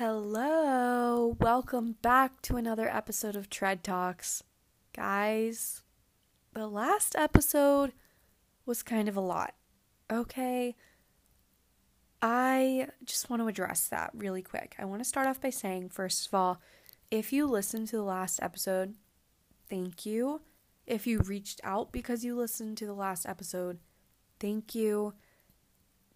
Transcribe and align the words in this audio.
Hello, 0.00 1.36
welcome 1.40 1.96
back 2.00 2.40
to 2.40 2.56
another 2.56 2.88
episode 2.88 3.36
of 3.36 3.50
Tread 3.50 3.84
Talks. 3.84 4.42
Guys, 4.96 5.82
the 6.54 6.66
last 6.68 7.14
episode 7.16 7.92
was 8.64 8.82
kind 8.82 9.10
of 9.10 9.16
a 9.18 9.20
lot, 9.20 9.52
okay? 10.10 10.74
I 12.22 12.86
just 13.04 13.28
want 13.28 13.42
to 13.42 13.48
address 13.48 13.88
that 13.88 14.10
really 14.14 14.40
quick. 14.40 14.74
I 14.78 14.86
want 14.86 15.02
to 15.02 15.04
start 15.06 15.26
off 15.26 15.38
by 15.38 15.50
saying, 15.50 15.90
first 15.90 16.28
of 16.28 16.32
all, 16.32 16.62
if 17.10 17.30
you 17.30 17.46
listened 17.46 17.88
to 17.88 17.96
the 17.96 18.02
last 18.02 18.42
episode, 18.42 18.94
thank 19.68 20.06
you. 20.06 20.40
If 20.86 21.06
you 21.06 21.18
reached 21.18 21.60
out 21.62 21.92
because 21.92 22.24
you 22.24 22.34
listened 22.34 22.78
to 22.78 22.86
the 22.86 22.94
last 22.94 23.26
episode, 23.26 23.80
thank 24.38 24.74
you. 24.74 25.12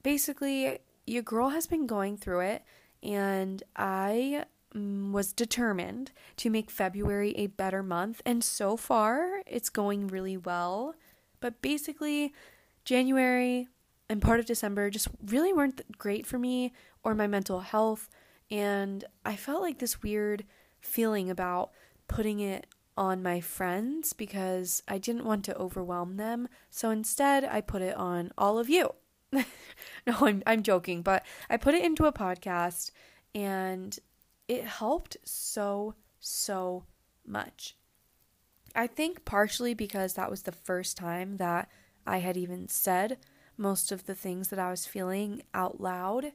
Basically, 0.02 0.78
your 1.06 1.22
girl 1.22 1.50
has 1.50 1.66
been 1.66 1.86
going 1.86 2.16
through 2.16 2.40
it 2.40 2.64
and 3.04 3.62
I 3.76 4.44
mm, 4.74 5.12
was 5.12 5.32
determined 5.32 6.10
to 6.38 6.50
make 6.50 6.70
February 6.70 7.32
a 7.36 7.48
better 7.48 7.82
month, 7.82 8.22
and 8.24 8.42
so 8.42 8.76
far 8.76 9.42
it's 9.46 9.68
going 9.68 10.08
really 10.08 10.36
well. 10.36 10.94
But 11.40 11.60
basically, 11.60 12.32
January 12.84 13.68
and 14.08 14.22
part 14.22 14.40
of 14.40 14.46
December 14.46 14.90
just 14.90 15.08
really 15.24 15.52
weren't 15.52 15.98
great 15.98 16.26
for 16.26 16.38
me 16.38 16.72
or 17.02 17.14
my 17.14 17.26
mental 17.26 17.60
health, 17.60 18.08
and 18.50 19.04
I 19.24 19.36
felt 19.36 19.62
like 19.62 19.78
this 19.78 20.02
weird 20.02 20.44
feeling 20.80 21.30
about 21.30 21.70
putting 22.08 22.40
it 22.40 22.66
on 22.96 23.22
my 23.22 23.40
friends 23.40 24.12
because 24.12 24.82
I 24.86 24.98
didn't 24.98 25.24
want 25.24 25.44
to 25.46 25.56
overwhelm 25.56 26.16
them. 26.16 26.48
So 26.70 26.90
instead, 26.90 27.44
I 27.44 27.60
put 27.60 27.82
it 27.82 27.96
on 27.96 28.32
all 28.38 28.58
of 28.58 28.68
you. 28.68 28.94
no, 30.06 30.14
I'm 30.20 30.42
I'm 30.46 30.62
joking, 30.62 31.02
but 31.02 31.24
I 31.48 31.56
put 31.56 31.74
it 31.74 31.84
into 31.84 32.06
a 32.06 32.12
podcast 32.12 32.90
and 33.34 33.98
it 34.48 34.64
helped 34.64 35.16
so 35.24 35.94
so 36.20 36.84
much. 37.26 37.76
I 38.74 38.86
think 38.86 39.24
partially 39.24 39.74
because 39.74 40.14
that 40.14 40.30
was 40.30 40.42
the 40.42 40.52
first 40.52 40.96
time 40.96 41.36
that 41.36 41.68
I 42.06 42.18
had 42.18 42.36
even 42.36 42.68
said 42.68 43.18
most 43.56 43.92
of 43.92 44.06
the 44.06 44.14
things 44.14 44.48
that 44.48 44.58
I 44.58 44.70
was 44.70 44.86
feeling 44.86 45.42
out 45.54 45.80
loud 45.80 46.32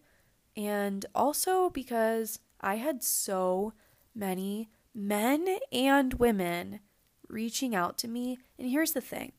and 0.55 1.05
also 1.13 1.69
because 1.69 2.39
I 2.61 2.75
had 2.75 3.03
so 3.03 3.73
many 4.15 4.69
men 4.93 5.59
and 5.71 6.13
women 6.15 6.79
reaching 7.27 7.75
out 7.75 7.97
to 7.99 8.07
me. 8.07 8.39
And 8.57 8.69
here's 8.69 8.93
the 8.93 9.01
thing 9.01 9.33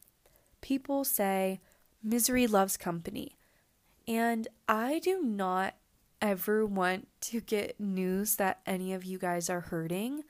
people 0.60 1.04
say 1.04 1.60
misery 2.02 2.46
loves 2.46 2.76
company. 2.76 3.36
And 4.06 4.48
I 4.68 4.98
do 4.98 5.22
not 5.22 5.74
ever 6.20 6.66
want 6.66 7.08
to 7.20 7.40
get 7.40 7.80
news 7.80 8.36
that 8.36 8.60
any 8.66 8.92
of 8.92 9.04
you 9.04 9.18
guys 9.18 9.48
are 9.48 9.60
hurting. 9.60 10.24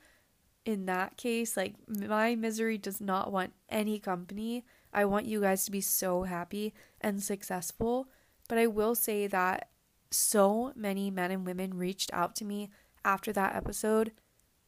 In 0.65 0.85
that 0.85 1.17
case, 1.17 1.57
like 1.57 1.75
my 1.87 2.35
misery 2.35 2.77
does 2.77 3.01
not 3.01 3.31
want 3.31 3.53
any 3.69 3.99
company. 3.99 4.63
I 4.93 5.05
want 5.05 5.25
you 5.25 5.41
guys 5.41 5.65
to 5.65 5.71
be 5.71 5.81
so 5.81 6.23
happy 6.23 6.73
and 6.99 7.23
successful. 7.23 8.07
But 8.47 8.57
I 8.57 8.67
will 8.67 8.95
say 8.95 9.27
that 9.27 9.69
so 10.11 10.73
many 10.75 11.09
men 11.09 11.31
and 11.31 11.45
women 11.45 11.73
reached 11.73 12.11
out 12.13 12.35
to 12.35 12.45
me 12.45 12.69
after 13.03 13.31
that 13.33 13.55
episode 13.55 14.11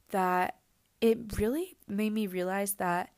that 0.10 0.58
it 1.02 1.38
really 1.38 1.76
made 1.88 2.14
me 2.14 2.28
realize 2.28 2.76
that 2.76 3.10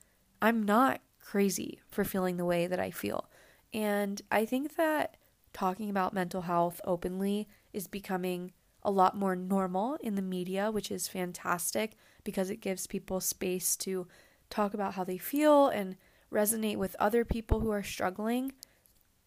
I'm 0.42 0.64
not 0.64 1.02
crazy 1.20 1.80
for 1.88 2.04
feeling 2.04 2.38
the 2.38 2.46
way 2.46 2.68
that 2.68 2.80
I 2.80 2.92
feel. 2.92 3.30
And 3.74 4.22
I 4.32 4.46
think 4.46 4.76
that 4.76 5.18
talking 5.56 5.90
about 5.90 6.14
mental 6.14 6.42
health 6.42 6.82
openly 6.84 7.48
is 7.72 7.88
becoming 7.88 8.52
a 8.84 8.92
lot 8.92 9.18
more 9.18 9.38
normal 9.38 9.96
in 10.02 10.16
the 10.16 10.22
media, 10.22 10.70
which 10.70 10.92
is 10.92 11.08
fantastic 11.08 11.94
because 12.26 12.50
it 12.50 12.60
gives 12.60 12.88
people 12.88 13.22
space 13.22 13.78
to 13.78 14.06
talk 14.50 14.74
about 14.74 14.96
how 14.96 15.06
they 15.06 15.18
feel 15.18 15.70
and 15.70 15.96
resonate 16.30 16.76
with 16.76 16.94
other 17.00 17.24
people 17.24 17.62
who 17.62 17.72
are 17.72 17.82
struggling. 17.82 18.52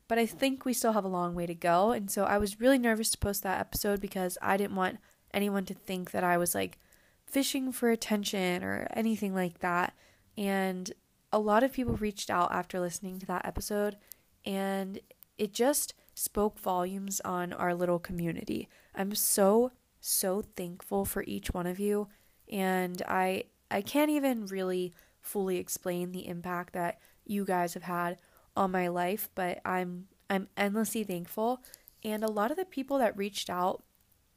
But 0.06 0.18
I 0.18 0.26
think 0.26 0.66
we 0.66 0.74
still 0.74 0.92
have 0.92 1.04
a 1.04 1.08
long 1.08 1.34
way 1.34 1.46
to 1.46 1.54
go. 1.54 1.92
And 1.92 2.10
so 2.10 2.24
I 2.24 2.36
was 2.36 2.60
really 2.60 2.78
nervous 2.78 3.10
to 3.12 3.18
post 3.18 3.42
that 3.44 3.60
episode 3.60 3.98
because 3.98 4.36
I 4.42 4.58
didn't 4.58 4.76
want 4.76 4.98
anyone 5.32 5.64
to 5.64 5.74
think 5.74 6.10
that 6.10 6.24
I 6.24 6.36
was 6.36 6.54
like 6.54 6.78
fishing 7.24 7.72
for 7.72 7.88
attention 7.88 8.62
or 8.62 8.86
anything 8.92 9.34
like 9.34 9.60
that. 9.60 9.94
And 10.36 10.92
a 11.32 11.38
lot 11.38 11.62
of 11.62 11.72
people 11.72 11.96
reached 11.96 12.28
out 12.28 12.52
after 12.52 12.78
listening 12.78 13.18
to 13.18 13.26
that 13.26 13.46
episode, 13.46 13.96
and 14.44 15.00
it 15.38 15.54
just 15.54 15.94
spoke 16.18 16.58
volumes 16.58 17.20
on 17.24 17.52
our 17.52 17.74
little 17.74 17.98
community. 17.98 18.68
I'm 18.94 19.14
so 19.14 19.72
so 20.00 20.42
thankful 20.56 21.04
for 21.04 21.24
each 21.26 21.48
one 21.52 21.66
of 21.66 21.78
you 21.78 22.08
and 22.50 23.02
I 23.06 23.44
I 23.70 23.82
can't 23.82 24.10
even 24.10 24.46
really 24.46 24.94
fully 25.20 25.58
explain 25.58 26.12
the 26.12 26.26
impact 26.26 26.72
that 26.72 26.98
you 27.24 27.44
guys 27.44 27.74
have 27.74 27.82
had 27.82 28.18
on 28.56 28.70
my 28.70 28.88
life, 28.88 29.28
but 29.34 29.60
I'm 29.64 30.08
I'm 30.28 30.48
endlessly 30.56 31.04
thankful 31.04 31.62
and 32.04 32.24
a 32.24 32.30
lot 32.30 32.50
of 32.50 32.56
the 32.56 32.64
people 32.64 32.98
that 32.98 33.16
reached 33.16 33.48
out 33.50 33.82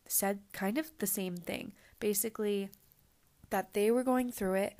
said 0.08 0.40
kind 0.52 0.78
of 0.78 0.92
the 1.00 1.08
same 1.08 1.36
thing. 1.36 1.74
Basically 2.00 2.70
that 3.50 3.74
they 3.74 3.92
were 3.92 4.04
going 4.04 4.32
through 4.32 4.56
it, 4.56 4.80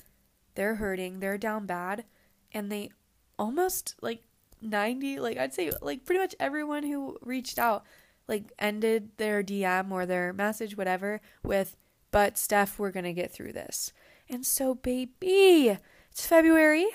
they're 0.54 0.76
hurting, 0.76 1.20
they're 1.20 1.38
down 1.38 1.66
bad, 1.66 2.04
and 2.52 2.70
they 2.70 2.90
almost 3.38 3.94
like 4.00 4.22
90 4.62 5.20
like 5.20 5.38
I'd 5.38 5.54
say 5.54 5.70
like 5.80 6.04
pretty 6.04 6.20
much 6.20 6.34
everyone 6.38 6.84
who 6.84 7.18
reached 7.22 7.58
out 7.58 7.84
like 8.28 8.52
ended 8.58 9.10
their 9.16 9.42
DM 9.42 9.90
or 9.90 10.06
their 10.06 10.32
message 10.32 10.76
whatever 10.76 11.20
with 11.42 11.76
but 12.10 12.38
Steph 12.38 12.78
we're 12.78 12.92
to 12.92 13.12
get 13.12 13.32
through 13.32 13.54
this. 13.54 13.92
And 14.28 14.44
so 14.44 14.74
baby, 14.74 15.78
it's 16.10 16.26
February. 16.26 16.86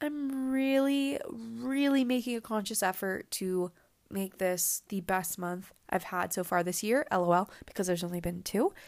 I'm 0.00 0.50
really 0.50 1.18
really 1.28 2.04
making 2.04 2.36
a 2.36 2.40
conscious 2.40 2.82
effort 2.82 3.30
to 3.32 3.72
make 4.10 4.38
this 4.38 4.82
the 4.88 5.00
best 5.00 5.38
month 5.38 5.72
I've 5.90 6.04
had 6.04 6.32
so 6.32 6.44
far 6.44 6.62
this 6.62 6.82
year. 6.82 7.06
LOL 7.10 7.50
because 7.66 7.86
there's 7.86 8.04
only 8.04 8.20
been 8.20 8.42
2. 8.42 8.72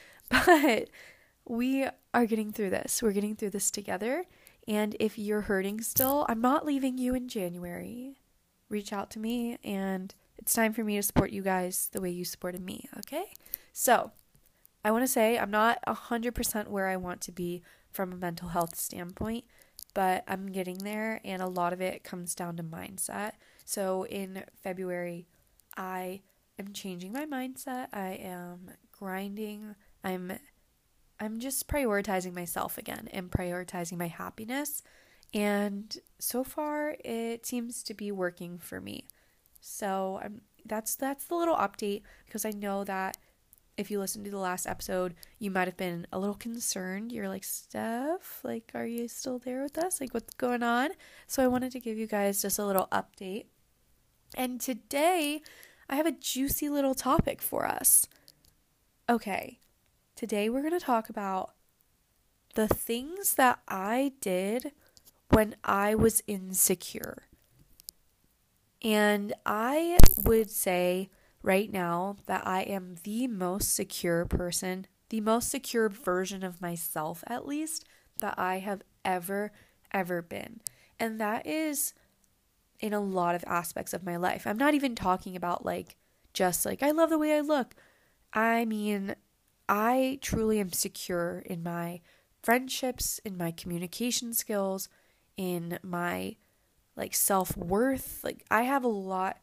But 0.47 0.91
we 1.45 1.89
are 2.15 2.27
getting 2.27 2.53
through 2.53 2.71
this. 2.71 3.03
We're 3.03 3.11
getting 3.11 3.35
through 3.35 3.51
this 3.51 3.73
together. 3.73 4.27
And 4.69 4.95
if 5.01 5.19
you're 5.19 5.41
hurting 5.43 5.81
still, 5.81 6.25
I'm 6.29 6.41
not 6.41 6.65
leaving 6.65 6.99
you 6.99 7.17
in 7.17 7.29
January 7.29 8.19
reach 8.70 8.92
out 8.92 9.10
to 9.10 9.19
me 9.19 9.58
and 9.62 10.14
it's 10.38 10.54
time 10.54 10.72
for 10.72 10.82
me 10.82 10.97
to 10.97 11.03
support 11.03 11.31
you 11.31 11.42
guys 11.42 11.91
the 11.92 12.00
way 12.00 12.10
you 12.10 12.25
supported 12.25 12.62
me, 12.62 12.88
okay? 12.98 13.32
So, 13.72 14.12
I 14.82 14.91
want 14.91 15.04
to 15.04 15.08
say 15.08 15.38
I'm 15.38 15.50
not 15.50 15.78
100% 15.86 16.69
where 16.69 16.88
I 16.88 16.97
want 16.97 17.20
to 17.22 17.32
be 17.32 17.62
from 17.92 18.12
a 18.12 18.16
mental 18.16 18.48
health 18.48 18.76
standpoint, 18.76 19.44
but 19.92 20.25
I'm 20.26 20.47
getting 20.47 20.78
there 20.78 21.20
and 21.22 21.42
a 21.42 21.47
lot 21.47 21.75
of 21.75 21.82
it 21.82 22.03
comes 22.03 22.34
down 22.34 22.56
to 22.56 22.62
mindset. 22.62 23.32
So, 23.66 24.06
in 24.06 24.44
February, 24.62 25.26
I 25.76 26.22
am 26.58 26.72
changing 26.72 27.12
my 27.12 27.26
mindset. 27.26 27.88
I 27.92 28.12
am 28.12 28.70
grinding. 28.92 29.75
I'm 30.02 30.32
I'm 31.22 31.38
just 31.38 31.69
prioritizing 31.69 32.34
myself 32.34 32.78
again 32.78 33.08
and 33.12 33.31
prioritizing 33.31 33.98
my 33.98 34.06
happiness 34.06 34.82
and 35.33 35.97
so 36.19 36.45
far, 36.45 36.97
it 37.05 37.47
seems 37.47 37.83
to 37.85 37.95
be 37.95 38.11
working 38.11 38.59
for 38.59 38.81
me. 38.81 39.07
So 39.61 40.21
I'm 40.23 40.43
that's 40.67 40.95
that's 40.95 41.25
the 41.25 41.35
little 41.35 41.57
update 41.57 42.03
because 42.27 42.45
I 42.45 42.51
know 42.51 42.85
that 42.85 43.17
if 43.77 43.91
you 43.91 43.99
listened 43.99 44.27
to 44.27 44.31
the 44.31 44.39
last 44.39 44.67
episode, 44.67 45.15
you 45.39 45.51
might 45.51 45.67
have 45.67 45.77
been 45.77 46.07
a 46.13 46.19
little 46.19 46.35
concerned. 46.35 47.13
You're 47.13 47.29
like, 47.29 47.45
Steph, 47.45 48.41
like, 48.45 48.71
are 48.75 48.85
you 48.85 49.09
still 49.09 49.39
there 49.39 49.63
with 49.63 49.79
us? 49.79 50.01
Like, 50.01 50.13
what's 50.13 50.35
going 50.35 50.63
on? 50.63 50.91
So 51.27 51.43
I 51.43 51.47
wanted 51.47 51.73
to 51.73 51.81
give 51.81 51.97
you 51.97 52.07
guys 52.07 52.43
just 52.43 52.59
a 52.59 52.67
little 52.67 52.89
update. 52.93 53.47
And 54.37 54.61
today, 54.61 55.41
I 55.89 55.97
have 55.97 56.07
a 56.07 56.12
juicy 56.12 56.69
little 56.69 56.95
topic 56.95 57.41
for 57.41 57.67
us. 57.67 58.07
Okay, 59.09 59.61
today 60.15 60.51
we're 60.51 60.61
going 60.61 60.79
to 60.79 60.85
talk 60.85 61.09
about 61.09 61.55
the 62.55 62.69
things 62.69 63.35
that 63.35 63.61
I 63.67 64.12
did 64.21 64.73
when 65.31 65.56
I 65.65 65.94
was 65.94 66.23
insecure. 66.27 67.25
And 68.82 69.32
I 69.44 69.99
would 70.25 70.50
say 70.50 71.11
right 71.43 71.71
now 71.71 72.17
that 72.27 72.47
I 72.47 72.62
am 72.62 72.97
the 73.05 73.27
most 73.27 73.75
secure 73.75 74.25
person, 74.25 74.87
the 75.09 75.21
most 75.21 75.50
secure 75.50 75.88
version 75.88 76.43
of 76.43 76.61
myself, 76.61 77.23
at 77.27 77.47
least, 77.47 77.85
that 78.21 78.38
I 78.38 78.59
have 78.59 78.82
ever, 79.05 79.53
ever 79.93 80.23
been. 80.23 80.61
And 80.99 81.21
that 81.21 81.47
is 81.47 81.94
in 82.81 82.93
a 82.93 83.00
lot 83.00 83.35
of 83.35 83.44
aspects 83.47 83.93
of 83.93 84.05
my 84.05 84.17
life. 84.17 84.47
I'm 84.47 84.59
not 84.59 84.75
even 84.75 84.94
talking 84.94 85.37
about 85.37 85.65
like 85.65 85.97
just 86.33 86.65
like, 86.65 86.83
I 86.83 86.91
love 86.91 87.11
the 87.11 87.19
way 87.19 87.37
I 87.37 87.41
look. 87.41 87.75
I 88.33 88.65
mean, 88.65 89.15
I 89.69 90.19
truly 90.23 90.61
am 90.61 90.73
secure 90.73 91.43
in 91.44 91.62
my 91.62 92.00
friendships, 92.43 93.21
in 93.25 93.37
my 93.37 93.50
communication 93.50 94.33
skills, 94.33 94.88
in 95.40 95.78
my 95.82 96.37
like 96.96 97.14
self-worth. 97.14 98.20
Like 98.22 98.44
I 98.50 98.62
have 98.64 98.84
a 98.84 98.88
lot 98.88 99.38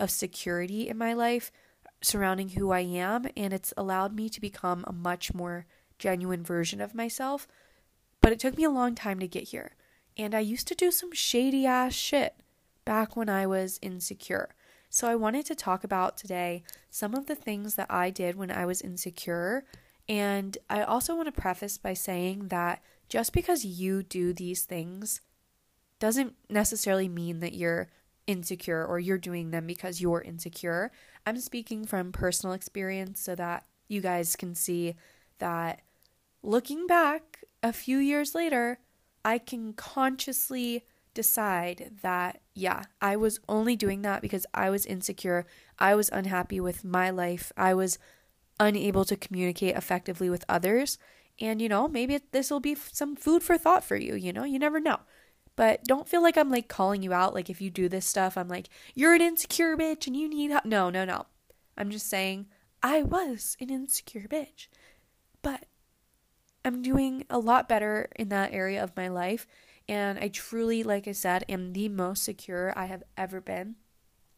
of 0.00 0.10
security 0.10 0.88
in 0.88 0.96
my 0.96 1.12
life 1.12 1.52
surrounding 2.00 2.50
who 2.50 2.72
I 2.72 2.80
am, 2.80 3.26
and 3.36 3.52
it's 3.52 3.74
allowed 3.76 4.14
me 4.14 4.30
to 4.30 4.40
become 4.40 4.84
a 4.86 4.92
much 4.92 5.34
more 5.34 5.66
genuine 5.98 6.42
version 6.42 6.80
of 6.80 6.94
myself. 6.94 7.46
But 8.22 8.32
it 8.32 8.38
took 8.38 8.56
me 8.56 8.64
a 8.64 8.70
long 8.70 8.94
time 8.94 9.20
to 9.20 9.28
get 9.28 9.48
here. 9.48 9.72
And 10.16 10.34
I 10.34 10.40
used 10.40 10.66
to 10.68 10.74
do 10.74 10.90
some 10.90 11.12
shady 11.12 11.66
ass 11.66 11.92
shit 11.92 12.36
back 12.86 13.14
when 13.14 13.28
I 13.28 13.46
was 13.46 13.78
insecure. 13.82 14.54
So 14.88 15.08
I 15.08 15.14
wanted 15.14 15.44
to 15.46 15.54
talk 15.54 15.84
about 15.84 16.16
today 16.16 16.62
some 16.88 17.14
of 17.14 17.26
the 17.26 17.34
things 17.34 17.74
that 17.74 17.90
I 17.90 18.08
did 18.08 18.36
when 18.36 18.50
I 18.50 18.64
was 18.64 18.80
insecure. 18.80 19.64
And 20.08 20.56
I 20.70 20.82
also 20.82 21.14
want 21.14 21.34
to 21.34 21.40
preface 21.40 21.76
by 21.76 21.92
saying 21.92 22.48
that 22.48 22.82
just 23.10 23.34
because 23.34 23.64
you 23.64 24.02
do 24.02 24.32
these 24.32 24.64
things 24.64 25.20
doesn't 26.04 26.34
necessarily 26.50 27.08
mean 27.08 27.40
that 27.40 27.54
you're 27.54 27.88
insecure 28.26 28.84
or 28.84 28.98
you're 28.98 29.16
doing 29.16 29.52
them 29.52 29.66
because 29.66 30.02
you're 30.02 30.20
insecure. 30.20 30.92
I'm 31.24 31.40
speaking 31.40 31.86
from 31.86 32.12
personal 32.12 32.52
experience 32.52 33.22
so 33.22 33.34
that 33.36 33.64
you 33.88 34.02
guys 34.02 34.36
can 34.36 34.54
see 34.54 34.96
that 35.38 35.80
looking 36.42 36.86
back 36.86 37.44
a 37.62 37.72
few 37.72 37.96
years 37.96 38.34
later, 38.34 38.80
I 39.24 39.38
can 39.38 39.72
consciously 39.72 40.84
decide 41.14 41.92
that, 42.02 42.42
yeah, 42.52 42.82
I 43.00 43.16
was 43.16 43.40
only 43.48 43.74
doing 43.74 44.02
that 44.02 44.20
because 44.20 44.44
I 44.52 44.68
was 44.68 44.84
insecure. 44.84 45.46
I 45.78 45.94
was 45.94 46.10
unhappy 46.10 46.60
with 46.60 46.84
my 46.84 47.08
life. 47.08 47.50
I 47.56 47.72
was 47.72 47.98
unable 48.60 49.06
to 49.06 49.16
communicate 49.16 49.74
effectively 49.74 50.28
with 50.28 50.44
others. 50.50 50.98
And, 51.40 51.62
you 51.62 51.70
know, 51.70 51.88
maybe 51.88 52.20
this 52.30 52.50
will 52.50 52.60
be 52.60 52.74
some 52.74 53.16
food 53.16 53.42
for 53.42 53.56
thought 53.56 53.84
for 53.84 53.96
you. 53.96 54.16
You 54.16 54.34
know, 54.34 54.44
you 54.44 54.58
never 54.58 54.80
know. 54.80 55.00
But 55.56 55.84
don't 55.84 56.08
feel 56.08 56.22
like 56.22 56.36
I'm 56.36 56.50
like 56.50 56.68
calling 56.68 57.02
you 57.02 57.12
out. 57.12 57.34
Like 57.34 57.48
if 57.48 57.60
you 57.60 57.70
do 57.70 57.88
this 57.88 58.06
stuff, 58.06 58.36
I'm 58.36 58.48
like, 58.48 58.68
you're 58.94 59.14
an 59.14 59.22
insecure 59.22 59.76
bitch 59.76 60.06
and 60.06 60.16
you 60.16 60.28
need 60.28 60.50
help. 60.50 60.64
No, 60.64 60.90
no, 60.90 61.04
no. 61.04 61.26
I'm 61.76 61.90
just 61.90 62.08
saying 62.08 62.46
I 62.82 63.02
was 63.02 63.56
an 63.60 63.70
insecure 63.70 64.26
bitch. 64.28 64.66
But 65.42 65.66
I'm 66.64 66.82
doing 66.82 67.24
a 67.28 67.38
lot 67.38 67.68
better 67.68 68.08
in 68.16 68.30
that 68.30 68.52
area 68.52 68.82
of 68.82 68.96
my 68.96 69.08
life. 69.08 69.46
And 69.88 70.18
I 70.18 70.28
truly, 70.28 70.82
like 70.82 71.06
I 71.06 71.12
said, 71.12 71.44
am 71.48 71.72
the 71.72 71.88
most 71.88 72.24
secure 72.24 72.72
I 72.76 72.86
have 72.86 73.02
ever 73.16 73.40
been. 73.40 73.76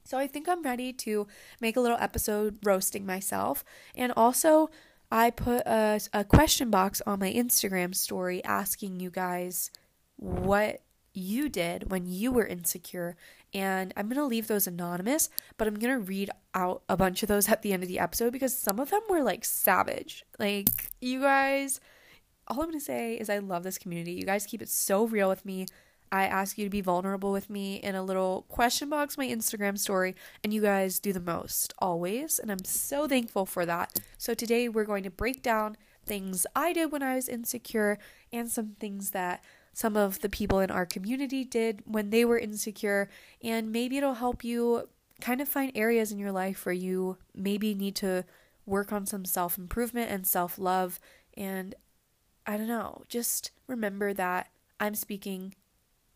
So 0.05 0.19
I 0.19 0.27
think 0.27 0.49
I'm 0.49 0.63
ready 0.63 0.93
to 0.93 1.27
make 1.61 1.77
a 1.77 1.81
little 1.81 1.99
episode 1.99 2.59
roasting 2.65 3.07
myself. 3.07 3.65
And 3.97 4.13
also, 4.17 4.71
I 5.11 5.31
put 5.31 5.63
a, 5.67 6.01
a 6.13 6.25
question 6.25 6.71
box 6.71 7.01
on 7.07 7.21
my 7.21 7.33
Instagram 7.33 7.95
story 7.95 8.43
asking 8.45 9.01
you 9.01 9.11
guys 9.11 9.71
what 10.17 10.81
you 11.17 11.49
did 11.49 11.91
when 11.91 12.07
you 12.07 12.31
were 12.31 12.47
insecure. 12.47 13.17
And 13.55 13.93
I'm 13.97 14.09
going 14.09 14.19
to 14.19 14.25
leave 14.27 14.49
those 14.49 14.67
anonymous, 14.67 15.31
but 15.57 15.67
I'm 15.67 15.79
going 15.79 15.95
to 15.95 15.99
read 15.99 16.31
out 16.55 16.83
a 16.89 16.97
bunch 16.97 17.23
of 17.23 17.29
those 17.29 17.49
at 17.49 17.63
the 17.63 17.73
end 17.73 17.83
of 17.83 17.89
the 17.89 17.99
episode 17.99 18.33
because 18.33 18.57
some 18.57 18.79
of 18.79 18.91
them 18.91 19.03
were 19.09 19.23
like 19.23 19.45
savage. 19.45 20.25
Like, 20.39 20.69
you 21.01 21.21
guys, 21.21 21.81
all 22.49 22.61
I'm 22.61 22.69
going 22.69 22.79
to 22.79 22.85
say 22.85 23.15
is 23.15 23.31
I 23.31 23.39
love 23.39 23.63
this 23.63 23.79
community. 23.79 24.13
You 24.13 24.25
guys 24.25 24.47
keep 24.47 24.63
it 24.63 24.69
so 24.69 25.07
real 25.07 25.29
with 25.29 25.45
me. 25.45 25.67
I 26.13 26.25
ask 26.25 26.57
you 26.57 26.65
to 26.65 26.71
be 26.71 26.81
vulnerable 26.81 27.33
with 27.33 27.51
me 27.51 27.77
in 27.77 27.95
a 27.95 28.03
little 28.03 28.47
question 28.49 28.89
box, 28.89 29.19
my 29.19 29.27
Instagram 29.27 29.77
story, 29.79 30.15
and 30.45 30.53
you 30.55 30.63
guys 30.63 31.01
do 31.01 31.13
the 31.13 31.21
most 31.21 31.75
always. 31.79 32.39
And 32.39 32.51
I'm 32.51 32.65
so 32.65 33.09
thankful 33.09 33.45
for 33.45 33.67
that. 33.67 33.99
So 34.17 34.35
today 34.35 34.69
we're 34.69 34.85
going 34.85 35.03
to 35.03 35.11
break 35.11 35.43
down 35.43 35.77
things 36.05 36.47
I 36.55 36.73
did 36.73 36.93
when 36.93 37.03
I 37.03 37.17
was 37.17 37.29
insecure 37.29 37.99
and 38.33 38.49
some 38.49 38.77
things 38.79 39.11
that 39.11 39.43
some 39.77 39.95
of 39.95 40.21
the 40.21 40.31
people 40.31 40.61
in 40.61 40.71
our 40.71 40.87
community 40.87 41.45
did 41.45 41.83
when 41.85 42.09
they 42.09 42.25
were 42.25 42.39
insecure, 42.39 43.11
and 43.45 43.71
maybe 43.71 43.99
it'll 43.99 44.15
help 44.15 44.43
you 44.43 44.89
kind 45.21 45.39
of 45.39 45.51
find 45.51 45.71
areas 45.75 46.11
in 46.11 46.19
your 46.19 46.33
life 46.33 46.65
where 46.65 46.73
you 46.73 47.19
maybe 47.35 47.75
need 47.75 47.95
to 47.97 48.25
work 48.65 48.91
on 48.91 49.05
some 49.05 49.27
self 49.27 49.59
improvement 49.59 50.11
and 50.11 50.27
self 50.27 50.59
love. 50.59 50.99
And 51.37 51.75
I 52.47 52.57
don't 52.57 52.69
know, 52.69 53.03
just 53.11 53.51
remember 53.67 54.15
that 54.15 54.49
I'm 54.81 54.95
speaking 54.95 55.55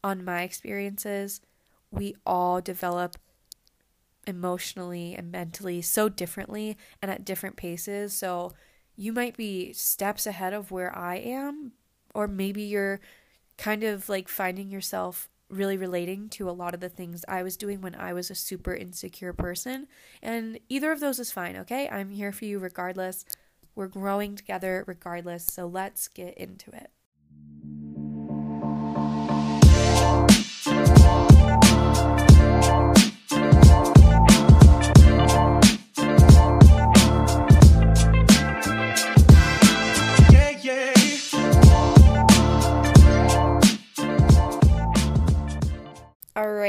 on 0.03 0.25
my 0.25 0.41
experiences. 0.41 1.43
We 1.91 2.17
all 2.25 2.63
develop 2.63 3.19
emotionally 4.27 5.15
and 5.15 5.31
mentally 5.31 5.83
so 5.83 6.09
differently 6.09 6.79
and 7.03 7.11
at 7.11 7.27
different 7.27 7.57
paces. 7.57 8.15
So 8.15 8.55
you 8.97 9.13
might 9.13 9.37
be 9.37 9.75
steps 9.75 10.27
ahead 10.27 10.55
of 10.55 10.71
where 10.71 10.97
I 10.97 11.17
am, 11.17 11.73
or 12.15 12.27
maybe 12.27 12.63
you're 12.63 13.01
kind 13.61 13.85
of 13.85 14.09
like 14.09 14.27
finding 14.27 14.71
yourself 14.71 15.29
really 15.51 15.77
relating 15.77 16.29
to 16.31 16.49
a 16.49 16.53
lot 16.53 16.73
of 16.75 16.81
the 16.81 16.89
things 16.89 17.25
I 17.29 17.43
was 17.43 17.57
doing 17.57 17.83
when 17.83 17.95
I 17.95 18.13
was 18.13 18.31
a 18.31 18.35
super 18.35 18.75
insecure 18.75 19.33
person. 19.35 19.87
And 20.23 20.59
either 20.69 20.93
of 20.93 21.01
those 21.01 21.19
is 21.19 21.31
fine, 21.31 21.57
okay? 21.57 21.89
I'm 21.89 22.11
here 22.11 22.33
for 22.33 22.47
you 22.47 22.59
regardless. 22.59 23.25
We're 23.75 23.89
growing 23.89 24.35
together 24.35 24.85
regardless. 24.87 25.45
So 25.45 25.67
let's 25.67 26.09
get 26.09 26.39
into 26.39 26.71
it. 26.71 26.91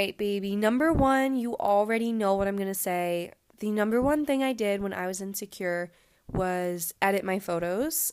Right, 0.01 0.18
baby. 0.18 0.56
Number 0.56 0.92
one, 0.92 1.36
you 1.36 1.56
already 1.57 2.12
know 2.12 2.33
what 2.33 2.48
I'm 2.48 2.56
going 2.56 2.68
to 2.68 2.74
say. 2.74 3.33
The 3.59 3.69
number 3.69 4.01
one 4.01 4.25
thing 4.25 4.42
I 4.42 4.51
did 4.51 4.81
when 4.81 4.94
I 4.94 5.06
was 5.06 5.21
insecure 5.21 5.92
was 6.31 6.92
edit 7.03 7.24
my 7.24 7.38
photos, 7.38 8.12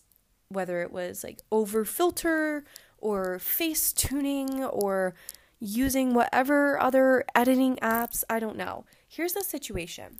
whether 0.51 0.83
it 0.83 0.93
was 0.93 1.25
like 1.25 1.41
over 1.51 1.87
filter 1.87 2.67
or 2.99 3.39
face 3.39 3.95
tuning 3.95 4.65
or 4.65 5.15
using 5.61 6.13
whatever 6.13 6.79
other 6.79 7.25
editing 7.35 7.77
apps. 7.77 8.23
I 8.29 8.39
don't 8.39 8.59
know. 8.59 8.85
Here's 9.09 9.33
the 9.33 9.43
situation 9.43 10.19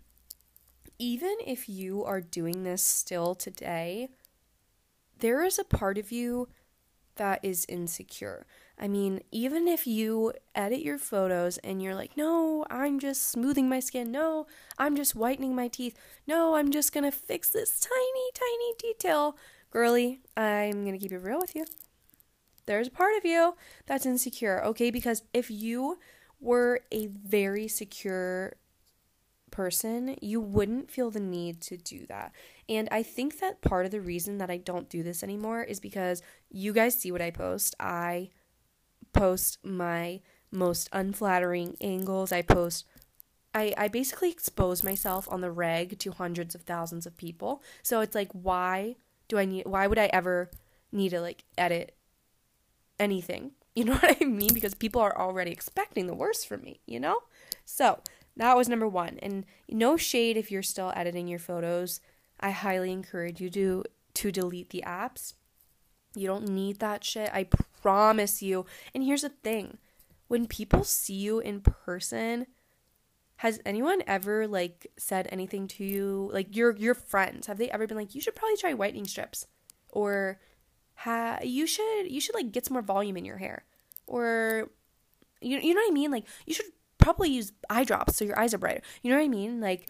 even 1.01 1.37
if 1.45 1.69
you 1.69 2.03
are 2.03 2.19
doing 2.19 2.63
this 2.63 2.83
still 2.83 3.35
today, 3.35 4.09
there 5.19 5.45
is 5.45 5.59
a 5.59 5.63
part 5.63 5.97
of 5.99 6.11
you 6.11 6.49
that 7.15 7.39
is 7.43 7.65
insecure. 7.69 8.47
I 8.79 8.87
mean, 8.87 9.21
even 9.31 9.67
if 9.67 9.85
you 9.85 10.33
edit 10.55 10.79
your 10.79 10.97
photos 10.97 11.57
and 11.57 11.83
you're 11.83 11.95
like, 11.95 12.15
no, 12.15 12.65
I'm 12.69 12.97
just 12.97 13.27
smoothing 13.27 13.67
my 13.67 13.81
skin. 13.81 14.09
No, 14.09 14.47
I'm 14.77 14.95
just 14.95 15.15
whitening 15.15 15.53
my 15.53 15.67
teeth. 15.67 15.97
No, 16.25 16.55
I'm 16.55 16.71
just 16.71 16.93
going 16.93 17.03
to 17.03 17.11
fix 17.11 17.49
this 17.49 17.79
tiny, 17.79 18.31
tiny 18.33 18.73
detail. 18.79 19.35
Girly, 19.69 20.21
I'm 20.37 20.85
going 20.85 20.93
to 20.93 20.97
keep 20.97 21.11
it 21.11 21.17
real 21.17 21.39
with 21.39 21.55
you. 21.55 21.65
There's 22.67 22.87
a 22.87 22.91
part 22.91 23.17
of 23.17 23.25
you 23.25 23.55
that's 23.85 24.05
insecure, 24.05 24.63
okay? 24.63 24.91
Because 24.91 25.23
if 25.33 25.51
you 25.51 25.97
were 26.39 26.81
a 26.91 27.07
very 27.07 27.67
secure 27.67 28.53
person, 29.51 30.15
you 30.21 30.39
wouldn't 30.39 30.89
feel 30.89 31.11
the 31.11 31.19
need 31.19 31.59
to 31.61 31.75
do 31.75 32.05
that. 32.07 32.31
And 32.69 32.87
I 32.91 33.03
think 33.03 33.39
that 33.39 33.61
part 33.61 33.85
of 33.85 33.91
the 33.91 33.99
reason 33.99 34.37
that 34.37 34.49
I 34.49 34.57
don't 34.57 34.89
do 34.89 35.03
this 35.03 35.21
anymore 35.21 35.63
is 35.63 35.79
because 35.81 36.21
you 36.49 36.71
guys 36.71 36.95
see 36.95 37.11
what 37.11 37.21
I 37.21 37.31
post. 37.31 37.75
I 37.79 38.29
post 39.13 39.57
my 39.63 40.21
most 40.51 40.89
unflattering 40.91 41.77
angles. 41.81 42.31
I 42.31 42.41
post 42.41 42.85
I, 43.53 43.73
I 43.77 43.87
basically 43.87 44.29
expose 44.29 44.83
myself 44.83 45.27
on 45.31 45.41
the 45.41 45.51
reg 45.51 45.97
to 45.99 46.11
hundreds 46.11 46.53
of 46.53 46.61
thousands 46.61 47.07
of 47.07 47.17
people. 47.17 47.63
So 47.81 48.01
it's 48.01 48.15
like 48.15 48.31
why 48.31 48.95
do 49.27 49.37
I 49.37 49.45
need 49.45 49.65
why 49.65 49.87
would 49.87 49.99
I 49.99 50.09
ever 50.13 50.49
need 50.91 51.09
to 51.09 51.21
like 51.21 51.43
edit 51.57 51.95
anything? 52.99 53.51
You 53.75 53.85
know 53.85 53.93
what 53.93 54.17
I 54.19 54.25
mean? 54.25 54.53
Because 54.53 54.73
people 54.73 54.99
are 54.99 55.17
already 55.17 55.51
expecting 55.51 56.07
the 56.07 56.15
worst 56.15 56.47
from 56.49 56.63
me, 56.63 56.81
you 56.85 56.99
know? 56.99 57.19
So 57.63 57.99
that 58.35 58.57
was 58.57 58.67
number 58.67 58.87
one. 58.87 59.19
And 59.21 59.45
no 59.69 59.95
shade 59.95 60.35
if 60.35 60.51
you're 60.51 60.63
still 60.63 60.91
editing 60.97 61.29
your 61.29 61.39
photos. 61.39 62.01
I 62.41 62.49
highly 62.49 62.91
encourage 62.91 63.39
you 63.39 63.49
to 63.51 63.83
to 64.15 64.31
delete 64.31 64.71
the 64.71 64.83
apps. 64.85 65.35
You 66.15 66.27
don't 66.27 66.49
need 66.49 66.79
that 66.79 67.05
shit. 67.05 67.29
I 67.33 67.47
promise 67.81 68.41
you. 68.41 68.65
And 68.93 69.03
here's 69.03 69.21
the 69.21 69.29
thing. 69.29 69.77
When 70.27 70.45
people 70.45 70.83
see 70.83 71.15
you 71.15 71.39
in 71.39 71.61
person, 71.61 72.45
has 73.37 73.59
anyone 73.65 74.03
ever 74.05 74.47
like 74.47 74.91
said 74.97 75.27
anything 75.31 75.67
to 75.69 75.83
you? 75.83 76.29
Like 76.33 76.55
your 76.55 76.75
your 76.75 76.93
friends 76.93 77.47
have 77.47 77.57
they 77.57 77.71
ever 77.71 77.87
been 77.87 77.97
like 77.97 78.13
you 78.13 78.21
should 78.21 78.35
probably 78.35 78.57
try 78.57 78.73
whitening 78.73 79.05
strips 79.07 79.47
or 79.89 80.39
ha 80.95 81.39
you 81.41 81.65
should 81.65 82.11
you 82.11 82.19
should 82.19 82.35
like 82.35 82.51
get 82.51 82.65
some 82.65 82.73
more 82.73 82.81
volume 82.81 83.15
in 83.15 83.23
your 83.23 83.37
hair 83.37 83.63
or 84.05 84.69
you, 85.41 85.57
you 85.57 85.73
know 85.73 85.79
what 85.79 85.91
i 85.91 85.93
mean? 85.93 86.11
Like 86.11 86.25
you 86.45 86.53
should 86.53 86.65
probably 86.97 87.29
use 87.29 87.53
eye 87.69 87.85
drops 87.85 88.17
so 88.17 88.25
your 88.25 88.37
eyes 88.37 88.53
are 88.53 88.57
brighter. 88.57 88.81
You 89.01 89.11
know 89.11 89.17
what 89.17 89.25
i 89.25 89.29
mean? 89.29 89.61
Like 89.61 89.89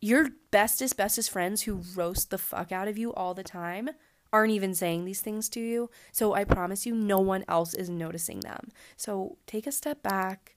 your 0.00 0.28
bestest 0.50 0.96
bestest 0.96 1.30
friends 1.30 1.62
who 1.62 1.82
roast 1.94 2.30
the 2.30 2.38
fuck 2.38 2.72
out 2.72 2.88
of 2.88 2.96
you 2.96 3.12
all 3.12 3.34
the 3.34 3.44
time 3.44 3.90
aren't 4.32 4.52
even 4.52 4.74
saying 4.74 5.04
these 5.04 5.20
things 5.20 5.48
to 5.50 5.60
you. 5.60 5.90
So 6.12 6.34
I 6.34 6.44
promise 6.44 6.86
you, 6.86 6.94
no 6.94 7.18
one 7.18 7.44
else 7.48 7.74
is 7.74 7.90
noticing 7.90 8.40
them. 8.40 8.70
So 8.96 9.38
take 9.46 9.66
a 9.66 9.72
step 9.72 10.02
back. 10.02 10.56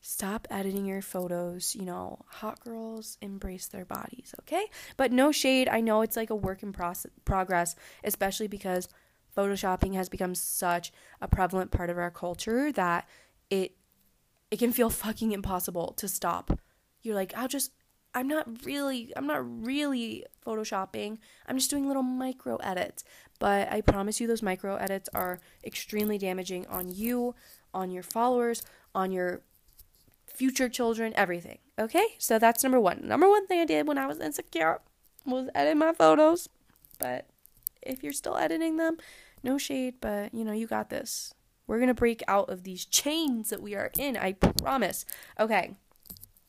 stop 0.00 0.48
editing 0.50 0.84
your 0.84 1.00
photos. 1.00 1.74
You 1.74 1.84
know, 1.84 2.18
hot 2.26 2.60
girls 2.60 3.16
embrace 3.22 3.68
their 3.68 3.84
bodies, 3.84 4.34
okay? 4.40 4.66
But 4.96 5.12
no 5.12 5.32
shade. 5.32 5.68
I 5.68 5.80
know 5.80 6.02
it's 6.02 6.16
like 6.16 6.30
a 6.30 6.34
work 6.36 6.62
in 6.62 6.72
process, 6.72 7.10
progress, 7.24 7.76
especially 8.04 8.48
because 8.48 8.88
photoshopping 9.36 9.94
has 9.94 10.08
become 10.08 10.34
such 10.34 10.92
a 11.20 11.28
prevalent 11.28 11.70
part 11.70 11.88
of 11.88 11.96
our 11.98 12.10
culture 12.10 12.70
that 12.72 13.08
it 13.48 13.76
it 14.50 14.58
can 14.58 14.72
feel 14.72 14.90
fucking 14.90 15.32
impossible 15.32 15.94
to 15.96 16.06
stop. 16.06 16.60
You're 17.02 17.14
like, 17.14 17.32
I'll 17.36 17.48
just 17.48 17.72
I'm 18.14 18.28
not 18.28 18.64
really 18.64 19.12
I'm 19.16 19.26
not 19.26 19.66
really 19.66 20.26
photoshopping. 20.46 21.18
I'm 21.46 21.56
just 21.56 21.70
doing 21.70 21.86
little 21.86 22.02
micro 22.02 22.56
edits. 22.56 23.04
But 23.38 23.72
I 23.72 23.80
promise 23.80 24.20
you 24.20 24.26
those 24.28 24.42
micro 24.42 24.76
edits 24.76 25.08
are 25.14 25.40
extremely 25.64 26.16
damaging 26.16 26.66
on 26.66 26.94
you, 26.94 27.34
on 27.74 27.90
your 27.90 28.04
followers, 28.04 28.62
on 28.94 29.10
your 29.10 29.40
future 30.26 30.68
children, 30.68 31.12
everything. 31.16 31.58
Okay? 31.78 32.06
So 32.18 32.38
that's 32.38 32.62
number 32.62 32.78
1. 32.78 33.00
Number 33.02 33.28
1 33.28 33.48
thing 33.48 33.60
I 33.60 33.64
did 33.64 33.88
when 33.88 33.98
I 33.98 34.06
was 34.06 34.20
insecure 34.20 34.80
was 35.26 35.48
edit 35.54 35.76
my 35.76 35.92
photos. 35.92 36.48
But 36.98 37.26
if 37.80 38.04
you're 38.04 38.12
still 38.12 38.36
editing 38.36 38.76
them, 38.76 38.98
no 39.42 39.58
shade, 39.58 39.94
but 40.00 40.32
you 40.32 40.44
know, 40.44 40.52
you 40.52 40.68
got 40.68 40.90
this. 40.90 41.34
We're 41.66 41.78
going 41.78 41.88
to 41.88 41.94
break 41.94 42.22
out 42.28 42.48
of 42.48 42.62
these 42.62 42.84
chains 42.84 43.50
that 43.50 43.62
we 43.62 43.74
are 43.74 43.90
in. 43.98 44.16
I 44.16 44.34
promise. 44.34 45.04
Okay. 45.40 45.74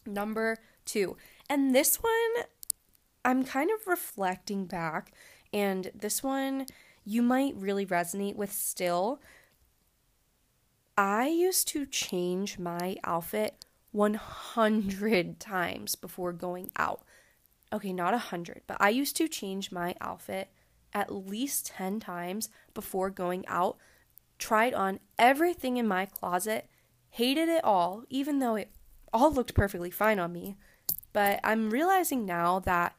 Number 0.06 0.58
2 0.86 1.16
and 1.54 1.76
this 1.76 1.98
one, 2.02 2.46
I'm 3.24 3.46
kind 3.46 3.70
of 3.70 3.86
reflecting 3.86 4.66
back, 4.66 5.12
and 5.54 5.92
this 5.94 6.24
one 6.24 6.66
you 7.06 7.22
might 7.22 7.54
really 7.56 7.86
resonate 7.86 8.36
with 8.36 8.52
still. 8.52 9.22
I 10.98 11.28
used 11.28 11.68
to 11.70 11.86
change 11.86 12.58
my 12.58 12.98
outfit 13.04 13.66
100 13.92 15.40
times 15.40 15.94
before 15.94 16.34
going 16.34 16.72
out. 16.76 17.04
Okay, 17.72 17.94
not 17.94 18.14
100, 18.14 18.64
but 18.66 18.78
I 18.80 18.90
used 18.90 19.16
to 19.18 19.28
change 19.28 19.72
my 19.72 19.94
outfit 20.02 20.50
at 20.92 21.14
least 21.14 21.68
10 21.68 22.00
times 22.00 22.50
before 22.74 23.12
going 23.12 23.46
out. 23.48 23.78
Tried 24.40 24.74
on 24.74 25.00
everything 25.20 25.78
in 25.78 25.88
my 25.88 26.08
closet, 26.08 26.68
hated 27.12 27.48
it 27.48 27.64
all, 27.64 28.06
even 28.10 28.40
though 28.40 28.56
it 28.56 28.72
all 29.14 29.32
looked 29.32 29.54
perfectly 29.54 29.92
fine 29.92 30.18
on 30.18 30.34
me. 30.34 30.58
But 31.14 31.40
I'm 31.44 31.70
realizing 31.70 32.26
now 32.26 32.60
that 32.60 32.96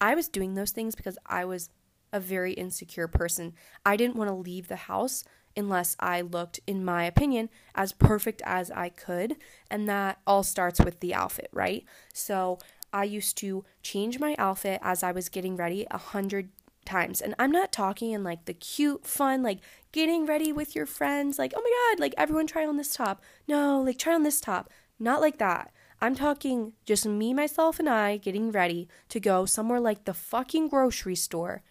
I 0.00 0.14
was 0.14 0.28
doing 0.28 0.54
those 0.54 0.70
things 0.70 0.94
because 0.94 1.18
I 1.26 1.44
was 1.44 1.70
a 2.12 2.20
very 2.20 2.52
insecure 2.54 3.08
person. 3.08 3.52
I 3.84 3.96
didn't 3.96 4.16
want 4.16 4.28
to 4.28 4.34
leave 4.34 4.68
the 4.68 4.76
house 4.76 5.24
unless 5.56 5.96
I 6.00 6.20
looked, 6.20 6.60
in 6.66 6.84
my 6.84 7.04
opinion, 7.04 7.50
as 7.74 7.92
perfect 7.92 8.40
as 8.44 8.70
I 8.70 8.88
could. 8.88 9.36
And 9.70 9.88
that 9.88 10.18
all 10.26 10.42
starts 10.42 10.80
with 10.80 11.00
the 11.00 11.14
outfit, 11.14 11.50
right? 11.52 11.84
So 12.12 12.58
I 12.92 13.04
used 13.04 13.36
to 13.38 13.64
change 13.82 14.18
my 14.18 14.34
outfit 14.38 14.80
as 14.82 15.02
I 15.02 15.12
was 15.12 15.28
getting 15.28 15.56
ready 15.56 15.86
a 15.90 15.98
hundred 15.98 16.50
times. 16.84 17.20
And 17.20 17.34
I'm 17.38 17.50
not 17.50 17.72
talking 17.72 18.12
in 18.12 18.24
like 18.24 18.46
the 18.46 18.54
cute, 18.54 19.04
fun, 19.06 19.42
like 19.42 19.58
getting 19.92 20.26
ready 20.26 20.52
with 20.52 20.74
your 20.74 20.86
friends, 20.86 21.38
like, 21.38 21.52
oh 21.54 21.60
my 21.60 21.90
God, 21.92 22.00
like 22.00 22.14
everyone 22.16 22.46
try 22.46 22.66
on 22.66 22.76
this 22.76 22.94
top. 22.94 23.22
No, 23.46 23.82
like 23.82 23.98
try 23.98 24.14
on 24.14 24.22
this 24.22 24.40
top. 24.40 24.70
Not 24.98 25.20
like 25.20 25.38
that. 25.38 25.72
I'm 26.00 26.14
talking 26.14 26.74
just 26.84 27.06
me, 27.06 27.34
myself, 27.34 27.78
and 27.78 27.88
I 27.88 28.16
getting 28.18 28.52
ready 28.52 28.88
to 29.08 29.18
go 29.18 29.46
somewhere 29.46 29.80
like 29.80 30.04
the 30.04 30.14
fucking 30.14 30.68
grocery 30.68 31.16
store, 31.16 31.62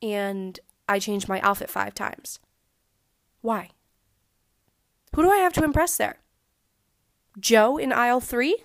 and 0.00 0.58
I 0.88 0.98
changed 0.98 1.28
my 1.28 1.40
outfit 1.40 1.70
five 1.70 1.94
times. 1.94 2.38
Why? 3.40 3.70
Who 5.14 5.22
do 5.22 5.30
I 5.30 5.38
have 5.38 5.52
to 5.54 5.64
impress 5.64 5.96
there? 5.96 6.18
Joe 7.38 7.76
in 7.76 7.92
aisle 7.92 8.20
three? 8.20 8.56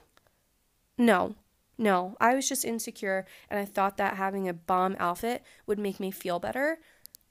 No, 0.98 1.36
no. 1.78 2.16
I 2.20 2.36
was 2.36 2.48
just 2.48 2.66
insecure, 2.66 3.26
and 3.50 3.60
I 3.60 3.66
thought 3.66 3.98
that 3.98 4.18
having 4.18 4.48
a 4.48 4.54
bomb 4.54 4.96
outfit 5.00 5.44
would 5.66 5.80
make 5.80 6.00
me 6.00 6.12
feel 6.12 6.40
better. 6.40 6.80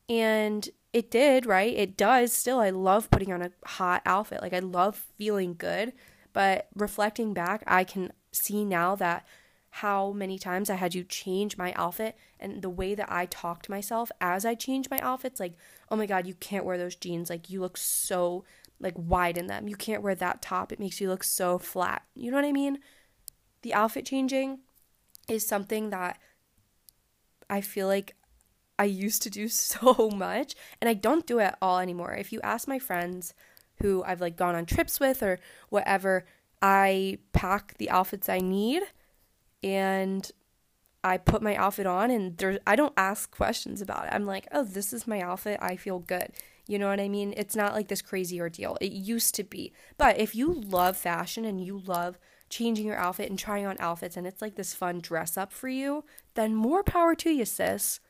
And 0.08 0.68
it 0.92 1.10
did, 1.10 1.46
right? 1.46 1.74
It 1.74 1.96
does 1.96 2.32
still. 2.32 2.58
I 2.58 2.70
love 2.70 3.10
putting 3.10 3.32
on 3.32 3.42
a 3.42 3.52
hot 3.64 4.02
outfit. 4.06 4.42
Like, 4.42 4.54
I 4.54 4.60
love 4.60 5.04
feeling 5.18 5.54
good. 5.56 5.92
But 6.36 6.68
reflecting 6.74 7.32
back, 7.32 7.64
I 7.66 7.82
can 7.82 8.12
see 8.30 8.62
now 8.62 8.94
that 8.96 9.26
how 9.70 10.12
many 10.12 10.38
times 10.38 10.68
I 10.68 10.74
had 10.74 10.94
you 10.94 11.02
change 11.02 11.56
my 11.56 11.72
outfit 11.72 12.14
and 12.38 12.60
the 12.60 12.68
way 12.68 12.94
that 12.94 13.10
I 13.10 13.24
talked 13.24 13.64
to 13.64 13.70
myself 13.70 14.12
as 14.20 14.44
I 14.44 14.54
change 14.54 14.90
my 14.90 14.98
outfits 14.98 15.40
like, 15.40 15.54
"Oh 15.90 15.96
my 15.96 16.04
god, 16.04 16.26
you 16.26 16.34
can't 16.34 16.66
wear 16.66 16.76
those 16.76 16.94
jeans. 16.94 17.30
Like 17.30 17.48
you 17.48 17.62
look 17.62 17.78
so 17.78 18.44
like 18.78 18.92
wide 18.98 19.38
in 19.38 19.46
them. 19.46 19.66
You 19.66 19.76
can't 19.76 20.02
wear 20.02 20.14
that 20.14 20.42
top. 20.42 20.72
It 20.72 20.78
makes 20.78 21.00
you 21.00 21.08
look 21.08 21.24
so 21.24 21.58
flat." 21.58 22.02
You 22.14 22.30
know 22.30 22.36
what 22.36 22.44
I 22.44 22.52
mean? 22.52 22.80
The 23.62 23.72
outfit 23.72 24.04
changing 24.04 24.58
is 25.28 25.48
something 25.48 25.88
that 25.88 26.18
I 27.48 27.62
feel 27.62 27.86
like 27.86 28.14
I 28.78 28.84
used 28.84 29.22
to 29.22 29.30
do 29.30 29.48
so 29.72 30.10
much 30.10 30.54
and 30.82 30.90
I 30.90 30.92
don't 30.92 31.26
do 31.26 31.38
it 31.38 31.54
all 31.62 31.78
anymore. 31.78 32.12
If 32.12 32.30
you 32.30 32.42
ask 32.42 32.68
my 32.68 32.78
friends 32.78 33.32
who 33.80 34.02
I've 34.04 34.20
like 34.20 34.36
gone 34.36 34.54
on 34.54 34.66
trips 34.66 35.00
with 35.00 35.22
or 35.22 35.38
whatever, 35.68 36.26
I 36.62 37.18
pack 37.32 37.76
the 37.78 37.90
outfits 37.90 38.28
I 38.28 38.38
need 38.38 38.82
and 39.62 40.30
I 41.04 41.18
put 41.18 41.42
my 41.42 41.54
outfit 41.54 41.86
on 41.86 42.10
and 42.10 42.36
there 42.36 42.58
I 42.66 42.74
don't 42.74 42.94
ask 42.96 43.30
questions 43.30 43.80
about 43.80 44.06
it. 44.06 44.12
I'm 44.12 44.26
like, 44.26 44.48
"Oh, 44.52 44.64
this 44.64 44.92
is 44.92 45.06
my 45.06 45.20
outfit. 45.20 45.58
I 45.62 45.76
feel 45.76 46.00
good." 46.00 46.32
You 46.66 46.78
know 46.80 46.88
what 46.88 47.00
I 47.00 47.08
mean? 47.08 47.32
It's 47.36 47.54
not 47.54 47.74
like 47.74 47.88
this 47.88 48.02
crazy 48.02 48.40
ordeal. 48.40 48.76
It 48.80 48.90
used 48.90 49.34
to 49.36 49.44
be. 49.44 49.72
But 49.98 50.18
if 50.18 50.34
you 50.34 50.52
love 50.52 50.96
fashion 50.96 51.44
and 51.44 51.60
you 51.64 51.78
love 51.78 52.18
changing 52.48 52.86
your 52.86 52.96
outfit 52.96 53.30
and 53.30 53.38
trying 53.38 53.66
on 53.66 53.76
outfits 53.78 54.16
and 54.16 54.26
it's 54.26 54.42
like 54.42 54.56
this 54.56 54.74
fun 54.74 55.00
dress 55.00 55.36
up 55.36 55.52
for 55.52 55.68
you, 55.68 56.04
then 56.34 56.54
more 56.54 56.82
power 56.82 57.14
to 57.16 57.30
you, 57.30 57.44
sis. 57.44 58.00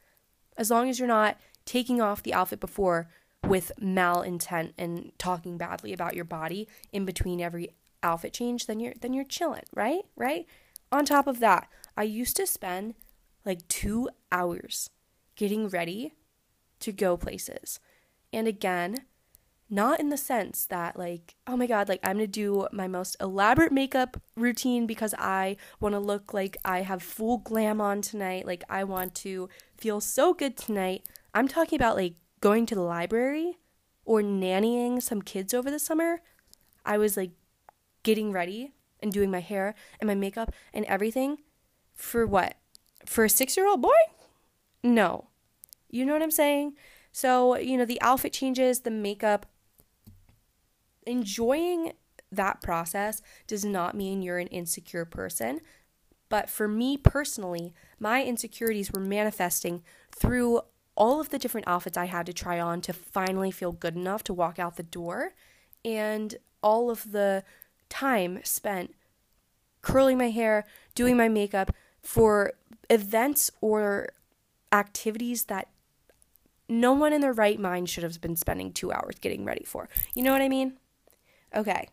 As 0.57 0.71
long 0.71 0.89
as 0.89 0.99
you're 0.99 1.09
not 1.09 1.39
taking 1.67 2.01
off 2.01 2.23
the 2.23 2.33
outfit 2.33 2.61
before 2.61 3.09
with 3.47 3.73
malintent 3.81 4.73
and 4.77 5.13
talking 5.19 5.57
badly 5.57 5.93
about 5.93 6.15
your 6.15 6.25
body 6.25 6.69
in 6.93 7.05
between 7.05 7.41
every 7.41 7.71
outfit 8.03 8.33
change, 8.33 8.67
then 8.67 8.81
you're 8.81 8.95
then 9.01 9.13
you're 9.13 9.25
chilling, 9.25 9.65
right? 9.75 10.03
Right? 10.17 10.47
On 10.93 11.05
top 11.05 11.27
of 11.27 11.41
that, 11.41 11.69
I 11.97 12.05
used 12.05 12.37
to 12.37 12.47
spend 12.47 12.95
like 13.45 13.67
2 13.69 14.09
hours 14.33 14.91
getting 15.37 15.69
ready 15.69 16.15
to 16.81 16.93
go 16.93 17.17
places. 17.17 17.81
And 18.33 18.49
again, 18.49 18.97
not 19.69 19.99
in 19.99 20.11
the 20.11 20.17
sense 20.17 20.65
that 20.67 20.97
like 20.97 21.35
oh 21.47 21.57
my 21.57 21.67
god 21.67 21.89
like 21.89 21.99
i'm 22.05 22.17
gonna 22.17 22.27
do 22.27 22.69
my 22.71 22.87
most 22.87 23.17
elaborate 23.21 23.73
makeup 23.73 24.17
routine 24.37 24.87
because 24.87 25.13
i 25.19 25.57
want 25.81 25.93
to 25.93 25.99
look 25.99 26.33
like 26.33 26.57
i 26.65 26.83
have 26.83 27.03
full 27.03 27.39
glam 27.39 27.81
on 27.81 28.01
tonight 28.01 28.47
like 28.47 28.63
i 28.69 28.85
want 28.85 29.15
to 29.15 29.49
feel 29.77 30.01
so 30.01 30.33
good 30.33 30.57
tonight 30.57 31.05
i'm 31.35 31.49
talking 31.49 31.77
about 31.77 31.97
like 31.97 32.15
going 32.47 32.65
to 32.65 32.77
the 32.77 32.81
library 32.81 33.59
or 34.05 34.23
nannying 34.23 35.03
some 35.03 35.21
kids 35.21 35.53
over 35.53 35.69
the 35.69 35.81
summer, 35.81 36.23
I 36.85 36.97
was 36.97 37.17
like 37.17 37.33
getting 38.05 38.31
ready 38.31 38.73
and 39.01 39.11
doing 39.11 39.33
my 39.33 39.41
hair 39.41 39.75
and 39.99 40.07
my 40.07 40.15
makeup 40.15 40.53
and 40.73 40.85
everything 40.85 41.39
for 41.93 42.25
what? 42.25 42.55
For 43.05 43.25
a 43.25 43.29
six 43.29 43.57
year 43.57 43.67
old 43.67 43.83
boy? 43.83 43.99
No. 44.85 45.27
You 45.91 46.07
know 46.07 46.13
what 46.13 46.23
I'm 46.23 46.31
saying? 46.31 46.75
So, 47.11 47.57
you 47.57 47.77
know, 47.77 47.85
the 47.85 48.01
outfit 48.01 48.33
changes, 48.33 48.83
the 48.83 48.93
makeup, 48.93 49.47
enjoying 51.05 51.95
that 52.31 52.63
process 52.63 53.23
does 53.49 53.65
not 53.65 53.97
mean 53.97 54.23
you're 54.23 54.39
an 54.39 54.47
insecure 54.49 55.05
person. 55.05 55.59
But 56.29 56.49
for 56.49 56.69
me 56.69 56.97
personally, 56.97 57.75
my 57.99 58.23
insecurities 58.23 58.93
were 58.93 59.01
manifesting 59.01 59.83
through 60.13 60.61
all 60.97 61.21
of 61.21 61.31
the 61.31 61.39
different 61.39 61.69
outfits 61.69 61.97
I 61.97 62.07
had 62.07 62.27
to 62.27 62.33
try 62.33 62.59
on 62.59 62.81
to 62.83 62.93
finally 62.93 63.51
feel 63.51 63.73
good 63.73 63.95
enough 63.95 64.25
to 64.25 64.35
walk 64.35 64.59
out 64.59 64.77
the 64.77 64.83
door, 64.83 65.35
and 65.85 66.35
all 66.63 66.91
of 66.91 67.13
the 67.13 67.45
time 67.89 68.41
spent 68.43 68.95
curling 69.83 70.19
my 70.19 70.31
hair, 70.31 70.65
doing 70.95 71.17
my 71.17 71.29
makeup 71.29 71.71
for 72.03 72.53
events 72.91 73.51
or 73.61 74.09
activities 74.73 75.45
that 75.45 75.69
no 76.69 76.93
one 76.93 77.13
in 77.13 77.21
their 77.21 77.33
right 77.33 77.61
mind 77.61 77.89
should 77.89 78.03
have 78.03 78.21
been 78.21 78.35
spending 78.35 78.73
two 78.73 78.91
hours 78.91 79.17
getting 79.21 79.45
ready 79.45 79.65
for. 79.65 79.89
You 80.15 80.23
know 80.23 80.33
what 80.33 80.43
I 80.43 80.49
mean? 80.49 80.79
Okay. 81.55 81.89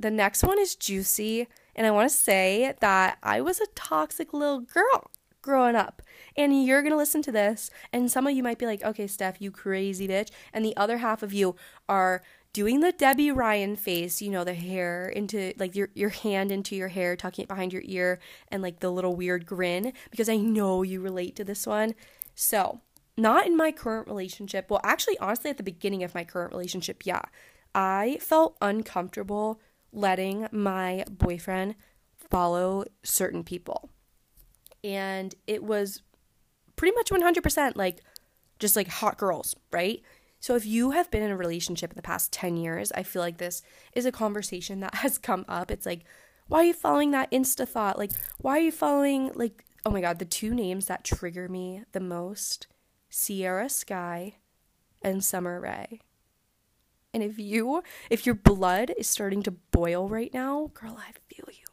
The 0.00 0.10
next 0.10 0.42
one 0.42 0.58
is 0.58 0.74
juicy. 0.74 1.46
And 1.76 1.86
I 1.86 1.92
want 1.92 2.10
to 2.10 2.16
say 2.16 2.74
that 2.80 3.18
I 3.22 3.40
was 3.40 3.60
a 3.60 3.66
toxic 3.74 4.32
little 4.32 4.60
girl 4.60 5.10
growing 5.42 5.76
up. 5.76 6.02
And 6.36 6.64
you're 6.64 6.82
going 6.82 6.92
to 6.92 6.98
listen 6.98 7.22
to 7.22 7.32
this, 7.32 7.70
and 7.92 8.10
some 8.10 8.26
of 8.26 8.34
you 8.34 8.42
might 8.42 8.58
be 8.58 8.66
like, 8.66 8.82
okay, 8.82 9.06
Steph, 9.06 9.40
you 9.40 9.50
crazy 9.50 10.08
bitch. 10.08 10.30
And 10.52 10.64
the 10.64 10.76
other 10.76 10.98
half 10.98 11.22
of 11.22 11.32
you 11.32 11.56
are 11.88 12.22
doing 12.52 12.80
the 12.80 12.92
Debby 12.92 13.30
Ryan 13.30 13.76
face, 13.76 14.20
you 14.22 14.30
know, 14.30 14.44
the 14.44 14.54
hair 14.54 15.08
into 15.08 15.52
like 15.58 15.76
your 15.76 15.90
your 15.94 16.08
hand 16.08 16.50
into 16.50 16.74
your 16.74 16.88
hair, 16.88 17.16
tucking 17.16 17.44
it 17.44 17.48
behind 17.48 17.72
your 17.72 17.82
ear, 17.84 18.20
and 18.48 18.62
like 18.62 18.80
the 18.80 18.90
little 18.90 19.14
weird 19.14 19.46
grin, 19.46 19.92
because 20.10 20.28
I 20.28 20.36
know 20.36 20.82
you 20.82 21.00
relate 21.00 21.36
to 21.36 21.44
this 21.44 21.66
one. 21.66 21.94
So, 22.34 22.80
not 23.16 23.46
in 23.46 23.56
my 23.56 23.72
current 23.72 24.08
relationship. 24.08 24.70
Well, 24.70 24.80
actually, 24.84 25.18
honestly, 25.18 25.50
at 25.50 25.56
the 25.56 25.62
beginning 25.62 26.02
of 26.04 26.14
my 26.14 26.24
current 26.24 26.52
relationship, 26.52 27.04
yeah, 27.04 27.22
I 27.74 28.18
felt 28.20 28.56
uncomfortable 28.60 29.60
letting 29.92 30.48
my 30.52 31.04
boyfriend 31.10 31.74
follow 32.30 32.84
certain 33.02 33.44
people. 33.44 33.90
And 34.88 35.34
it 35.46 35.62
was 35.62 36.02
pretty 36.76 36.94
much 36.94 37.10
100% 37.10 37.76
like 37.76 38.00
just 38.58 38.76
like 38.76 38.88
hot 38.88 39.18
girls, 39.18 39.54
right? 39.70 40.02
So 40.40 40.54
if 40.54 40.64
you 40.64 40.92
have 40.92 41.10
been 41.10 41.22
in 41.22 41.30
a 41.30 41.36
relationship 41.36 41.90
in 41.90 41.96
the 41.96 42.02
past 42.02 42.32
10 42.32 42.56
years, 42.56 42.92
I 42.92 43.02
feel 43.02 43.20
like 43.20 43.38
this 43.38 43.62
is 43.92 44.06
a 44.06 44.12
conversation 44.12 44.80
that 44.80 44.94
has 45.04 45.18
come 45.18 45.44
up. 45.48 45.70
It's 45.70 45.86
like, 45.86 46.04
why 46.46 46.60
are 46.60 46.64
you 46.64 46.74
following 46.74 47.10
that 47.10 47.30
Insta 47.30 47.68
thought? 47.68 47.98
Like, 47.98 48.12
why 48.38 48.56
are 48.56 48.62
you 48.62 48.72
following 48.72 49.30
like 49.34 49.64
oh 49.84 49.90
my 49.90 50.00
god, 50.00 50.18
the 50.18 50.24
two 50.24 50.54
names 50.54 50.86
that 50.86 51.04
trigger 51.04 51.48
me 51.48 51.82
the 51.92 52.00
most, 52.00 52.66
Sierra 53.08 53.68
Skye 53.68 54.36
and 55.02 55.24
Sommer 55.24 55.60
Ray. 55.60 56.00
And 57.14 57.22
if 57.22 57.38
you 57.38 57.82
if 58.10 58.26
your 58.26 58.34
blood 58.34 58.92
is 58.98 59.08
starting 59.08 59.42
to 59.44 59.50
boil 59.50 60.08
right 60.08 60.32
now, 60.34 60.70
girl, 60.74 60.98
I 60.98 61.12
feel 61.32 61.46
you. 61.48 61.64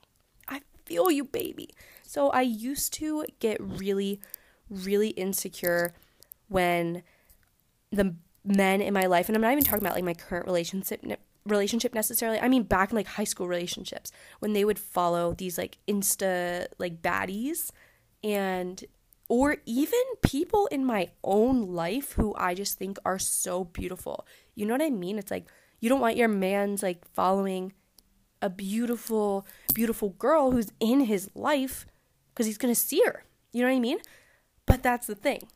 I 0.47 0.61
feel 0.85 1.11
you, 1.11 1.25
baby. 1.25 1.71
So 2.07 2.29
I 2.29 2.41
used 2.41 2.93
to 2.95 3.25
get 3.39 3.57
really 3.61 4.19
really 4.69 5.09
insecure 5.09 5.93
when 6.47 7.03
the 7.91 8.15
men 8.43 8.81
in 8.81 8.93
my 8.93 9.05
life 9.05 9.27
and 9.27 9.35
I'm 9.35 9.41
not 9.41 9.51
even 9.51 9.63
talking 9.63 9.83
about 9.83 9.95
like 9.95 10.03
my 10.03 10.13
current 10.13 10.45
relationship 10.45 11.03
relationship 11.45 11.93
necessarily. 11.93 12.39
I 12.39 12.47
mean 12.47 12.63
back 12.63 12.91
in 12.91 12.95
like 12.95 13.07
high 13.07 13.23
school 13.23 13.47
relationships 13.47 14.11
when 14.39 14.53
they 14.53 14.65
would 14.65 14.79
follow 14.79 15.33
these 15.33 15.57
like 15.57 15.77
insta 15.87 16.67
like 16.79 17.01
baddies 17.01 17.71
and 18.23 18.83
or 19.27 19.57
even 19.65 20.01
people 20.21 20.67
in 20.67 20.85
my 20.85 21.09
own 21.23 21.73
life 21.73 22.13
who 22.13 22.35
I 22.37 22.53
just 22.53 22.77
think 22.77 22.97
are 23.05 23.17
so 23.17 23.63
beautiful. 23.63 24.27
You 24.53 24.65
know 24.65 24.73
what 24.73 24.81
I 24.81 24.91
mean? 24.91 25.17
It's 25.17 25.31
like 25.31 25.47
you 25.79 25.89
don't 25.89 26.01
want 26.01 26.17
your 26.17 26.27
man's 26.27 26.83
like 26.83 27.05
following 27.13 27.73
a 28.41 28.49
beautiful 28.49 29.47
beautiful 29.73 30.09
girl 30.09 30.51
who's 30.51 30.71
in 30.79 31.01
his 31.01 31.29
life 31.35 31.85
cuz 32.35 32.45
he's 32.45 32.57
to 32.73 32.79
see 32.79 33.01
her. 33.05 33.23
You 33.51 33.61
know 33.61 33.69
what 33.69 33.77
I 33.77 33.79
mean? 33.79 33.99
But 34.65 34.83
that's 34.83 35.07
the 35.07 35.15
thing. 35.15 35.47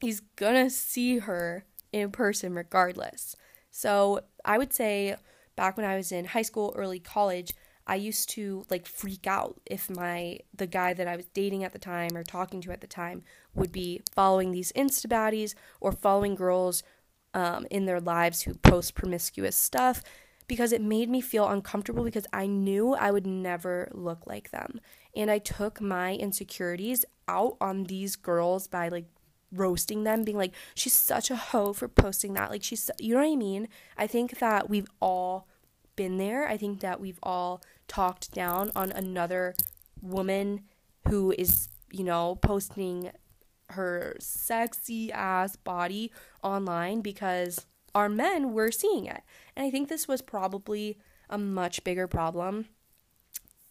He's 0.00 0.20
to 0.64 0.70
see 0.70 1.18
her 1.18 1.64
in 1.92 2.10
person 2.10 2.54
regardless. 2.54 3.36
So, 3.70 4.20
I 4.44 4.58
would 4.58 4.72
say 4.72 5.16
back 5.56 5.76
when 5.76 5.86
I 5.86 5.96
was 5.96 6.12
in 6.12 6.26
high 6.26 6.42
school, 6.42 6.74
early 6.76 6.98
college, 6.98 7.54
I 7.86 7.96
used 7.96 8.28
to 8.30 8.64
like 8.70 8.86
freak 8.86 9.26
out 9.26 9.60
if 9.66 9.90
my 9.90 10.38
the 10.54 10.66
guy 10.66 10.94
that 10.94 11.08
I 11.08 11.16
was 11.16 11.26
dating 11.26 11.64
at 11.64 11.72
the 11.72 11.78
time 11.78 12.16
or 12.16 12.22
talking 12.22 12.60
to 12.62 12.72
at 12.72 12.80
the 12.80 12.86
time 12.86 13.22
would 13.54 13.72
be 13.72 14.02
following 14.14 14.52
these 14.52 14.72
insta 14.72 15.06
baddies 15.06 15.54
or 15.80 15.92
following 15.92 16.34
girls 16.34 16.82
um, 17.34 17.66
in 17.70 17.86
their 17.86 18.00
lives 18.00 18.42
who 18.42 18.54
post 18.54 18.94
promiscuous 18.94 19.56
stuff 19.56 20.02
because 20.46 20.72
it 20.72 20.82
made 20.82 21.08
me 21.08 21.20
feel 21.20 21.48
uncomfortable 21.48 22.04
because 22.04 22.26
I 22.32 22.46
knew 22.46 22.94
I 22.94 23.10
would 23.10 23.26
never 23.26 23.90
look 23.92 24.26
like 24.26 24.50
them. 24.50 24.80
And 25.14 25.30
I 25.30 25.38
took 25.38 25.80
my 25.80 26.14
insecurities 26.14 27.04
out 27.28 27.56
on 27.60 27.84
these 27.84 28.16
girls 28.16 28.66
by 28.66 28.88
like 28.88 29.06
roasting 29.52 30.04
them, 30.04 30.24
being 30.24 30.38
like, 30.38 30.54
she's 30.74 30.94
such 30.94 31.30
a 31.30 31.36
hoe 31.36 31.72
for 31.72 31.88
posting 31.88 32.34
that. 32.34 32.50
Like, 32.50 32.62
she's, 32.62 32.90
you 32.98 33.14
know 33.14 33.20
what 33.20 33.32
I 33.32 33.36
mean? 33.36 33.68
I 33.96 34.06
think 34.06 34.38
that 34.38 34.70
we've 34.70 34.88
all 35.00 35.46
been 35.96 36.16
there. 36.16 36.48
I 36.48 36.56
think 36.56 36.80
that 36.80 37.00
we've 37.00 37.18
all 37.22 37.62
talked 37.86 38.32
down 38.32 38.72
on 38.74 38.90
another 38.92 39.54
woman 40.00 40.62
who 41.08 41.34
is, 41.36 41.68
you 41.90 42.04
know, 42.04 42.36
posting 42.36 43.10
her 43.70 44.16
sexy 44.18 45.12
ass 45.12 45.56
body 45.56 46.12
online 46.42 47.00
because 47.00 47.66
our 47.94 48.08
men 48.08 48.52
were 48.52 48.70
seeing 48.70 49.06
it. 49.06 49.22
And 49.54 49.66
I 49.66 49.70
think 49.70 49.88
this 49.88 50.08
was 50.08 50.22
probably 50.22 50.98
a 51.28 51.38
much 51.38 51.84
bigger 51.84 52.06
problem 52.06 52.66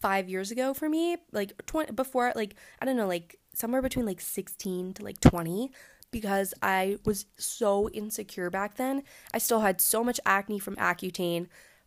5 0.02 0.28
years 0.28 0.50
ago 0.50 0.74
for 0.74 0.88
me, 0.88 1.16
like 1.32 1.52
20 1.66 1.92
before 1.92 2.32
like 2.34 2.56
I 2.80 2.84
don't 2.84 2.96
know, 2.96 3.06
like 3.06 3.38
somewhere 3.54 3.82
between 3.82 4.04
like 4.04 4.20
16 4.20 4.94
to 4.94 5.04
like 5.04 5.20
20 5.20 5.70
because 6.10 6.52
I 6.60 6.98
was 7.04 7.26
so 7.38 7.88
insecure 7.90 8.50
back 8.50 8.74
then. 8.76 9.04
I 9.32 9.38
still 9.38 9.60
had 9.60 9.80
so 9.80 10.04
much 10.04 10.20
acne 10.26 10.58
from 10.58 10.76
Accutane. 10.76 11.46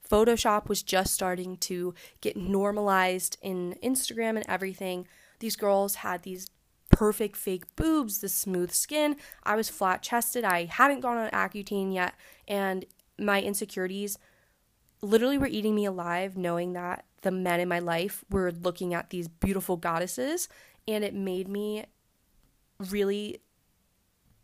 Photoshop 0.09 0.67
was 0.67 0.81
just 0.81 1.13
starting 1.13 1.57
to 1.57 1.93
get 2.21 2.37
normalized 2.37 3.37
in 3.41 3.75
Instagram 3.83 4.35
and 4.35 4.45
everything. 4.47 5.07
These 5.39 5.55
girls 5.55 5.95
had 5.95 6.23
these 6.23 6.49
perfect 6.89 7.35
fake 7.35 7.75
boobs, 7.75 8.19
the 8.19 8.29
smooth 8.29 8.71
skin. 8.71 9.17
I 9.43 9.55
was 9.55 9.69
flat 9.69 10.01
chested. 10.01 10.43
I 10.43 10.65
hadn't 10.65 11.01
gone 11.01 11.17
on 11.17 11.29
Accutane 11.31 11.93
yet. 11.93 12.15
And 12.47 12.85
my 13.19 13.41
insecurities 13.41 14.17
literally 15.01 15.37
were 15.37 15.47
eating 15.47 15.75
me 15.75 15.85
alive, 15.85 16.37
knowing 16.37 16.73
that 16.73 17.05
the 17.25 17.31
men 17.31 17.59
in 17.59 17.67
my 17.67 17.79
life 17.79 18.23
were 18.29 18.51
looking 18.51 18.93
at 18.93 19.09
these 19.09 19.27
beautiful 19.27 19.77
goddesses. 19.77 20.47
And 20.87 21.03
it 21.03 21.15
made 21.15 21.47
me 21.47 21.85
really, 22.91 23.39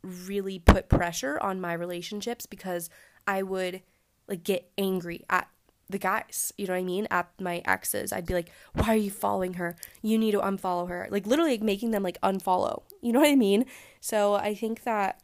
really 0.02 0.58
put 0.58 0.90
pressure 0.90 1.40
on 1.40 1.62
my 1.62 1.74
relationships 1.74 2.48
because 2.48 2.90
I 3.28 3.44
would 3.44 3.84
like 4.28 4.44
get 4.44 4.72
angry 4.80 5.24
at 5.30 5.48
the 5.92 6.00
guys, 6.00 6.52
you 6.58 6.66
know 6.66 6.74
what 6.74 6.80
I 6.80 6.84
mean? 6.84 7.08
At 7.12 7.30
my 7.40 7.62
exes, 7.66 8.12
I'd 8.12 8.26
be 8.26 8.34
like, 8.34 8.50
"Why 8.74 8.88
are 8.88 8.96
you 8.96 9.12
following 9.12 9.56
her? 9.56 9.76
You 10.02 10.18
need 10.18 10.32
to 10.32 10.40
unfollow 10.40 10.88
her." 10.88 11.08
Like 11.12 11.28
literally 11.28 11.52
like, 11.52 11.62
making 11.62 11.92
them 11.92 12.02
like 12.04 12.20
unfollow. 12.22 12.84
You 13.04 13.12
know 13.12 13.20
what 13.20 13.30
I 13.30 13.36
mean? 13.36 13.66
So 14.00 14.36
I 14.36 14.54
think 14.54 14.84
that 14.84 15.22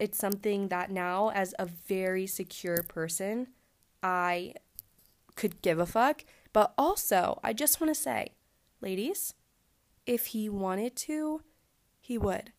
it's 0.00 0.18
something 0.18 0.66
that 0.68 0.90
now 0.90 1.30
as 1.30 1.54
a 1.60 1.66
very 1.66 2.26
secure 2.26 2.82
person, 2.82 3.46
I 4.02 4.54
could 5.36 5.62
give 5.62 5.78
a 5.78 5.86
fuck, 5.86 6.24
but 6.52 6.74
also 6.76 7.40
I 7.42 7.52
just 7.52 7.80
want 7.80 7.94
to 7.94 8.00
say, 8.00 8.34
ladies, 8.80 9.34
if 10.06 10.26
he 10.26 10.48
wanted 10.48 10.96
to, 10.96 11.42
he 12.00 12.18
would. 12.18 12.52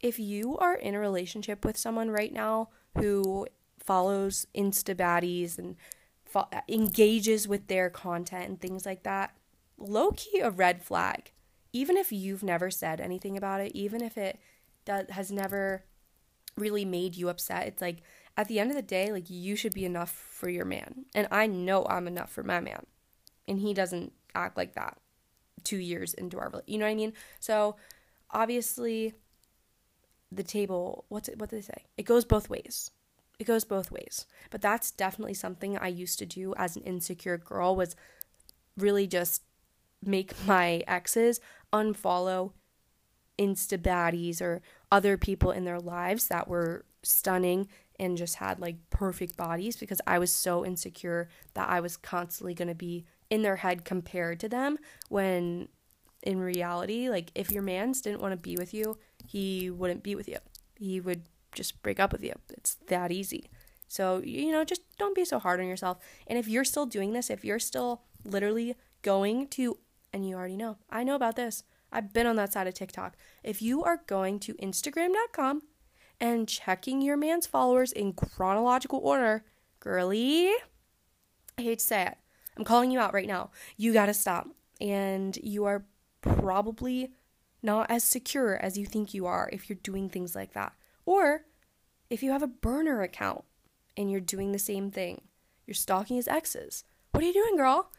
If 0.00 0.18
you 0.18 0.56
are 0.58 0.74
in 0.74 0.94
a 0.94 1.00
relationship 1.00 1.64
with 1.64 1.76
someone 1.76 2.10
right 2.10 2.32
now 2.32 2.70
who 2.96 3.46
follows 3.78 4.46
Insta 4.54 4.94
baddies 4.94 5.58
and 5.58 5.76
fo- 6.24 6.48
engages 6.68 7.46
with 7.46 7.66
their 7.66 7.90
content 7.90 8.48
and 8.48 8.60
things 8.60 8.86
like 8.86 9.02
that, 9.02 9.36
low 9.76 10.12
key 10.12 10.40
a 10.40 10.50
red 10.50 10.82
flag. 10.82 11.32
Even 11.72 11.96
if 11.96 12.10
you've 12.10 12.42
never 12.42 12.70
said 12.70 13.00
anything 13.00 13.36
about 13.36 13.60
it, 13.60 13.72
even 13.74 14.02
if 14.02 14.16
it 14.16 14.38
does, 14.84 15.10
has 15.10 15.30
never 15.30 15.84
really 16.56 16.84
made 16.84 17.16
you 17.16 17.28
upset, 17.28 17.66
it's 17.66 17.82
like 17.82 18.02
at 18.36 18.48
the 18.48 18.58
end 18.58 18.70
of 18.70 18.76
the 18.76 18.82
day, 18.82 19.12
like 19.12 19.28
you 19.28 19.56
should 19.56 19.74
be 19.74 19.84
enough 19.84 20.10
for 20.10 20.48
your 20.48 20.64
man. 20.64 21.06
And 21.14 21.28
I 21.30 21.46
know 21.46 21.86
I'm 21.86 22.06
enough 22.06 22.30
for 22.30 22.42
my 22.42 22.60
man. 22.60 22.86
And 23.48 23.58
he 23.60 23.74
doesn't 23.74 24.12
act 24.34 24.56
like 24.56 24.74
that 24.74 24.98
two 25.64 25.76
years 25.76 26.14
into 26.14 26.38
our 26.38 26.50
you 26.66 26.78
know 26.78 26.86
what 26.86 26.92
I 26.92 26.94
mean? 26.94 27.12
So 27.38 27.76
obviously 28.30 29.12
the 30.32 30.42
table 30.42 31.04
what's 31.08 31.28
it 31.28 31.38
what 31.38 31.50
do 31.50 31.56
they 31.56 31.62
say? 31.62 31.84
It 31.98 32.04
goes 32.04 32.24
both 32.24 32.48
ways 32.48 32.90
it 33.40 33.46
goes 33.46 33.64
both 33.64 33.90
ways. 33.90 34.26
But 34.50 34.60
that's 34.60 34.90
definitely 34.90 35.34
something 35.34 35.76
I 35.76 35.88
used 35.88 36.18
to 36.18 36.26
do 36.26 36.54
as 36.56 36.76
an 36.76 36.82
insecure 36.82 37.38
girl 37.38 37.74
was 37.74 37.96
really 38.76 39.06
just 39.06 39.42
make 40.04 40.34
my 40.46 40.84
exes 40.86 41.40
unfollow 41.72 42.52
insta 43.38 43.78
baddies 43.78 44.42
or 44.42 44.60
other 44.92 45.16
people 45.16 45.50
in 45.50 45.64
their 45.64 45.80
lives 45.80 46.28
that 46.28 46.48
were 46.48 46.84
stunning 47.02 47.66
and 48.00 48.16
just 48.16 48.36
had 48.36 48.58
like 48.58 48.76
perfect 48.88 49.36
bodies 49.36 49.76
because 49.76 50.00
I 50.06 50.18
was 50.18 50.32
so 50.32 50.64
insecure 50.64 51.28
that 51.52 51.68
I 51.68 51.80
was 51.80 51.98
constantly 51.98 52.54
going 52.54 52.68
to 52.68 52.74
be 52.74 53.04
in 53.28 53.42
their 53.42 53.56
head 53.56 53.84
compared 53.84 54.40
to 54.40 54.48
them 54.48 54.78
when 55.10 55.68
in 56.22 56.40
reality 56.40 57.08
like 57.08 57.30
if 57.34 57.50
your 57.50 57.62
man's 57.62 58.00
didn't 58.00 58.22
want 58.22 58.32
to 58.32 58.38
be 58.38 58.56
with 58.56 58.72
you, 58.72 58.96
he 59.26 59.70
wouldn't 59.70 60.02
be 60.02 60.14
with 60.14 60.28
you. 60.28 60.38
He 60.76 60.98
would 60.98 61.24
just 61.52 61.82
break 61.82 62.00
up 62.00 62.10
with 62.10 62.24
you. 62.24 62.32
It's 62.54 62.76
that 62.86 63.12
easy. 63.12 63.50
So, 63.86 64.22
you 64.24 64.50
know, 64.50 64.64
just 64.64 64.82
don't 64.98 65.14
be 65.14 65.26
so 65.26 65.38
hard 65.38 65.60
on 65.60 65.66
yourself. 65.66 65.98
And 66.26 66.38
if 66.38 66.48
you're 66.48 66.64
still 66.64 66.86
doing 66.86 67.12
this, 67.12 67.28
if 67.28 67.44
you're 67.44 67.58
still 67.58 68.02
literally 68.24 68.76
going 69.02 69.48
to, 69.48 69.76
and 70.12 70.26
you 70.26 70.36
already 70.36 70.56
know, 70.56 70.78
I 70.88 71.04
know 71.04 71.16
about 71.16 71.36
this. 71.36 71.64
I've 71.92 72.12
been 72.12 72.26
on 72.26 72.36
that 72.36 72.52
side 72.52 72.66
of 72.66 72.74
TikTok. 72.74 73.16
If 73.42 73.60
you 73.60 73.82
are 73.82 74.00
going 74.06 74.38
to 74.40 74.54
Instagram.com 74.54 75.62
and 76.20 76.48
checking 76.48 77.00
your 77.00 77.16
man's 77.16 77.46
followers 77.46 77.92
in 77.92 78.12
chronological 78.12 79.00
order, 79.02 79.44
girly, 79.80 80.50
I 81.58 81.62
hate 81.62 81.78
to 81.78 81.84
say 81.84 82.06
it. 82.06 82.18
I'm 82.56 82.64
calling 82.64 82.90
you 82.90 83.00
out 83.00 83.14
right 83.14 83.28
now. 83.28 83.50
You 83.76 83.92
gotta 83.92 84.14
stop. 84.14 84.48
And 84.80 85.36
you 85.42 85.64
are 85.64 85.84
probably 86.20 87.12
not 87.62 87.90
as 87.90 88.04
secure 88.04 88.56
as 88.56 88.78
you 88.78 88.86
think 88.86 89.12
you 89.12 89.26
are 89.26 89.48
if 89.52 89.68
you're 89.68 89.78
doing 89.82 90.08
things 90.08 90.34
like 90.34 90.52
that. 90.52 90.72
Or 91.04 91.44
if 92.08 92.22
you 92.22 92.30
have 92.32 92.42
a 92.42 92.46
burner 92.46 93.02
account 93.02 93.44
and 93.96 94.10
you're 94.10 94.20
doing 94.20 94.52
the 94.52 94.58
same 94.58 94.90
thing, 94.90 95.22
you're 95.66 95.74
stalking 95.74 96.16
his 96.16 96.28
exes. 96.28 96.84
What 97.12 97.22
are 97.22 97.26
you 97.26 97.32
doing, 97.32 97.56
girl? 97.56 97.90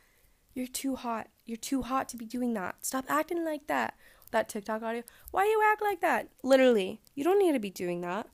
You're 0.54 0.68
too 0.68 0.96
hot. 0.96 1.30
You're 1.46 1.58
too 1.58 1.84
hot 1.84 2.10
to 2.10 2.18
be 2.18 2.26
doing 2.26 2.54
that. 2.54 2.86
Stop 2.86 3.06
acting 3.08 3.46
like 3.46 3.68
that. 3.68 3.96
That 4.32 4.50
TikTok 4.50 4.82
audio. 4.82 5.04
Why 5.32 5.46
you 5.46 5.62
act 5.72 5.82
like 5.82 6.02
that? 6.02 6.30
Literally, 6.44 7.02
you 7.16 7.24
don't 7.24 7.40
need 7.40 7.54
to 7.54 7.60
be 7.60 7.70
doing 7.70 8.02
that. 8.02 8.28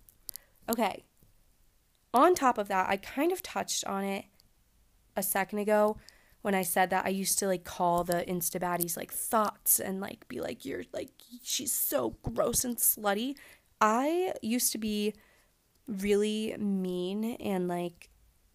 Okay. 0.70 1.04
On 2.14 2.36
top 2.36 2.58
of 2.58 2.68
that, 2.68 2.90
I 2.90 2.98
kind 2.98 3.32
of 3.32 3.44
touched 3.44 3.84
on 3.86 4.04
it 4.04 4.26
a 5.16 5.24
second 5.24 5.60
ago 5.60 5.98
when 6.42 6.56
I 6.56 6.62
said 6.62 6.90
that 6.92 7.06
I 7.06 7.10
used 7.10 7.40
to 7.40 7.48
like 7.48 7.64
call 7.64 8.04
the 8.04 8.24
Insta 8.28 8.60
baddies 8.62 8.96
like 8.96 9.12
thoughts 9.12 9.80
and 9.80 10.00
like 10.00 10.28
be 10.28 10.40
like, 10.40 10.66
you're 10.66 10.84
like, 10.94 11.10
she's 11.44 11.74
so 11.74 12.16
gross 12.22 12.64
and 12.64 12.78
slutty. 12.78 13.36
I 13.82 14.34
used 14.42 14.72
to 14.72 14.78
be 14.78 15.14
really 15.88 16.56
mean 16.58 17.36
and 17.40 17.68
like 17.68 18.10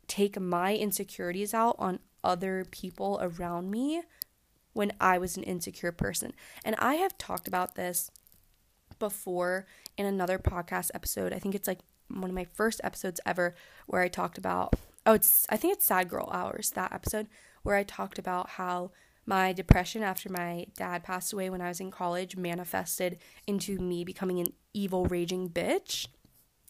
take 0.07 0.38
my 0.40 0.74
insecurities 0.74 1.55
out 1.55 1.76
on 1.78 1.98
other 2.22 2.64
people 2.70 3.18
around 3.20 3.70
me 3.70 4.02
when 4.72 4.92
I 5.00 5.18
was 5.18 5.37
an 5.37 5.42
insecure 5.42 5.92
person. 5.92 6.32
And 6.64 6.76
I 6.78 6.94
have 6.94 7.18
talked 7.18 7.48
about 7.48 7.74
this 7.74 8.11
before 8.98 9.66
in 9.96 10.06
another 10.06 10.38
podcast 10.38 10.90
episode. 10.94 11.32
I 11.32 11.38
think 11.38 11.54
it's 11.54 11.68
like 11.68 11.80
one 12.08 12.30
of 12.30 12.37
my 12.37 12.46
first 12.52 12.80
episodes 12.85 13.20
ever 13.24 13.54
where 13.87 14.02
I 14.02 14.08
talked 14.08 14.38
about 14.38 14.74
oh 15.06 15.14
it's 15.14 15.46
I 15.48 15.56
think 15.56 15.74
it's 15.74 15.87
Sad 15.87 16.08
Girl 16.08 16.28
Hours 16.32 16.70
that 16.70 16.92
episode 16.92 17.26
where 17.62 17.76
I 17.76 17.82
talked 17.82 18.18
about 18.18 18.50
how 18.50 18.90
my 19.24 19.52
depression 19.52 20.02
after 20.02 20.28
my 20.28 20.66
dad 20.76 21.04
passed 21.04 21.32
away 21.32 21.48
when 21.48 21.61
I 21.61 21.68
was 21.68 21.80
in 21.80 21.90
college 21.90 22.37
manifested 22.37 23.18
into 23.46 23.78
me 23.78 24.04
becoming 24.04 24.40
an 24.40 24.52
evil 24.74 25.06
raging 25.06 25.48
bitch. 25.48 26.08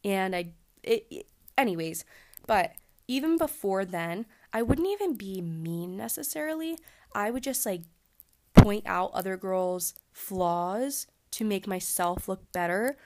And 0.05 0.37
I 0.37 0.53
it, 0.83 1.07
it 1.11 1.27
anyways, 1.57 2.05
but 2.47 2.73
even 3.09 3.37
before 3.37 3.85
then, 3.85 4.27
I 4.53 4.63
wouldn't 4.63 4.89
even 4.89 5.15
be 5.15 5.41
mean 5.41 5.97
necessarily. 5.97 6.79
I 7.15 7.31
would 7.31 7.43
just 7.43 7.65
like 7.67 7.83
point 8.55 8.85
out 8.87 9.11
other 9.13 9.37
girls' 9.37 9.95
flaws 10.13 11.07
to 11.33 11.45
make 11.45 11.67
myself 11.67 12.29
look 12.29 12.53
better 12.53 12.97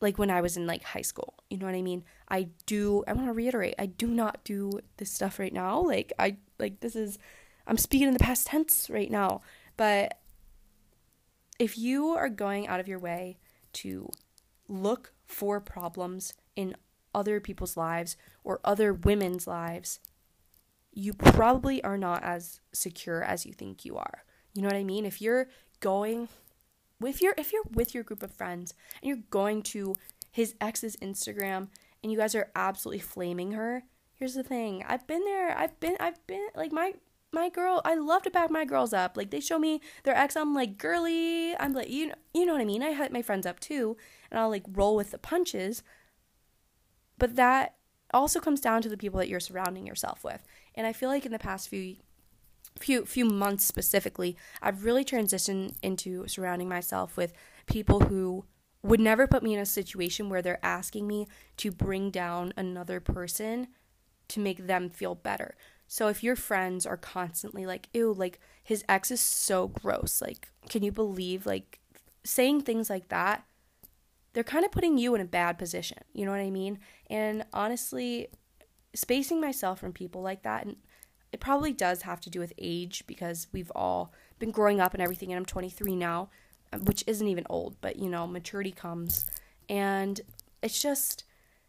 like 0.00 0.18
when 0.18 0.30
I 0.30 0.40
was 0.40 0.56
in 0.56 0.66
like 0.66 0.82
high 0.82 1.02
school. 1.02 1.34
You 1.50 1.58
know 1.58 1.66
what 1.66 1.74
I 1.74 1.82
mean? 1.82 2.04
I 2.28 2.48
do 2.66 3.04
I 3.06 3.12
want 3.12 3.26
to 3.26 3.32
reiterate, 3.32 3.74
I 3.78 3.86
do 3.86 4.06
not 4.06 4.44
do 4.44 4.80
this 4.96 5.10
stuff 5.10 5.38
right 5.38 5.52
now. 5.52 5.80
Like 5.80 6.12
I 6.18 6.36
like 6.58 6.80
this 6.80 6.96
is 6.96 7.18
I'm 7.66 7.76
speaking 7.76 8.08
in 8.08 8.14
the 8.14 8.20
past 8.20 8.46
tense 8.46 8.88
right 8.88 9.10
now. 9.10 9.42
But 9.76 10.18
if 11.58 11.76
you 11.76 12.08
are 12.10 12.28
going 12.28 12.68
out 12.68 12.80
of 12.80 12.88
your 12.88 12.98
way 12.98 13.38
to 13.74 14.08
look 14.68 15.12
for 15.26 15.60
problems 15.60 16.34
in 16.56 16.76
other 17.14 17.40
people's 17.40 17.76
lives 17.76 18.16
or 18.44 18.60
other 18.64 18.92
women's 18.92 19.46
lives, 19.46 20.00
you 20.92 21.12
probably 21.14 21.82
are 21.84 21.98
not 21.98 22.22
as 22.22 22.60
secure 22.72 23.22
as 23.22 23.46
you 23.46 23.52
think 23.52 23.84
you 23.84 23.96
are. 23.96 24.24
You 24.54 24.62
know 24.62 24.68
what 24.68 24.76
I 24.76 24.84
mean? 24.84 25.04
If 25.04 25.20
you're 25.20 25.48
going 25.80 26.28
if 27.04 27.22
you're 27.22 27.34
if 27.38 27.52
you're 27.52 27.62
with 27.72 27.94
your 27.94 28.02
group 28.02 28.22
of 28.22 28.32
friends 28.32 28.74
and 29.00 29.08
you're 29.08 29.24
going 29.30 29.62
to 29.62 29.94
his 30.30 30.54
ex's 30.60 30.96
Instagram 30.96 31.68
and 32.02 32.10
you 32.10 32.18
guys 32.18 32.34
are 32.34 32.50
absolutely 32.54 33.00
flaming 33.00 33.52
her, 33.52 33.84
here's 34.14 34.34
the 34.34 34.42
thing. 34.42 34.84
I've 34.86 35.06
been 35.06 35.24
there. 35.24 35.56
I've 35.56 35.78
been 35.80 35.96
I've 36.00 36.24
been 36.26 36.48
like 36.56 36.72
my 36.72 36.94
my 37.30 37.50
girl 37.50 37.82
I 37.84 37.94
love 37.94 38.22
to 38.22 38.30
back 38.30 38.50
my 38.50 38.64
girls 38.64 38.92
up. 38.92 39.16
Like 39.16 39.30
they 39.30 39.40
show 39.40 39.58
me 39.58 39.80
their 40.04 40.16
ex, 40.16 40.36
I'm 40.36 40.54
like 40.54 40.78
girly. 40.78 41.56
I'm 41.56 41.72
like 41.72 41.90
you 41.90 42.08
know, 42.08 42.14
you 42.34 42.46
know 42.46 42.52
what 42.52 42.62
I 42.62 42.66
mean? 42.66 42.82
I 42.82 42.94
hit 42.94 43.12
my 43.12 43.22
friends 43.22 43.46
up 43.46 43.60
too 43.60 43.96
and 44.30 44.40
I'll 44.40 44.50
like 44.50 44.64
roll 44.72 44.96
with 44.96 45.12
the 45.12 45.18
punches. 45.18 45.82
But 47.18 47.36
that 47.36 47.74
also 48.12 48.40
comes 48.40 48.60
down 48.60 48.82
to 48.82 48.88
the 48.88 48.96
people 48.96 49.18
that 49.18 49.28
you're 49.28 49.40
surrounding 49.40 49.86
yourself 49.86 50.24
with. 50.24 50.42
And 50.78 50.86
I 50.86 50.92
feel 50.94 51.08
like 51.08 51.26
in 51.26 51.32
the 51.32 51.38
past 51.38 51.68
few 51.68 51.96
few 52.78 53.04
few 53.04 53.24
months 53.24 53.64
specifically, 53.64 54.36
I've 54.62 54.84
really 54.84 55.04
transitioned 55.04 55.74
into 55.82 56.28
surrounding 56.28 56.68
myself 56.68 57.16
with 57.16 57.32
people 57.66 58.00
who 58.00 58.44
would 58.84 59.00
never 59.00 59.26
put 59.26 59.42
me 59.42 59.52
in 59.52 59.60
a 59.60 59.66
situation 59.66 60.28
where 60.28 60.40
they're 60.40 60.64
asking 60.64 61.08
me 61.08 61.26
to 61.56 61.72
bring 61.72 62.10
down 62.10 62.52
another 62.56 63.00
person 63.00 63.66
to 64.28 64.38
make 64.38 64.68
them 64.68 64.88
feel 64.88 65.16
better. 65.16 65.56
So 65.88 66.06
if 66.06 66.22
your 66.22 66.36
friends 66.36 66.86
are 66.86 66.96
constantly 66.96 67.66
like, 67.66 67.88
ew, 67.92 68.12
like 68.12 68.38
his 68.62 68.84
ex 68.88 69.10
is 69.10 69.20
so 69.20 69.66
gross, 69.66 70.22
like, 70.22 70.48
can 70.68 70.84
you 70.84 70.92
believe, 70.92 71.44
like, 71.44 71.80
saying 72.22 72.60
things 72.60 72.88
like 72.88 73.08
that, 73.08 73.44
they're 74.32 74.44
kind 74.44 74.64
of 74.64 74.70
putting 74.70 74.98
you 74.98 75.14
in 75.16 75.20
a 75.20 75.24
bad 75.24 75.58
position. 75.58 75.98
You 76.12 76.26
know 76.26 76.30
what 76.30 76.40
I 76.40 76.50
mean? 76.50 76.78
And 77.10 77.44
honestly, 77.52 78.28
spacing 78.94 79.40
myself 79.40 79.78
from 79.80 79.92
people 79.92 80.22
like 80.22 80.42
that, 80.42 80.66
and 80.66 80.76
it 81.32 81.40
probably 81.40 81.72
does 81.72 82.02
have 82.02 82.20
to 82.22 82.30
do 82.30 82.40
with 82.40 82.52
age 82.58 83.04
because 83.06 83.48
we've 83.52 83.72
all 83.74 84.12
been 84.38 84.50
growing 84.50 84.80
up 84.80 84.94
and 84.94 85.02
everything, 85.02 85.32
and 85.32 85.38
I'm 85.38 85.44
23 85.44 85.94
now, 85.96 86.30
um, 86.72 86.84
which 86.84 87.04
isn't 87.06 87.26
even 87.26 87.46
old, 87.50 87.76
but 87.80 87.96
you 87.96 88.08
know, 88.08 88.26
maturity 88.26 88.72
comes. 88.72 89.26
And 89.68 90.20
it's 90.62 90.80
just, 90.80 91.24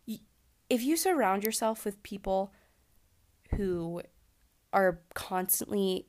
if 0.08 0.82
you 0.82 0.96
surround 0.96 1.44
yourself 1.44 1.84
with 1.84 2.02
people 2.04 2.54
who 3.56 4.02
are 4.72 5.02
constantly 5.14 6.08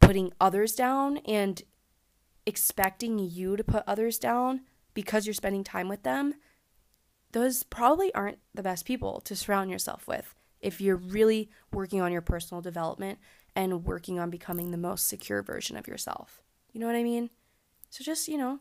putting 0.00 0.32
others 0.40 0.74
down 0.74 1.18
and 1.18 1.62
expecting 2.46 3.18
you 3.18 3.56
to 3.56 3.62
put 3.62 3.84
others 3.86 4.18
down 4.18 4.62
because 4.94 5.26
you're 5.26 5.34
spending 5.34 5.62
time 5.62 5.88
with 5.88 6.02
them, 6.02 6.34
those 7.32 7.62
probably 7.62 8.12
aren't 8.14 8.38
the 8.54 8.62
best 8.62 8.84
people 8.84 9.20
to 9.20 9.36
surround 9.36 9.70
yourself 9.70 10.08
with 10.08 10.34
if 10.60 10.80
you're 10.80 10.96
really 10.96 11.50
working 11.72 12.00
on 12.00 12.12
your 12.12 12.20
personal 12.20 12.60
development 12.60 13.18
and 13.56 13.84
working 13.84 14.18
on 14.18 14.30
becoming 14.30 14.70
the 14.70 14.76
most 14.76 15.08
secure 15.08 15.42
version 15.42 15.76
of 15.76 15.88
yourself. 15.88 16.42
You 16.72 16.80
know 16.80 16.86
what 16.86 16.96
I 16.96 17.02
mean? 17.02 17.30
So 17.90 18.04
just, 18.04 18.28
you 18.28 18.38
know, 18.38 18.60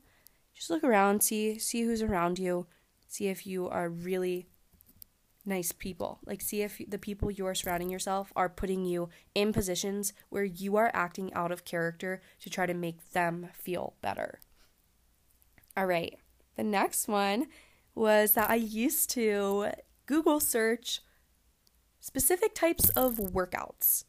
just 0.53 0.69
look 0.69 0.83
around, 0.83 1.21
see 1.21 1.59
see 1.59 1.83
who's 1.83 2.01
around 2.01 2.39
you, 2.39 2.67
see 3.07 3.27
if 3.27 3.45
you 3.45 3.69
are 3.69 3.89
really 3.89 4.47
nice 5.45 5.71
people. 5.71 6.19
Like, 6.25 6.41
see 6.41 6.62
if 6.62 6.81
the 6.88 6.97
people 6.97 7.31
you 7.31 7.45
are 7.45 7.55
surrounding 7.55 7.89
yourself 7.89 8.31
are 8.35 8.49
putting 8.49 8.85
you 8.85 9.09
in 9.35 9.53
positions 9.53 10.13
where 10.29 10.43
you 10.43 10.75
are 10.77 10.91
acting 10.93 11.33
out 11.33 11.51
of 11.51 11.65
character 11.65 12.21
to 12.41 12.49
try 12.49 12.65
to 12.65 12.73
make 12.73 13.12
them 13.12 13.49
feel 13.53 13.95
better. 14.01 14.39
All 15.77 15.85
right, 15.85 16.17
the 16.55 16.63
next 16.63 17.07
one 17.07 17.47
was 17.95 18.33
that 18.33 18.49
I 18.49 18.55
used 18.55 19.09
to 19.12 19.71
Google 20.05 20.39
search 20.39 21.01
specific 21.99 22.53
types 22.53 22.89
of 22.89 23.15
workouts. 23.15 24.05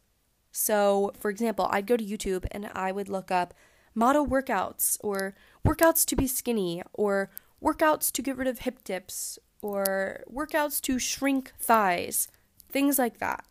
So, 0.52 1.12
for 1.18 1.30
example, 1.30 1.68
I'd 1.70 1.86
go 1.86 1.96
to 1.96 2.04
YouTube 2.04 2.46
and 2.50 2.70
I 2.74 2.92
would 2.92 3.08
look 3.08 3.30
up 3.30 3.54
model 3.94 4.26
workouts 4.26 4.98
or 5.02 5.34
workouts 5.66 6.04
to 6.06 6.16
be 6.16 6.26
skinny 6.26 6.82
or 6.92 7.30
workouts 7.62 8.10
to 8.12 8.22
get 8.22 8.36
rid 8.36 8.48
of 8.48 8.60
hip 8.60 8.82
dips 8.84 9.38
or 9.62 10.24
workouts 10.32 10.80
to 10.82 10.98
shrink 10.98 11.52
thighs, 11.58 12.28
things 12.70 12.98
like 12.98 13.18
that. 13.18 13.44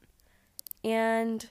And 0.84 1.50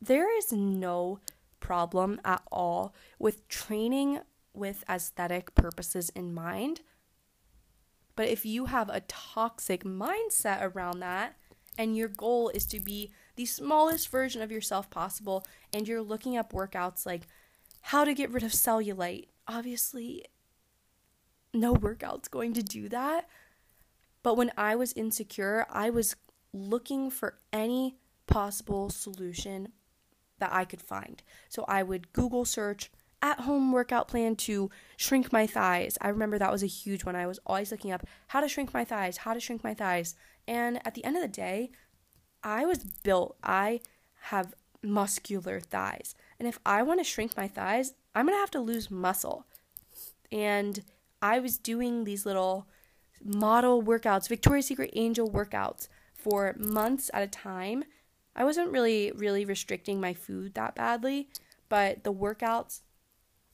there 0.00 0.36
is 0.36 0.52
no 0.52 1.20
problem 1.60 2.20
at 2.24 2.42
all 2.50 2.94
with 3.18 3.48
training 3.48 4.20
with 4.54 4.84
aesthetic 4.88 5.54
purposes 5.54 6.10
in 6.10 6.34
mind. 6.34 6.80
But 8.14 8.28
if 8.28 8.44
you 8.44 8.66
have 8.66 8.90
a 8.90 9.00
toxic 9.00 9.84
mindset 9.84 10.60
around 10.60 11.00
that, 11.00 11.36
and 11.78 11.96
your 11.96 12.08
goal 12.08 12.50
is 12.50 12.66
to 12.66 12.80
be 12.80 13.10
the 13.36 13.46
smallest 13.46 14.08
version 14.08 14.42
of 14.42 14.52
yourself 14.52 14.90
possible, 14.90 15.44
and 15.72 15.88
you're 15.88 16.02
looking 16.02 16.36
up 16.36 16.52
workouts 16.52 17.06
like 17.06 17.22
how 17.82 18.04
to 18.04 18.14
get 18.14 18.30
rid 18.30 18.42
of 18.42 18.52
cellulite, 18.52 19.28
obviously, 19.48 20.24
no 21.52 21.74
workout's 21.74 22.28
going 22.28 22.54
to 22.54 22.62
do 22.62 22.88
that. 22.88 23.28
But 24.22 24.36
when 24.36 24.52
I 24.56 24.76
was 24.76 24.92
insecure, 24.92 25.66
I 25.68 25.90
was 25.90 26.14
looking 26.52 27.10
for 27.10 27.38
any 27.52 27.96
possible 28.26 28.88
solution 28.88 29.72
that 30.38 30.52
I 30.52 30.64
could 30.64 30.82
find. 30.82 31.22
So 31.48 31.64
I 31.66 31.82
would 31.82 32.12
Google 32.12 32.44
search 32.44 32.90
at 33.20 33.40
home 33.40 33.72
workout 33.72 34.08
plan 34.08 34.34
to 34.34 34.70
shrink 34.96 35.32
my 35.32 35.46
thighs. 35.46 35.96
I 36.00 36.08
remember 36.08 36.38
that 36.38 36.52
was 36.52 36.62
a 36.62 36.66
huge 36.66 37.04
one. 37.04 37.14
I 37.14 37.26
was 37.26 37.38
always 37.46 37.70
looking 37.70 37.92
up 37.92 38.06
how 38.28 38.40
to 38.40 38.48
shrink 38.48 38.74
my 38.74 38.84
thighs, 38.84 39.18
how 39.18 39.34
to 39.34 39.40
shrink 39.40 39.62
my 39.62 39.74
thighs. 39.74 40.16
And 40.46 40.84
at 40.86 40.94
the 40.94 41.04
end 41.04 41.16
of 41.16 41.22
the 41.22 41.28
day, 41.28 41.70
I 42.42 42.64
was 42.64 42.84
built, 42.84 43.36
I 43.42 43.80
have 44.22 44.54
muscular 44.82 45.60
thighs. 45.60 46.14
And 46.38 46.48
if 46.48 46.58
I 46.66 46.82
want 46.82 47.00
to 47.00 47.04
shrink 47.04 47.36
my 47.36 47.48
thighs, 47.48 47.94
I'm 48.14 48.26
going 48.26 48.36
to 48.36 48.40
have 48.40 48.50
to 48.52 48.60
lose 48.60 48.90
muscle. 48.90 49.46
And 50.30 50.82
I 51.20 51.38
was 51.38 51.58
doing 51.58 52.04
these 52.04 52.26
little 52.26 52.66
model 53.24 53.82
workouts, 53.82 54.28
Victoria's 54.28 54.66
Secret 54.66 54.90
Angel 54.94 55.30
workouts 55.30 55.88
for 56.14 56.54
months 56.58 57.10
at 57.14 57.22
a 57.22 57.28
time. 57.28 57.84
I 58.34 58.44
wasn't 58.44 58.72
really 58.72 59.12
really 59.14 59.44
restricting 59.44 60.00
my 60.00 60.14
food 60.14 60.54
that 60.54 60.74
badly, 60.74 61.28
but 61.68 62.02
the 62.02 62.12
workouts, 62.12 62.80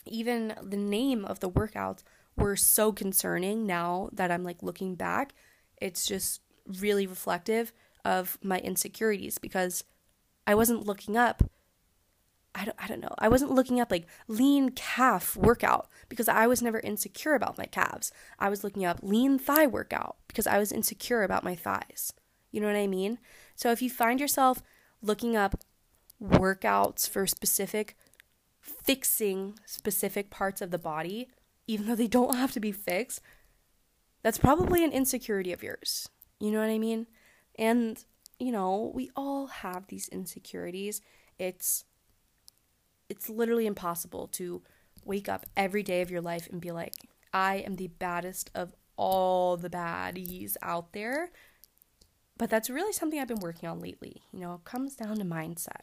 even 0.07 0.55
the 0.63 0.77
name 0.77 1.25
of 1.25 1.41
the 1.41 1.51
workouts 1.51 2.03
were 2.37 2.57
so 2.57 2.93
concerning 2.93 3.67
now 3.67 4.09
that 4.13 4.31
I'm 4.31 4.45
like 4.45 4.63
looking 4.63 4.95
back. 4.95 5.35
It's 5.81 6.07
just 6.07 6.41
really 6.81 7.07
reflective 7.07 7.73
of 8.05 8.39
my 8.43 8.59
insecurities 8.59 9.39
because 9.39 9.85
I 10.47 10.55
wasn't 10.55 10.87
looking 10.87 11.17
up 11.17 11.43
I 12.55 12.65
don't, 12.65 12.77
I 12.79 12.89
don't 12.89 13.01
know. 13.01 13.15
I 13.19 13.29
wasn't 13.29 13.53
looking 13.53 13.79
up 13.79 13.91
like 13.91 14.07
lean 14.27 14.71
calf 14.71 15.37
workout 15.37 15.89
because 16.09 16.29
I 16.29 16.49
was 16.49 16.61
never 16.61 16.81
insecure 16.81 17.35
about 17.35 17.57
my 17.57 17.67
calves. 17.67 18.11
I 18.39 18.49
was 18.49 18.65
looking 18.65 18.85
up 18.85 18.99
lean 19.01 19.39
thigh 19.39 19.67
workout 19.69 20.17
because 20.27 20.47
I 20.47 20.59
was 20.59 20.73
insecure 20.73 21.23
about 21.23 21.45
my 21.45 21.55
thighs. 21.55 22.13
You 22.51 22.61
know 22.61 22.67
what 22.67 22.75
I 22.75 22.89
mean? 22.89 23.19
So 23.55 23.71
if 23.71 23.81
you 23.81 23.91
find 23.91 24.19
yourself 24.19 24.63
looking 25.03 25.37
up 25.37 25.63
workouts 26.21 27.09
for 27.09 27.27
specific 27.29 27.97
fixing 28.61 29.59
specific 29.65 30.31
parts 30.31 30.61
of 30.61 30.71
the 30.71 30.79
body, 30.79 31.29
even 31.67 31.87
though 31.87 31.95
they 31.95 32.09
don't 32.09 32.35
have 32.37 32.53
to 32.53 32.61
be 32.61 32.73
fixed, 32.73 33.21
that's 34.23 34.39
probably 34.39 34.83
an 34.83 34.93
insecurity 34.93 35.53
of 35.53 35.63
yours. 35.63 36.09
You 36.41 36.51
know 36.51 36.61
what 36.61 36.71
I 36.71 36.79
mean? 36.79 37.07
And, 37.59 38.03
you 38.39 38.53
know, 38.53 38.93
we 38.95 39.11
all 39.17 39.47
have 39.49 39.87
these 39.89 40.09
insecurities. 40.09 41.01
It's 41.39 41.85
it's 43.09 43.29
literally 43.29 43.67
impossible 43.67 44.29
to 44.29 44.63
wake 45.05 45.29
up 45.29 45.47
every 45.57 45.83
day 45.83 46.03
of 46.03 46.11
your 46.11 46.21
life 46.21 46.47
and 46.51 46.61
be 46.61 46.71
like, 46.71 46.93
I 47.33 47.57
am 47.57 47.77
the 47.77 47.87
baddest 47.89 48.51
of 48.55 48.75
all 48.97 49.57
the 49.57 49.71
baddies 49.71 50.57
out 50.63 50.93
there. 50.93 51.31
But 52.37 52.51
that's 52.51 52.71
really 52.71 52.93
something 52.93 53.19
I've 53.19 53.29
been 53.29 53.41
working 53.41 53.69
on 53.69 53.81
lately. 53.81 54.23
You 54.33 54.41
know, 54.41 54.55
it 54.55 54.65
comes 54.65 54.95
down 54.95 55.17
to 55.17 55.25
mindset. 55.25 55.83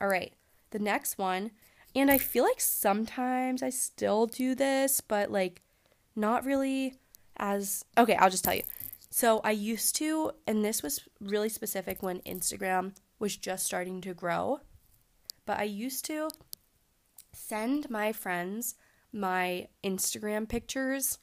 All 0.00 0.08
right, 0.08 0.32
the 0.70 0.78
next 0.78 1.18
one, 1.18 1.52
and 1.94 2.10
I 2.10 2.18
feel 2.18 2.44
like 2.44 2.60
sometimes 2.60 3.62
I 3.62 3.70
still 3.70 4.26
do 4.26 4.54
this, 4.54 5.00
but 5.00 5.30
like 5.30 5.62
not 6.16 6.44
really 6.44 6.94
as 7.36 7.84
okay, 7.96 8.16
I'll 8.16 8.30
just 8.30 8.44
tell 8.44 8.54
you. 8.54 8.62
So 9.16 9.40
I 9.44 9.52
used 9.52 9.94
to, 9.98 10.32
and 10.44 10.64
this 10.64 10.82
was 10.82 11.06
really 11.20 11.48
specific 11.48 12.02
when 12.02 12.18
Instagram 12.22 12.96
was 13.20 13.36
just 13.36 13.64
starting 13.64 14.00
to 14.00 14.12
grow, 14.12 14.58
but 15.46 15.56
I 15.56 15.62
used 15.62 16.04
to 16.06 16.30
send 17.32 17.88
my 17.88 18.12
friends 18.12 18.74
my 19.12 19.68
Instagram 19.84 20.48
pictures 20.48 21.20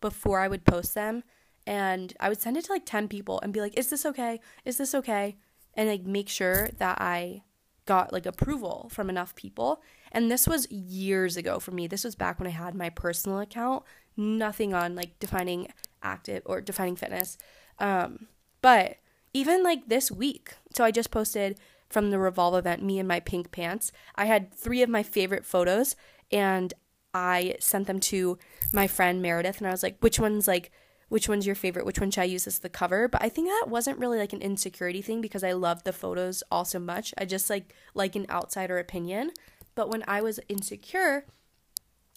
before 0.00 0.38
I 0.38 0.46
would 0.46 0.64
post 0.64 0.94
them. 0.94 1.24
And 1.66 2.14
I 2.20 2.28
would 2.28 2.40
send 2.40 2.56
it 2.56 2.66
to 2.66 2.72
like 2.72 2.86
10 2.86 3.08
people 3.08 3.40
and 3.40 3.52
be 3.52 3.60
like, 3.60 3.76
is 3.76 3.90
this 3.90 4.06
okay? 4.06 4.38
Is 4.64 4.76
this 4.76 4.94
okay? 4.94 5.38
And 5.74 5.88
like 5.88 6.04
make 6.04 6.28
sure 6.28 6.68
that 6.78 7.00
I 7.00 7.42
got 7.84 8.12
like 8.12 8.26
approval 8.26 8.88
from 8.92 9.10
enough 9.10 9.34
people. 9.34 9.82
And 10.12 10.30
this 10.30 10.46
was 10.46 10.70
years 10.70 11.36
ago 11.36 11.58
for 11.58 11.72
me. 11.72 11.88
This 11.88 12.04
was 12.04 12.14
back 12.14 12.38
when 12.38 12.46
I 12.46 12.52
had 12.52 12.76
my 12.76 12.90
personal 12.90 13.40
account, 13.40 13.82
nothing 14.16 14.72
on 14.72 14.94
like 14.94 15.18
defining 15.18 15.66
active 16.02 16.42
or 16.44 16.60
defining 16.60 16.96
fitness. 16.96 17.38
Um, 17.78 18.28
but 18.60 18.96
even 19.32 19.62
like 19.62 19.88
this 19.88 20.10
week, 20.10 20.54
so 20.74 20.84
I 20.84 20.90
just 20.90 21.10
posted 21.10 21.58
from 21.88 22.10
the 22.10 22.18
Revolve 22.18 22.54
event, 22.54 22.82
me 22.82 22.98
in 22.98 23.06
my 23.06 23.20
pink 23.20 23.52
pants. 23.52 23.92
I 24.14 24.24
had 24.24 24.52
three 24.52 24.82
of 24.82 24.88
my 24.88 25.02
favorite 25.02 25.44
photos 25.44 25.94
and 26.30 26.72
I 27.14 27.56
sent 27.60 27.86
them 27.86 28.00
to 28.00 28.38
my 28.72 28.86
friend 28.86 29.20
Meredith 29.20 29.58
and 29.58 29.66
I 29.66 29.70
was 29.70 29.82
like, 29.82 29.98
which 30.00 30.18
one's 30.18 30.48
like 30.48 30.72
which 31.12 31.28
one's 31.28 31.44
your 31.44 31.54
favorite? 31.54 31.84
Which 31.84 32.00
one 32.00 32.10
should 32.10 32.22
I 32.22 32.24
use 32.24 32.46
as 32.46 32.60
the 32.60 32.70
cover? 32.70 33.06
But 33.06 33.22
I 33.22 33.28
think 33.28 33.46
that 33.46 33.66
wasn't 33.68 33.98
really 33.98 34.16
like 34.16 34.32
an 34.32 34.40
insecurity 34.40 35.02
thing 35.02 35.20
because 35.20 35.44
I 35.44 35.52
love 35.52 35.84
the 35.84 35.92
photos 35.92 36.42
all 36.50 36.64
so 36.64 36.78
much. 36.78 37.12
I 37.18 37.26
just 37.26 37.50
like 37.50 37.74
like 37.92 38.16
an 38.16 38.24
outsider 38.30 38.78
opinion. 38.78 39.32
But 39.74 39.90
when 39.90 40.04
I 40.08 40.22
was 40.22 40.40
insecure, 40.48 41.26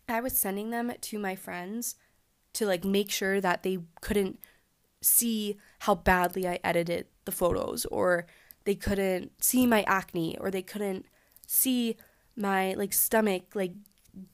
I 0.08 0.21
was 0.21 0.38
sending 0.38 0.69
them 0.69 0.93
to 1.02 1.19
my 1.19 1.36
friends 1.36 1.95
to 2.56 2.65
like 2.65 2.84
make 2.84 3.12
sure 3.12 3.39
that 3.39 3.63
they 3.63 3.80
couldn't 4.02 4.39
see 5.02 5.58
how 5.80 5.96
badly 5.96 6.48
I 6.48 6.60
edited 6.63 7.06
the 7.26 7.32
photos 7.32 7.86
or 7.86 8.26
they 8.65 8.76
couldn't 8.76 9.32
see 9.44 9.68
my 9.68 9.84
acne 9.84 10.38
or 10.39 10.50
they 10.50 10.62
couldn't 10.62 11.06
see 11.48 11.96
my 12.36 12.74
like 12.74 12.91
stomach 12.91 13.44
like 13.54 13.74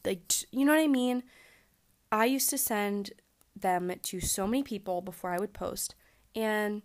like 0.06 0.22
you 0.52 0.66
know 0.66 0.74
what 0.74 0.82
I 0.82 0.88
mean? 0.88 1.24
I 2.12 2.26
used 2.26 2.50
to 2.50 2.58
send 2.58 3.12
them 3.56 3.92
to 4.02 4.20
so 4.20 4.48
many 4.48 4.64
people 4.64 5.02
before 5.02 5.32
I 5.32 5.40
would 5.40 5.54
post. 5.54 5.96
And 6.36 6.82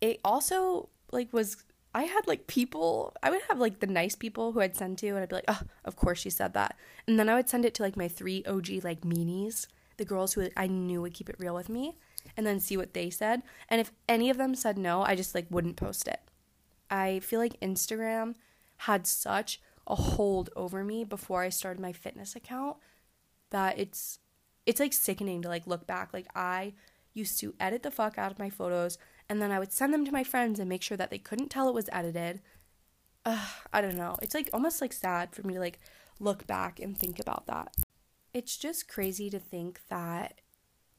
it 0.00 0.20
also 0.24 0.88
like 1.10 1.32
was 1.32 1.64
I 1.94 2.04
had 2.04 2.26
like 2.26 2.46
people 2.46 3.14
I 3.22 3.30
would 3.30 3.42
have 3.48 3.58
like 3.58 3.80
the 3.80 3.86
nice 3.86 4.14
people 4.14 4.52
who 4.52 4.60
I'd 4.60 4.76
send 4.76 4.98
to 4.98 5.08
and 5.08 5.18
I'd 5.18 5.28
be 5.28 5.36
like, 5.36 5.44
"Oh, 5.48 5.62
of 5.84 5.96
course 5.96 6.20
she 6.20 6.30
said 6.30 6.54
that." 6.54 6.76
And 7.06 7.18
then 7.18 7.28
I 7.28 7.34
would 7.34 7.48
send 7.48 7.64
it 7.64 7.74
to 7.74 7.82
like 7.82 7.96
my 7.96 8.08
three 8.08 8.44
OG 8.46 8.84
like 8.84 9.02
meanies, 9.02 9.66
the 9.96 10.04
girls 10.04 10.32
who 10.32 10.48
I 10.56 10.66
knew 10.66 11.02
would 11.02 11.14
keep 11.14 11.28
it 11.28 11.36
real 11.38 11.54
with 11.54 11.68
me, 11.68 11.98
and 12.36 12.46
then 12.46 12.60
see 12.60 12.76
what 12.76 12.94
they 12.94 13.10
said. 13.10 13.42
And 13.68 13.80
if 13.80 13.92
any 14.08 14.30
of 14.30 14.38
them 14.38 14.54
said 14.54 14.78
no, 14.78 15.02
I 15.02 15.14
just 15.14 15.34
like 15.34 15.46
wouldn't 15.50 15.76
post 15.76 16.08
it. 16.08 16.20
I 16.90 17.20
feel 17.20 17.40
like 17.40 17.60
Instagram 17.60 18.34
had 18.78 19.06
such 19.06 19.60
a 19.86 19.94
hold 19.94 20.50
over 20.54 20.84
me 20.84 21.04
before 21.04 21.42
I 21.42 21.48
started 21.48 21.80
my 21.80 21.92
fitness 21.92 22.36
account 22.36 22.76
that 23.50 23.78
it's 23.78 24.18
it's 24.66 24.80
like 24.80 24.92
sickening 24.92 25.42
to 25.42 25.48
like 25.48 25.66
look 25.66 25.86
back. 25.86 26.12
Like 26.12 26.26
I 26.34 26.74
used 27.14 27.38
to 27.40 27.54
edit 27.58 27.82
the 27.82 27.90
fuck 27.90 28.18
out 28.18 28.30
of 28.30 28.38
my 28.38 28.50
photos 28.50 28.98
and 29.28 29.40
then 29.40 29.50
I 29.50 29.58
would 29.58 29.72
send 29.72 29.92
them 29.92 30.04
to 30.04 30.12
my 30.12 30.24
friends 30.24 30.58
and 30.58 30.68
make 30.68 30.82
sure 30.82 30.96
that 30.96 31.10
they 31.10 31.18
couldn't 31.18 31.50
tell 31.50 31.68
it 31.68 31.74
was 31.74 31.88
edited. 31.92 32.40
Ugh, 33.24 33.48
I 33.72 33.80
don't 33.80 33.96
know. 33.96 34.16
It's 34.22 34.34
like 34.34 34.50
almost 34.52 34.80
like 34.80 34.92
sad 34.92 35.34
for 35.34 35.46
me 35.46 35.54
to 35.54 35.60
like 35.60 35.80
look 36.20 36.46
back 36.46 36.80
and 36.80 36.96
think 36.96 37.18
about 37.18 37.46
that. 37.46 37.74
It's 38.34 38.56
just 38.56 38.88
crazy 38.88 39.28
to 39.30 39.38
think 39.38 39.80
that 39.88 40.40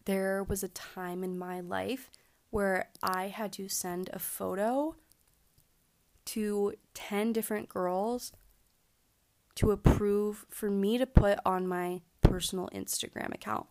there 0.06 0.44
was 0.44 0.64
a 0.64 0.68
time 0.68 1.24
in 1.24 1.38
my 1.38 1.60
life 1.60 2.12
where 2.50 2.90
I 3.02 3.30
had 3.30 3.52
to 3.54 3.68
send 3.68 4.10
a 4.14 4.20
photo 4.20 4.96
to 6.26 6.74
10 6.94 7.34
different 7.34 7.70
girls 7.70 8.32
to 9.56 9.72
approve 9.72 10.46
for 10.50 10.70
me 10.70 10.98
to 10.98 11.06
put 11.06 11.40
on 11.46 11.68
my 11.68 12.02
personal 12.22 12.70
Instagram 12.74 13.34
account. 13.34 13.68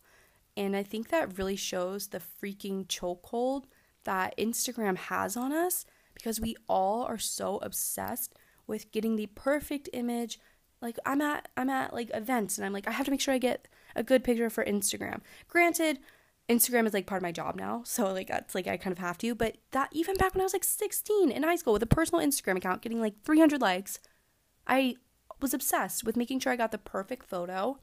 And 0.56 0.76
I 0.76 0.82
think 0.82 1.08
that 1.08 1.38
really 1.38 1.56
shows 1.56 2.08
the 2.08 2.20
freaking 2.20 2.86
chokehold 2.86 3.64
that 4.04 4.36
Instagram 4.36 4.96
has 4.96 5.36
on 5.36 5.52
us 5.52 5.86
because 6.14 6.40
we 6.40 6.56
all 6.68 7.04
are 7.04 7.18
so 7.18 7.58
obsessed 7.58 8.34
with 8.66 8.92
getting 8.92 9.16
the 9.16 9.26
perfect 9.26 9.88
image. 9.92 10.38
Like 10.82 10.98
I'm 11.06 11.20
at 11.20 11.48
I'm 11.56 11.70
at 11.70 11.94
like 11.94 12.10
events 12.12 12.58
and 12.58 12.66
I'm 12.66 12.72
like 12.72 12.88
I 12.88 12.90
have 12.90 13.06
to 13.06 13.10
make 13.10 13.20
sure 13.20 13.32
I 13.32 13.38
get 13.38 13.68
a 13.94 14.02
good 14.02 14.24
picture 14.24 14.50
for 14.50 14.64
Instagram. 14.64 15.20
Granted, 15.48 16.00
Instagram 16.48 16.86
is 16.86 16.92
like 16.92 17.06
part 17.06 17.20
of 17.20 17.22
my 17.22 17.32
job 17.32 17.56
now, 17.56 17.82
so 17.84 18.12
like 18.12 18.28
that's 18.28 18.54
like 18.54 18.66
I 18.66 18.76
kind 18.76 18.92
of 18.92 18.98
have 18.98 19.16
to, 19.18 19.34
but 19.34 19.58
that 19.70 19.88
even 19.92 20.16
back 20.16 20.34
when 20.34 20.42
I 20.42 20.44
was 20.44 20.52
like 20.52 20.64
16 20.64 21.30
in 21.30 21.42
high 21.44 21.56
school 21.56 21.72
with 21.72 21.82
a 21.82 21.86
personal 21.86 22.24
Instagram 22.24 22.56
account 22.56 22.82
getting 22.82 23.00
like 23.00 23.22
300 23.22 23.60
likes, 23.60 24.00
I 24.66 24.96
was 25.40 25.54
obsessed 25.54 26.04
with 26.04 26.16
making 26.16 26.40
sure 26.40 26.52
I 26.52 26.56
got 26.56 26.72
the 26.72 26.78
perfect 26.78 27.24
photo 27.26 27.78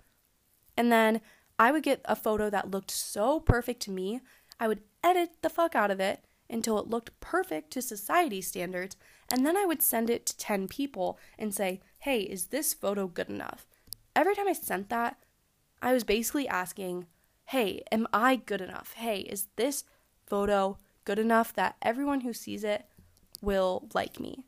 and 0.77 0.91
then 0.91 1.21
I 1.57 1.71
would 1.71 1.83
get 1.83 2.01
a 2.05 2.15
photo 2.15 2.49
that 2.49 2.71
looked 2.71 2.91
so 2.91 3.39
perfect 3.39 3.81
to 3.83 3.91
me, 3.91 4.21
I 4.59 4.67
would 4.67 4.81
edit 5.03 5.31
the 5.41 5.49
fuck 5.49 5.75
out 5.75 5.91
of 5.91 5.99
it 5.99 6.23
until 6.49 6.79
it 6.79 6.87
looked 6.87 7.19
perfect 7.19 7.71
to 7.71 7.81
society 7.81 8.41
standards, 8.41 8.95
and 9.31 9.45
then 9.45 9.57
I 9.57 9.65
would 9.65 9.81
send 9.81 10.09
it 10.09 10.25
to 10.27 10.37
10 10.37 10.67
people 10.67 11.19
and 11.37 11.53
say, 11.53 11.81
hey, 11.99 12.21
is 12.21 12.47
this 12.47 12.73
photo 12.73 13.07
good 13.07 13.29
enough? 13.29 13.65
Every 14.15 14.35
time 14.35 14.47
I 14.47 14.53
sent 14.53 14.89
that, 14.89 15.17
I 15.81 15.93
was 15.93 16.03
basically 16.03 16.47
asking, 16.47 17.07
hey, 17.45 17.83
am 17.91 18.07
I 18.11 18.35
good 18.35 18.61
enough? 18.61 18.93
Hey, 18.93 19.19
is 19.21 19.47
this 19.55 19.83
photo 20.25 20.77
good 21.05 21.19
enough 21.19 21.53
that 21.53 21.75
everyone 21.81 22.21
who 22.21 22.33
sees 22.33 22.63
it 22.63 22.85
will 23.41 23.87
like 23.93 24.19
me? 24.19 24.43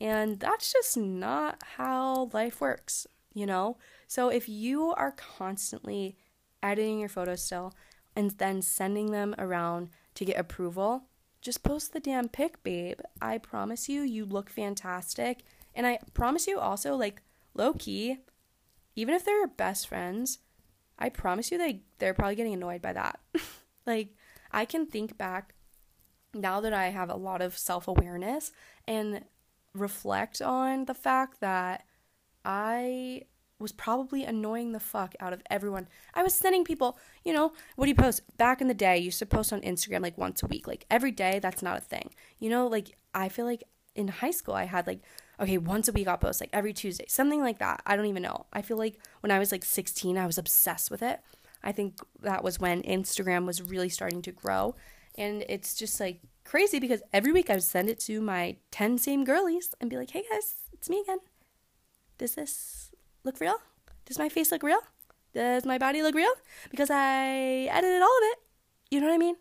And 0.00 0.40
that's 0.40 0.72
just 0.72 0.96
not 0.96 1.62
how 1.76 2.30
life 2.32 2.60
works 2.60 3.06
you 3.34 3.44
know? 3.44 3.76
So 4.06 4.28
if 4.28 4.48
you 4.48 4.94
are 4.94 5.12
constantly 5.12 6.16
editing 6.62 7.00
your 7.00 7.08
photos 7.08 7.44
still 7.44 7.74
and 8.16 8.30
then 8.32 8.62
sending 8.62 9.10
them 9.10 9.34
around 9.36 9.90
to 10.14 10.24
get 10.24 10.38
approval, 10.38 11.04
just 11.42 11.62
post 11.62 11.92
the 11.92 12.00
damn 12.00 12.28
pic, 12.28 12.62
babe. 12.62 13.00
I 13.20 13.36
promise 13.38 13.88
you, 13.88 14.02
you 14.02 14.24
look 14.24 14.48
fantastic. 14.48 15.42
And 15.74 15.86
I 15.86 15.98
promise 16.12 16.46
you 16.46 16.58
also, 16.58 16.94
like, 16.94 17.22
low 17.54 17.72
key, 17.74 18.18
even 18.96 19.14
if 19.14 19.24
they're 19.24 19.46
best 19.46 19.88
friends, 19.88 20.38
I 20.98 21.08
promise 21.08 21.50
you 21.50 21.58
they 21.58 21.82
they're 21.98 22.14
probably 22.14 22.36
getting 22.36 22.54
annoyed 22.54 22.82
by 22.82 22.92
that. 22.92 23.18
like, 23.86 24.14
I 24.52 24.64
can 24.64 24.86
think 24.86 25.18
back 25.18 25.54
now 26.32 26.60
that 26.60 26.72
I 26.72 26.88
have 26.88 27.10
a 27.10 27.16
lot 27.16 27.42
of 27.42 27.58
self 27.58 27.88
awareness 27.88 28.52
and 28.86 29.24
reflect 29.72 30.40
on 30.40 30.84
the 30.84 30.94
fact 30.94 31.40
that 31.40 31.84
I 32.44 33.22
was 33.58 33.72
probably 33.72 34.24
annoying 34.24 34.72
the 34.72 34.80
fuck 34.80 35.14
out 35.20 35.32
of 35.32 35.42
everyone. 35.48 35.88
I 36.12 36.22
was 36.22 36.34
sending 36.34 36.64
people, 36.64 36.98
you 37.24 37.32
know, 37.32 37.52
what 37.76 37.86
do 37.86 37.88
you 37.88 37.94
post? 37.94 38.22
Back 38.36 38.60
in 38.60 38.68
the 38.68 38.74
day, 38.74 38.98
you 38.98 39.06
used 39.06 39.20
to 39.20 39.26
post 39.26 39.52
on 39.52 39.60
Instagram 39.62 40.02
like 40.02 40.18
once 40.18 40.42
a 40.42 40.46
week. 40.46 40.66
Like 40.66 40.86
every 40.90 41.12
day, 41.12 41.38
that's 41.38 41.62
not 41.62 41.78
a 41.78 41.80
thing. 41.80 42.10
You 42.38 42.50
know, 42.50 42.66
like 42.66 42.96
I 43.14 43.28
feel 43.28 43.46
like 43.46 43.64
in 43.94 44.08
high 44.08 44.32
school, 44.32 44.54
I 44.54 44.64
had 44.64 44.86
like, 44.86 45.00
okay, 45.40 45.58
once 45.58 45.88
a 45.88 45.92
week 45.92 46.08
I'll 46.08 46.16
post, 46.16 46.40
like 46.40 46.50
every 46.52 46.72
Tuesday, 46.72 47.06
something 47.08 47.40
like 47.40 47.58
that. 47.58 47.82
I 47.86 47.96
don't 47.96 48.06
even 48.06 48.22
know. 48.22 48.46
I 48.52 48.62
feel 48.62 48.76
like 48.76 48.98
when 49.20 49.30
I 49.30 49.38
was 49.38 49.52
like 49.52 49.64
16, 49.64 50.16
I 50.16 50.26
was 50.26 50.38
obsessed 50.38 50.90
with 50.90 51.02
it. 51.02 51.20
I 51.62 51.72
think 51.72 51.98
that 52.20 52.44
was 52.44 52.60
when 52.60 52.82
Instagram 52.82 53.46
was 53.46 53.62
really 53.62 53.88
starting 53.88 54.22
to 54.22 54.32
grow. 54.32 54.76
And 55.16 55.44
it's 55.48 55.74
just 55.74 55.98
like 56.00 56.20
crazy 56.44 56.78
because 56.78 57.02
every 57.12 57.32
week 57.32 57.48
I 57.50 57.54
would 57.54 57.62
send 57.62 57.88
it 57.88 57.98
to 58.00 58.20
my 58.20 58.56
10 58.70 58.98
same 58.98 59.24
girlies 59.24 59.74
and 59.80 59.88
be 59.88 59.96
like, 59.96 60.10
hey 60.10 60.24
guys, 60.30 60.54
it's 60.72 60.90
me 60.90 61.00
again. 61.00 61.18
Does 62.18 62.34
this 62.34 62.90
look 63.24 63.40
real? 63.40 63.58
Does 64.04 64.18
my 64.18 64.28
face 64.28 64.52
look 64.52 64.62
real? 64.62 64.80
Does 65.32 65.64
my 65.64 65.78
body 65.78 66.02
look 66.02 66.14
real? 66.14 66.32
Because 66.70 66.90
I 66.90 67.68
edited 67.70 68.02
all 68.02 68.08
of 68.08 68.22
it. 68.22 68.38
You 68.90 69.00
know 69.00 69.08
what 69.08 69.14
I 69.14 69.18
mean? 69.18 69.36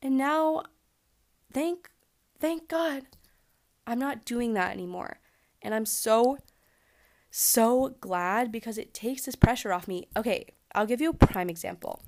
And 0.00 0.16
now, 0.16 0.62
thank, 1.52 1.90
thank 2.38 2.68
God, 2.68 3.02
I'm 3.86 3.98
not 3.98 4.24
doing 4.24 4.54
that 4.54 4.72
anymore. 4.72 5.18
And 5.62 5.74
I'm 5.74 5.86
so, 5.86 6.38
so 7.30 7.96
glad 8.00 8.50
because 8.50 8.78
it 8.78 8.94
takes 8.94 9.22
this 9.22 9.36
pressure 9.36 9.72
off 9.72 9.88
me. 9.88 10.08
Okay, 10.16 10.46
I'll 10.74 10.86
give 10.86 11.00
you 11.00 11.10
a 11.10 11.14
prime 11.14 11.48
example. 11.48 12.02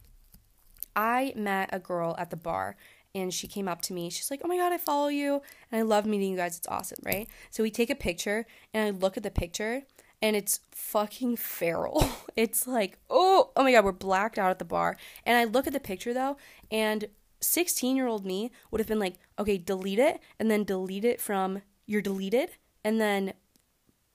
I 0.95 1.33
met 1.37 1.71
a 1.73 1.79
girl 1.79 2.15
at 2.19 2.31
the 2.31 2.37
bar 2.37 2.77
and 3.15 3.33
she 3.33 3.47
came 3.47 3.69
up 3.69 3.81
to 3.83 3.93
me. 3.93 4.11
She's 4.11 4.31
like, 4.31 4.41
Oh 4.45 4.49
my 4.49 4.57
God, 4.57 4.73
I 4.73 4.79
follow 4.79 5.09
you. 5.09 5.43
And 5.71 5.79
I 5.79 5.83
love 5.83 6.07
meeting 6.07 6.31
you 6.31 6.37
guys. 6.37 6.59
It's 6.59 6.69
awesome, 6.69 6.99
right? 7.05 7.29
So 7.51 7.63
we 7.63 7.71
take 7.71 7.91
a 7.91 7.95
picture 7.95 8.47
and 8.75 8.87
I 8.87 8.91
look 8.91 9.17
at 9.17 9.23
the 9.23 9.31
picture 9.31 9.83
and 10.21 10.35
it's 10.35 10.61
fucking 10.73 11.37
feral. 11.37 12.05
It's 12.37 12.69
like, 12.69 13.01
oh, 13.11 13.51
oh 13.57 13.65
my 13.65 13.73
God, 13.73 13.85
we're 13.85 13.91
blacked 13.91 14.39
out 14.39 14.53
at 14.53 14.61
the 14.61 14.65
bar. 14.65 14.97
And 15.27 15.37
I 15.37 15.43
look 15.43 15.67
at 15.67 15.73
the 15.73 15.81
picture 15.81 16.15
though 16.15 16.37
and 16.71 17.07
16 17.41 17.97
year 17.97 18.07
old 18.07 18.25
me 18.25 18.51
would 18.71 18.81
have 18.81 18.89
been 18.89 18.99
like, 18.99 19.15
okay, 19.39 19.59
delete 19.59 19.99
it 19.99 20.21
and 20.39 20.51
then 20.51 20.65
delete 20.65 21.05
it 21.05 21.21
from 21.21 21.63
your 21.87 22.03
deleted 22.03 22.51
and 22.85 23.01
then 23.01 23.33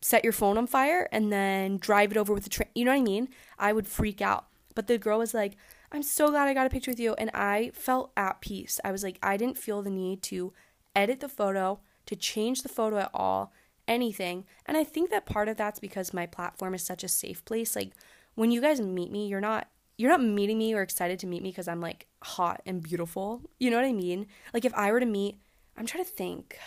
set 0.02 0.24
your 0.24 0.34
phone 0.34 0.58
on 0.58 0.68
fire 0.68 1.08
and 1.12 1.32
then 1.32 1.78
drive 1.78 2.12
it 2.12 2.18
over 2.18 2.34
with 2.34 2.44
the 2.44 2.50
train. 2.50 2.70
You 2.76 2.86
know 2.86 2.92
what 2.92 3.00
I 3.00 3.04
mean? 3.04 3.30
I 3.58 3.74
would 3.74 3.88
freak 3.88 4.22
out. 4.22 4.48
But 4.76 4.88
the 4.88 4.98
girl 4.98 5.20
was 5.20 5.34
like, 5.34 5.56
I'm 5.92 6.04
so 6.04 6.30
glad 6.30 6.48
I 6.48 6.54
got 6.54 6.66
a 6.66 6.70
picture 6.70 6.92
with 6.92 7.00
you. 7.00 7.14
And 7.14 7.30
I 7.34 7.72
felt 7.74 8.12
at 8.18 8.42
peace. 8.42 8.80
I 8.84 8.92
was 8.92 9.04
like, 9.04 9.20
I 9.22 9.38
didn't 9.38 9.58
feel 9.58 9.82
the 9.82 9.90
need 9.90 10.22
to 10.24 10.52
edit 10.96 11.20
the 11.20 11.30
photo, 11.30 11.80
to 12.06 12.16
change 12.16 12.64
the 12.64 12.70
photo 12.70 12.98
at 12.98 13.12
all, 13.14 13.54
anything. 13.88 14.46
And 14.66 14.76
I 14.76 14.84
think 14.84 15.10
that 15.10 15.26
part 15.26 15.48
of 15.48 15.58
that's 15.58 15.80
because 15.80 16.14
my 16.14 16.26
platform 16.26 16.74
is 16.74 16.84
such 16.84 17.04
a 17.04 17.08
safe 17.08 17.46
place. 17.46 17.76
Like 17.76 17.92
when 18.36 18.52
you 18.52 18.62
guys 18.62 18.82
meet 18.82 19.12
me, 19.12 19.28
you're 19.28 19.40
not 19.40 19.68
you're 19.98 20.12
not 20.12 20.24
meeting 20.24 20.58
me 20.58 20.74
or 20.74 20.82
excited 20.82 21.20
to 21.20 21.28
meet 21.28 21.44
me 21.44 21.50
because 21.50 21.68
I'm 21.68 21.82
like 21.82 22.08
hot 22.22 22.62
and 22.66 22.82
beautiful. 22.82 23.42
You 23.60 23.70
know 23.70 23.78
what 23.78 23.86
I 23.86 23.94
mean? 23.94 24.28
Like 24.54 24.66
if 24.66 24.74
I 24.74 24.92
were 24.92 25.00
to 25.00 25.06
meet, 25.06 25.38
I'm 25.78 25.86
trying 25.86 26.04
to 26.04 26.10
think. 26.10 26.58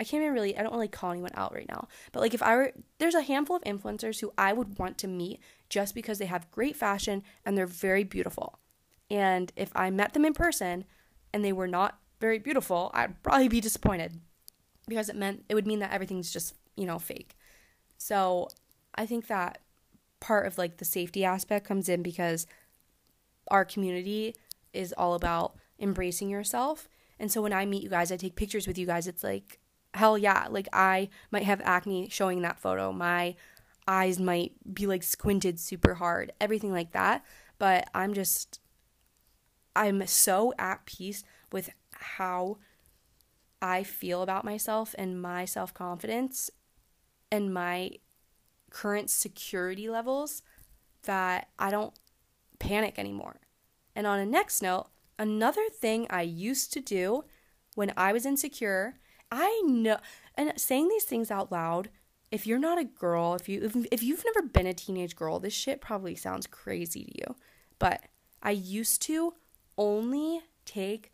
I 0.00 0.04
can't 0.04 0.22
even 0.22 0.34
really, 0.34 0.58
I 0.58 0.62
don't 0.62 0.72
really 0.72 0.88
call 0.88 1.12
anyone 1.12 1.30
out 1.34 1.54
right 1.54 1.68
now. 1.68 1.88
But 2.12 2.20
like 2.20 2.34
if 2.34 2.42
I 2.42 2.56
were, 2.56 2.72
there's 2.98 3.14
a 3.14 3.22
handful 3.22 3.56
of 3.56 3.62
influencers 3.62 4.20
who 4.20 4.32
I 4.36 4.52
would 4.52 4.78
want 4.78 4.98
to 4.98 5.08
meet 5.08 5.40
just 5.68 5.94
because 5.94 6.18
they 6.18 6.26
have 6.26 6.50
great 6.50 6.76
fashion 6.76 7.22
and 7.44 7.56
they're 7.56 7.66
very 7.66 8.04
beautiful. 8.04 8.58
And 9.10 9.52
if 9.56 9.70
I 9.74 9.90
met 9.90 10.12
them 10.12 10.24
in 10.24 10.34
person 10.34 10.84
and 11.32 11.44
they 11.44 11.52
were 11.52 11.68
not 11.68 11.98
very 12.20 12.38
beautiful, 12.38 12.90
I'd 12.92 13.22
probably 13.22 13.48
be 13.48 13.60
disappointed 13.60 14.20
because 14.88 15.08
it 15.08 15.16
meant, 15.16 15.44
it 15.48 15.54
would 15.54 15.66
mean 15.66 15.78
that 15.78 15.92
everything's 15.92 16.32
just, 16.32 16.54
you 16.76 16.86
know, 16.86 16.98
fake. 16.98 17.36
So 17.96 18.48
I 18.94 19.06
think 19.06 19.28
that 19.28 19.58
part 20.20 20.46
of 20.46 20.58
like 20.58 20.78
the 20.78 20.84
safety 20.84 21.24
aspect 21.24 21.66
comes 21.66 21.88
in 21.88 22.02
because 22.02 22.46
our 23.48 23.64
community 23.64 24.34
is 24.72 24.92
all 24.96 25.14
about 25.14 25.54
embracing 25.78 26.28
yourself. 26.28 26.88
And 27.18 27.30
so 27.30 27.42
when 27.42 27.52
I 27.52 27.64
meet 27.66 27.82
you 27.82 27.88
guys, 27.88 28.10
I 28.10 28.16
take 28.16 28.36
pictures 28.36 28.66
with 28.66 28.78
you 28.78 28.86
guys. 28.86 29.06
It's 29.06 29.24
like, 29.24 29.60
hell 29.94 30.18
yeah. 30.18 30.46
Like 30.50 30.68
I 30.72 31.08
might 31.30 31.44
have 31.44 31.60
acne 31.62 32.08
showing 32.08 32.42
that 32.42 32.58
photo. 32.58 32.92
My 32.92 33.36
eyes 33.86 34.18
might 34.18 34.52
be 34.72 34.86
like 34.86 35.02
squinted 35.02 35.60
super 35.60 35.94
hard, 35.94 36.32
everything 36.40 36.72
like 36.72 36.92
that. 36.92 37.24
But 37.58 37.88
I'm 37.94 38.14
just, 38.14 38.60
I'm 39.76 40.06
so 40.06 40.52
at 40.58 40.86
peace 40.86 41.22
with 41.52 41.70
how 41.92 42.58
I 43.62 43.82
feel 43.82 44.22
about 44.22 44.44
myself 44.44 44.94
and 44.98 45.20
my 45.20 45.44
self 45.44 45.72
confidence 45.72 46.50
and 47.30 47.54
my 47.54 47.92
current 48.70 49.08
security 49.08 49.88
levels 49.88 50.42
that 51.04 51.48
I 51.58 51.70
don't 51.70 51.94
panic 52.58 52.98
anymore. 52.98 53.40
And 53.94 54.06
on 54.06 54.18
a 54.18 54.26
next 54.26 54.62
note, 54.62 54.86
another 55.18 55.68
thing 55.68 56.06
I 56.10 56.22
used 56.22 56.72
to 56.72 56.80
do 56.80 57.24
when 57.74 57.92
I 57.96 58.12
was 58.12 58.26
insecure, 58.26 58.98
I 59.30 59.62
know, 59.64 59.98
and 60.36 60.52
saying 60.56 60.88
these 60.88 61.04
things 61.04 61.30
out 61.30 61.52
loud, 61.52 61.90
if 62.30 62.46
you're 62.46 62.58
not 62.58 62.80
a 62.80 62.84
girl, 62.84 63.34
if 63.34 63.48
you 63.48 63.62
if, 63.62 63.76
if 63.92 64.02
you've 64.02 64.24
never 64.24 64.46
been 64.46 64.66
a 64.66 64.74
teenage 64.74 65.14
girl, 65.14 65.38
this 65.38 65.52
shit 65.52 65.80
probably 65.80 66.14
sounds 66.14 66.46
crazy 66.46 67.04
to 67.04 67.18
you. 67.18 67.36
But 67.78 68.02
I 68.42 68.50
used 68.50 69.02
to 69.02 69.34
only 69.76 70.40
take 70.64 71.12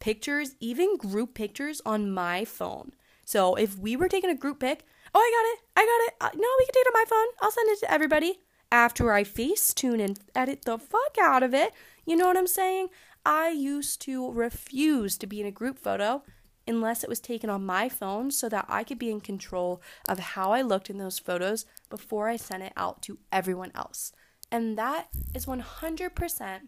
pictures, 0.00 0.56
even 0.60 0.96
group 0.96 1.34
pictures 1.34 1.80
on 1.84 2.10
my 2.12 2.44
phone. 2.44 2.92
So 3.24 3.54
if 3.54 3.78
we 3.78 3.94
were 3.94 4.08
taking 4.08 4.30
a 4.30 4.34
group 4.34 4.60
pic, 4.60 4.84
oh, 5.14 5.20
I 5.20 5.30
got 5.36 5.52
it, 5.52 5.58
I 5.76 5.86
got 5.86 6.30
it. 6.30 6.34
Uh, 6.34 6.40
no, 6.40 6.48
we 6.58 6.64
can 6.66 6.74
take 6.74 6.86
it 6.86 6.94
on 6.94 7.00
my 7.00 7.04
phone. 7.08 7.26
I'll 7.42 7.50
send 7.50 7.70
it 7.70 7.80
to 7.80 7.92
everybody 7.92 8.40
after 8.72 9.12
I 9.12 9.24
Facetune 9.24 10.02
and 10.02 10.18
edit 10.34 10.64
the 10.64 10.78
fuck 10.78 11.16
out 11.20 11.42
of 11.42 11.54
it. 11.54 11.72
You 12.06 12.16
know 12.16 12.26
what 12.26 12.36
I'm 12.36 12.46
saying? 12.46 12.88
I 13.24 13.50
used 13.50 14.00
to 14.02 14.30
refuse 14.30 15.18
to 15.18 15.26
be 15.26 15.40
in 15.40 15.46
a 15.46 15.50
group 15.50 15.78
photo 15.78 16.22
unless 16.66 17.02
it 17.02 17.08
was 17.08 17.20
taken 17.20 17.50
on 17.50 17.66
my 17.66 17.88
phone 17.88 18.30
so 18.30 18.48
that 18.48 18.66
I 18.68 18.84
could 18.84 18.98
be 18.98 19.10
in 19.10 19.20
control 19.20 19.82
of 20.08 20.18
how 20.18 20.52
I 20.52 20.62
looked 20.62 20.88
in 20.88 20.98
those 20.98 21.18
photos 21.18 21.66
before 21.88 22.28
I 22.28 22.36
sent 22.36 22.62
it 22.62 22.72
out 22.76 23.02
to 23.02 23.18
everyone 23.32 23.72
else. 23.74 24.12
And 24.52 24.78
that 24.78 25.08
is 25.34 25.46
100% 25.46 26.60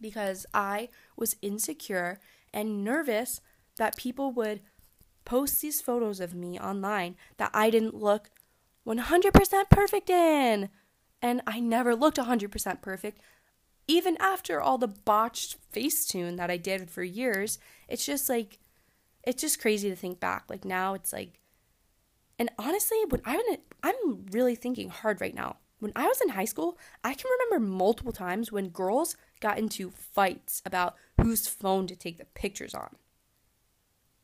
because 0.00 0.46
I 0.52 0.88
was 1.16 1.36
insecure 1.42 2.18
and 2.52 2.84
nervous 2.84 3.40
that 3.76 3.96
people 3.96 4.32
would 4.32 4.60
post 5.24 5.60
these 5.60 5.80
photos 5.80 6.18
of 6.20 6.34
me 6.34 6.58
online 6.58 7.16
that 7.36 7.50
I 7.54 7.70
didn't 7.70 7.94
look 7.94 8.30
100% 8.86 9.70
perfect 9.70 10.10
in 10.10 10.70
and 11.22 11.42
I 11.46 11.60
never 11.60 11.94
looked 11.94 12.18
100% 12.18 12.82
perfect. 12.82 13.20
Even 13.86 14.16
after 14.20 14.60
all 14.60 14.78
the 14.78 14.88
botched 14.88 15.56
Facetune 15.72 16.36
that 16.36 16.50
I 16.50 16.56
did 16.56 16.90
for 16.90 17.02
years, 17.02 17.58
it's 17.88 18.06
just 18.06 18.28
like, 18.28 18.58
it's 19.24 19.42
just 19.42 19.60
crazy 19.60 19.90
to 19.90 19.96
think 19.96 20.20
back. 20.20 20.44
Like 20.48 20.64
now 20.64 20.94
it's 20.94 21.12
like, 21.12 21.40
and 22.38 22.50
honestly, 22.58 22.98
when 23.08 23.20
I'm 23.24 23.40
in, 23.50 23.58
I'm 23.82 24.26
really 24.30 24.54
thinking 24.54 24.88
hard 24.88 25.20
right 25.20 25.34
now. 25.34 25.56
When 25.78 25.92
I 25.96 26.06
was 26.06 26.20
in 26.20 26.30
high 26.30 26.44
school, 26.44 26.78
I 27.02 27.14
can 27.14 27.30
remember 27.30 27.66
multiple 27.66 28.12
times 28.12 28.52
when 28.52 28.68
girls 28.68 29.16
got 29.40 29.58
into 29.58 29.90
fights 29.90 30.62
about 30.64 30.94
whose 31.20 31.46
phone 31.48 31.86
to 31.86 31.96
take 31.96 32.18
the 32.18 32.26
pictures 32.26 32.74
on. 32.74 32.96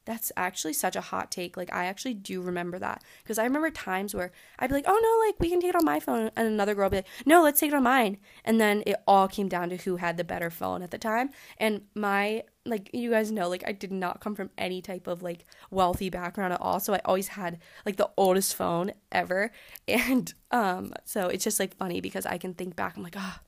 That's 0.07 0.31
actually 0.37 0.73
such 0.73 0.95
a 0.97 1.01
hot 1.01 1.31
take. 1.31 1.57
Like, 1.57 1.75
I 1.75 1.87
actually 1.87 2.15
do 2.15 2.41
remember 2.41 2.79
that. 2.79 3.03
Because 3.23 3.39
I 3.39 3.45
remember 3.45 3.71
times 3.71 4.15
where 4.15 4.33
I'd 4.59 4.69
be 4.69 4.75
like, 4.75 4.85
oh 4.87 4.99
no, 5.03 5.27
like, 5.27 5.39
we 5.41 5.51
can 5.51 5.61
take 5.61 5.71
it 5.71 5.77
on 5.77 5.85
my 5.85 6.01
phone. 6.01 6.31
And 6.37 6.47
another 6.49 6.75
girl 6.75 6.89
be 6.89 6.99
like, 6.99 7.09
no, 7.27 7.43
let's 7.43 7.61
take 7.61 7.73
it 7.73 7.75
on 7.75 7.83
mine. 7.83 8.19
And 8.45 8.61
then 8.61 8.85
it 8.87 8.97
all 9.07 9.27
came 9.27 9.49
down 9.49 9.69
to 9.71 9.77
who 9.77 9.97
had 9.97 10.17
the 10.17 10.25
better 10.25 10.49
phone 10.49 10.83
at 10.83 10.93
the 10.93 10.99
time. 10.99 11.31
And 11.59 11.83
my, 11.95 12.45
like, 12.65 12.89
you 12.93 13.11
guys 13.11 13.33
know, 13.33 13.49
like, 13.49 13.65
I 13.67 13.73
did 13.73 13.91
not 13.91 14.21
come 14.21 14.37
from 14.37 14.51
any 14.57 14.81
type 14.81 15.09
of, 15.09 15.23
like, 15.23 15.45
wealthy 15.71 16.09
background 16.09 16.53
at 16.53 16.61
all. 16.61 16.79
So 16.79 16.95
I 16.95 17.01
always 17.05 17.29
had, 17.29 17.59
like, 17.85 17.97
the 17.97 18.11
oldest 18.17 18.55
phone 18.55 18.93
ever. 19.13 19.51
And, 19.89 20.33
um, 20.53 20.93
so 21.05 21.29
it's 21.29 21.45
just, 21.45 21.59
like, 21.59 21.77
funny 21.77 22.01
because 22.01 22.27
I 22.27 22.39
can 22.39 22.55
think 22.55 22.77
back, 22.77 22.97
I'm 22.97 23.03
like, 23.03 23.17
oh, 23.19 23.39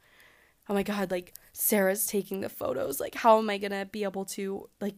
oh 0.69 0.75
my 0.75 0.83
God, 0.83 1.11
like, 1.11 1.35
Sarah's 1.53 2.07
taking 2.07 2.41
the 2.41 2.49
photos. 2.49 3.01
Like, 3.01 3.15
how 3.15 3.39
am 3.39 3.49
I 3.51 3.59
gonna 3.59 3.87
be 3.87 4.05
able 4.05 4.25
to, 4.27 4.69
like, 4.81 4.97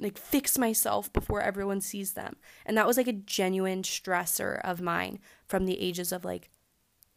like 0.00 0.18
fix 0.18 0.58
myself 0.58 1.12
before 1.12 1.40
everyone 1.40 1.80
sees 1.80 2.12
them. 2.12 2.36
And 2.66 2.76
that 2.76 2.86
was 2.86 2.96
like 2.96 3.08
a 3.08 3.12
genuine 3.12 3.82
stressor 3.82 4.60
of 4.62 4.80
mine 4.80 5.18
from 5.46 5.66
the 5.66 5.80
ages 5.80 6.12
of 6.12 6.24
like 6.24 6.50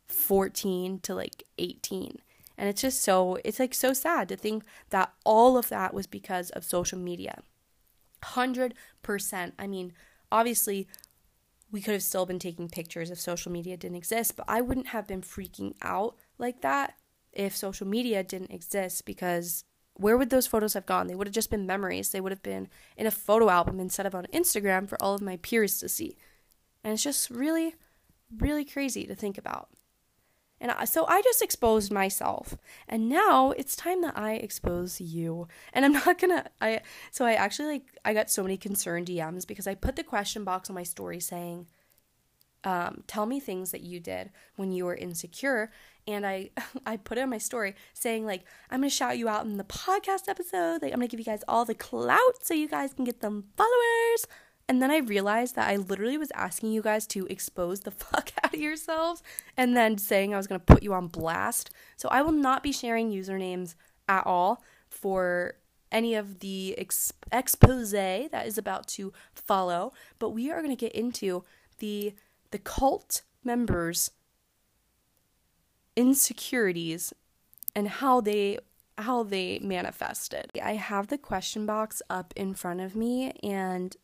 14 0.08 1.00
to 1.00 1.16
like 1.16 1.44
18. 1.58 2.20
And 2.58 2.70
it's 2.70 2.82
just 2.82 3.02
so 3.02 3.40
it's 3.44 3.60
like 3.60 3.74
so 3.74 3.94
sad 3.94 4.30
to 4.30 4.36
think 4.36 4.64
that 4.90 5.14
all 5.26 5.58
of 5.58 5.70
that 5.70 5.94
was 5.94 6.08
because 6.08 6.50
of 6.52 6.64
social 6.64 7.00
media. 7.00 7.42
100%. 8.22 8.74
I 9.58 9.68
mean, 9.68 9.94
obviously 10.32 10.88
we 11.72 11.82
could 11.82 11.94
have 11.94 12.04
still 12.04 12.26
been 12.26 12.40
taking 12.40 12.70
pictures 12.70 13.10
if 13.10 13.20
social 13.20 13.52
media 13.52 13.76
didn't 13.76 13.98
exist, 13.98 14.36
but 14.38 14.46
I 14.48 14.62
wouldn't 14.62 14.88
have 14.88 15.08
been 15.08 15.22
freaking 15.22 15.74
out 15.82 16.16
like 16.38 16.62
that 16.62 16.94
if 17.32 17.56
social 17.56 17.88
media 17.88 18.24
didn't 18.24 18.52
exist 18.52 19.06
because 19.06 19.64
where 19.96 20.18
would 20.18 20.30
those 20.30 20.48
photos 20.48 20.74
have 20.74 20.86
gone? 20.86 21.08
They 21.08 21.16
would 21.16 21.28
have 21.28 21.34
just 21.34 21.52
been 21.52 21.68
memories. 21.68 22.10
They 22.10 22.22
would 22.22 22.32
have 22.32 22.44
been 22.44 22.68
in 22.98 23.06
a 23.06 23.12
photo 23.12 23.50
album 23.50 23.80
instead 23.80 24.06
of 24.06 24.16
on 24.16 24.26
Instagram 24.34 24.90
for 24.90 25.02
all 25.02 25.14
of 25.14 25.22
my 25.22 25.38
peers 25.38 25.80
to 25.80 25.90
see. 25.90 26.18
And 26.84 26.94
it's 26.94 27.04
just 27.04 27.30
really, 27.30 27.76
really 28.36 28.66
crazy 28.66 29.06
to 29.06 29.16
think 29.16 29.38
about. 29.38 29.70
And 30.64 30.72
so 30.88 31.06
I 31.08 31.22
just 31.22 31.42
exposed 31.42 31.92
myself. 31.92 32.58
And 32.88 33.10
now 33.10 33.52
it's 33.52 33.76
time 33.76 34.02
that 34.02 34.18
I 34.18 34.36
expose 34.36 35.02
you. 35.02 35.50
And 35.74 35.84
I'm 35.84 35.92
not 36.06 36.18
gonna 36.18 36.46
I 36.62 36.82
so 37.12 37.26
I 37.26 37.34
actually 37.34 37.68
like 37.68 37.98
I 38.06 38.14
got 38.14 38.32
so 38.32 38.44
many 38.44 38.56
concerned 38.56 39.08
DMs 39.08 39.46
because 39.46 39.68
I 39.68 39.76
put 39.76 39.98
the 39.98 40.04
question 40.04 40.46
box 40.46 40.70
on 40.70 40.76
my 40.76 40.84
story 40.84 41.20
saying, 41.20 41.68
um, 42.64 43.04
tell 43.08 43.26
me 43.26 43.42
things 43.42 43.72
that 43.72 43.82
you 43.82 44.00
did 44.00 44.32
when 44.56 44.72
you 44.72 44.86
were 44.86 44.96
insecure 44.96 45.70
and 46.08 46.26
I 46.26 46.50
I 46.86 46.98
put 46.98 47.18
it 47.18 47.22
on 47.22 47.30
my 47.30 47.38
story 47.38 47.76
saying 47.94 48.26
like 48.26 48.44
I'm 48.70 48.82
gonna 48.82 48.90
shout 48.90 49.18
you 49.18 49.30
out 49.30 49.46
in 49.46 49.58
the 49.58 49.64
podcast 49.64 50.28
episode. 50.28 50.82
Like 50.82 50.94
I'm 50.94 51.00
gonna 51.00 51.08
give 51.08 51.20
you 51.20 51.26
guys 51.26 51.44
all 51.48 51.66
the 51.66 51.76
clout 51.76 52.44
so 52.44 52.54
you 52.54 52.68
guys 52.68 52.94
can 52.94 53.06
get 53.06 53.22
them 53.22 53.46
followers. 53.58 54.28
And 54.70 54.82
then 54.82 54.92
I 54.92 55.00
realized 55.00 55.56
that 55.56 55.70
I 55.70 55.76
literally 55.76 56.18
was 56.18 56.32
asking 56.34 56.72
you 56.72 56.82
guys 56.82 57.06
to 57.08 57.26
expose 57.28 57.82
the 57.82 57.92
fuck 57.92 58.32
out 58.44 58.54
of 58.54 58.60
yourselves 58.60 59.22
and 59.58 59.76
then 59.76 59.98
saying 59.98 60.34
I 60.34 60.38
was 60.38 60.48
gonna 60.48 60.60
put 60.60 60.84
you 60.84 60.94
on 60.94 61.08
blast. 61.08 61.70
So 61.98 62.10
I 62.10 62.22
will 62.22 62.32
not 62.32 62.64
be 62.64 62.72
sharing 62.72 63.12
usernames 63.12 63.76
at 64.08 64.26
all 64.26 64.64
for 64.90 65.56
any 65.94 66.16
of 66.16 66.40
the 66.40 66.76
ex- 66.78 67.14
expose 67.32 67.92
that 67.92 68.48
is 68.48 68.58
about 68.58 68.88
to 68.88 69.14
follow, 69.36 69.94
but 70.18 70.32
we 70.32 70.50
are 70.52 70.62
going 70.62 70.76
to 70.76 70.76
get 70.76 70.94
into 70.94 71.44
the 71.78 72.14
the 72.52 72.58
cult 72.60 73.22
members 73.44 74.12
insecurities 75.96 77.14
and 77.76 77.88
how 77.88 78.22
they 78.22 78.58
how 78.98 79.24
they 79.24 79.60
manifested. 79.60 80.52
I 80.64 80.74
have 80.74 81.08
the 81.08 81.18
question 81.18 81.66
box 81.66 82.02
up 82.10 82.32
in 82.36 82.54
front 82.54 82.80
of 82.80 82.96
me 82.96 83.32
and 83.42 83.96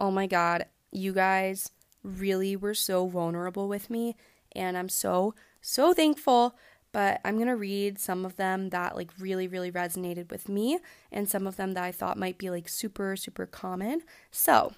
oh 0.00 0.10
my 0.10 0.26
god, 0.26 0.66
you 0.90 1.12
guys 1.12 1.70
really 2.02 2.56
were 2.56 2.74
so 2.74 3.06
vulnerable 3.06 3.68
with 3.68 3.90
me 3.90 4.16
and 4.52 4.78
I'm 4.78 4.88
so 4.88 5.34
so 5.60 5.92
thankful 5.92 6.56
but 6.90 7.20
I'm 7.24 7.36
going 7.36 7.48
to 7.48 7.56
read 7.56 7.98
some 7.98 8.24
of 8.24 8.36
them 8.36 8.70
that 8.70 8.96
like 8.96 9.10
really 9.18 9.46
really 9.46 9.70
resonated 9.70 10.30
with 10.30 10.48
me 10.48 10.78
and 11.12 11.28
some 11.28 11.46
of 11.46 11.56
them 11.56 11.74
that 11.74 11.84
I 11.84 11.92
thought 11.92 12.16
might 12.16 12.38
be 12.38 12.50
like 12.50 12.68
super 12.68 13.16
super 13.16 13.46
common. 13.46 14.02
So, 14.30 14.72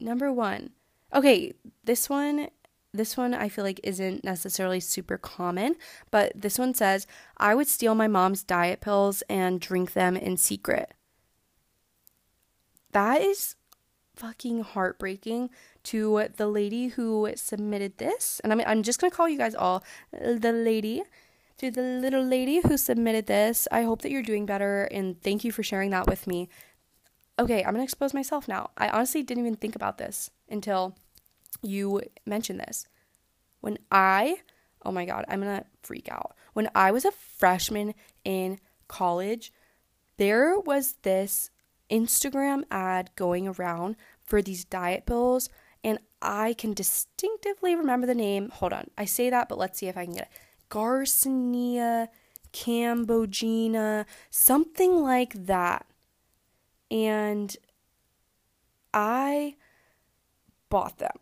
number 0.00 0.32
1. 0.32 0.70
Okay, 1.14 1.52
this 1.84 2.10
one 2.10 2.48
this 2.96 3.16
one 3.16 3.34
I 3.34 3.48
feel 3.48 3.64
like 3.64 3.80
isn't 3.82 4.24
necessarily 4.24 4.80
super 4.80 5.18
common, 5.18 5.76
but 6.10 6.32
this 6.34 6.58
one 6.58 6.74
says, 6.74 7.06
I 7.36 7.54
would 7.54 7.68
steal 7.68 7.94
my 7.94 8.08
mom's 8.08 8.42
diet 8.42 8.80
pills 8.80 9.22
and 9.28 9.60
drink 9.60 9.92
them 9.92 10.16
in 10.16 10.36
secret. 10.36 10.92
That 12.92 13.20
is 13.20 13.56
fucking 14.14 14.62
heartbreaking 14.62 15.50
to 15.84 16.28
the 16.36 16.46
lady 16.46 16.88
who 16.88 17.30
submitted 17.36 17.98
this. 17.98 18.40
And 18.42 18.52
I'm, 18.52 18.60
I'm 18.66 18.82
just 18.82 19.00
going 19.00 19.10
to 19.10 19.16
call 19.16 19.28
you 19.28 19.38
guys 19.38 19.54
all 19.54 19.84
the 20.12 20.52
lady. 20.52 21.02
To 21.58 21.70
the 21.70 21.80
little 21.80 22.22
lady 22.22 22.60
who 22.60 22.76
submitted 22.76 23.26
this, 23.26 23.66
I 23.72 23.82
hope 23.82 24.02
that 24.02 24.10
you're 24.10 24.22
doing 24.22 24.44
better 24.44 24.84
and 24.84 25.18
thank 25.22 25.42
you 25.42 25.50
for 25.50 25.62
sharing 25.62 25.88
that 25.90 26.06
with 26.06 26.26
me. 26.26 26.50
Okay, 27.38 27.58
I'm 27.58 27.72
going 27.72 27.76
to 27.76 27.82
expose 27.82 28.12
myself 28.12 28.46
now. 28.46 28.70
I 28.76 28.88
honestly 28.90 29.22
didn't 29.22 29.44
even 29.44 29.56
think 29.56 29.74
about 29.74 29.96
this 29.96 30.30
until 30.50 30.96
you 31.62 32.02
mentioned 32.24 32.60
this. 32.60 32.86
When 33.60 33.78
I, 33.90 34.38
oh 34.84 34.92
my 34.92 35.04
God, 35.04 35.24
I'm 35.28 35.40
to 35.42 35.64
freak 35.82 36.08
out. 36.10 36.34
When 36.52 36.70
I 36.74 36.90
was 36.90 37.04
a 37.04 37.12
freshman 37.12 37.94
in 38.24 38.58
college, 38.88 39.52
there 40.16 40.58
was 40.58 40.94
this 41.02 41.50
Instagram 41.90 42.64
ad 42.70 43.10
going 43.16 43.48
around 43.48 43.96
for 44.24 44.42
these 44.42 44.64
diet 44.64 45.06
pills, 45.06 45.48
and 45.84 45.98
I 46.20 46.54
can 46.54 46.74
distinctively 46.74 47.76
remember 47.76 48.06
the 48.06 48.14
name. 48.14 48.50
Hold 48.50 48.72
on, 48.72 48.90
I 48.96 49.04
say 49.04 49.30
that, 49.30 49.48
but 49.48 49.58
let's 49.58 49.78
see 49.78 49.86
if 49.86 49.96
I 49.96 50.04
can 50.04 50.14
get 50.14 50.22
it. 50.22 50.28
Garcinia 50.70 52.08
Cambogena, 52.52 54.06
something 54.30 55.02
like 55.02 55.46
that. 55.46 55.86
And 56.90 57.54
I 58.94 59.56
bought 60.70 60.98
them. 60.98 61.18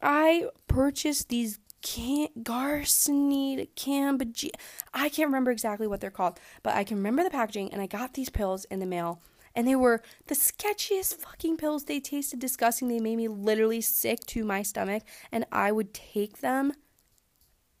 I 0.00 0.46
purchased 0.66 1.28
these 1.28 1.58
can 1.82 2.28
Garcinia 2.42 3.68
Cambogena. 3.76 4.50
I 4.92 5.08
can't 5.08 5.28
remember 5.28 5.50
exactly 5.50 5.86
what 5.86 6.00
they're 6.00 6.10
called, 6.10 6.40
but 6.62 6.74
I 6.74 6.82
can 6.82 6.96
remember 6.96 7.22
the 7.22 7.30
packaging 7.30 7.72
and 7.72 7.80
I 7.80 7.86
got 7.86 8.14
these 8.14 8.28
pills 8.28 8.64
in 8.66 8.80
the 8.80 8.86
mail 8.86 9.22
and 9.56 9.66
they 9.66 9.74
were 9.74 10.02
the 10.26 10.34
sketchiest 10.34 11.14
fucking 11.14 11.56
pills. 11.56 11.84
They 11.84 11.98
tasted 11.98 12.38
disgusting. 12.38 12.88
They 12.88 13.00
made 13.00 13.16
me 13.16 13.26
literally 13.26 13.80
sick 13.80 14.20
to 14.26 14.44
my 14.44 14.62
stomach, 14.62 15.02
and 15.32 15.46
I 15.50 15.72
would 15.72 15.94
take 15.94 16.40
them 16.40 16.74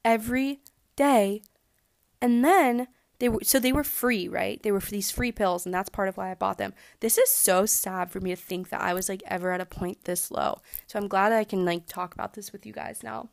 every 0.02 0.60
day. 0.96 1.42
And 2.22 2.42
then 2.42 2.88
they 3.18 3.28
were 3.28 3.40
so 3.42 3.58
they 3.58 3.72
were 3.72 3.84
free, 3.84 4.28
right? 4.28 4.62
They 4.62 4.72
were 4.72 4.80
for 4.80 4.90
these 4.90 5.10
free 5.10 5.32
pills, 5.32 5.64
and 5.64 5.74
that's 5.74 5.88
part 5.88 6.08
of 6.08 6.16
why 6.16 6.30
I 6.30 6.34
bought 6.34 6.58
them. 6.58 6.74
This 7.00 7.18
is 7.18 7.30
so 7.30 7.66
sad 7.66 8.10
for 8.10 8.20
me 8.20 8.30
to 8.30 8.36
think 8.36 8.68
that 8.68 8.80
I 8.80 8.94
was 8.94 9.08
like 9.08 9.22
ever 9.26 9.52
at 9.52 9.60
a 9.60 9.66
point 9.66 10.04
this 10.04 10.30
low. 10.30 10.60
So 10.86 10.98
I'm 10.98 11.08
glad 11.08 11.32
I 11.32 11.44
can 11.44 11.64
like 11.64 11.86
talk 11.86 12.14
about 12.14 12.34
this 12.34 12.52
with 12.52 12.66
you 12.66 12.72
guys 12.72 13.02
now. 13.02 13.30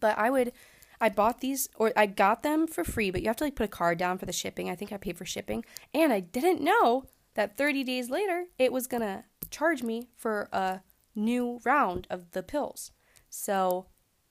But 0.00 0.18
I 0.18 0.30
would 0.30 0.52
I 1.00 1.08
bought 1.08 1.40
these 1.40 1.68
or 1.76 1.92
I 1.96 2.06
got 2.06 2.42
them 2.42 2.66
for 2.66 2.84
free, 2.84 3.10
but 3.10 3.20
you 3.20 3.28
have 3.28 3.36
to 3.36 3.44
like 3.44 3.56
put 3.56 3.64
a 3.64 3.68
card 3.68 3.98
down 3.98 4.18
for 4.18 4.26
the 4.26 4.32
shipping. 4.32 4.70
I 4.70 4.74
think 4.74 4.92
I 4.92 4.96
paid 4.96 5.18
for 5.18 5.26
shipping. 5.26 5.64
And 5.92 6.12
I 6.12 6.20
didn't 6.20 6.62
know 6.62 7.04
that 7.34 7.56
30 7.56 7.84
days 7.84 8.10
later 8.10 8.44
it 8.58 8.72
was 8.72 8.86
to 8.86 9.24
charge 9.50 9.82
me 9.82 10.08
for 10.16 10.48
a 10.52 10.80
new 11.14 11.60
round 11.64 12.06
of 12.10 12.30
the 12.32 12.42
pills. 12.42 12.92
So 13.28 13.86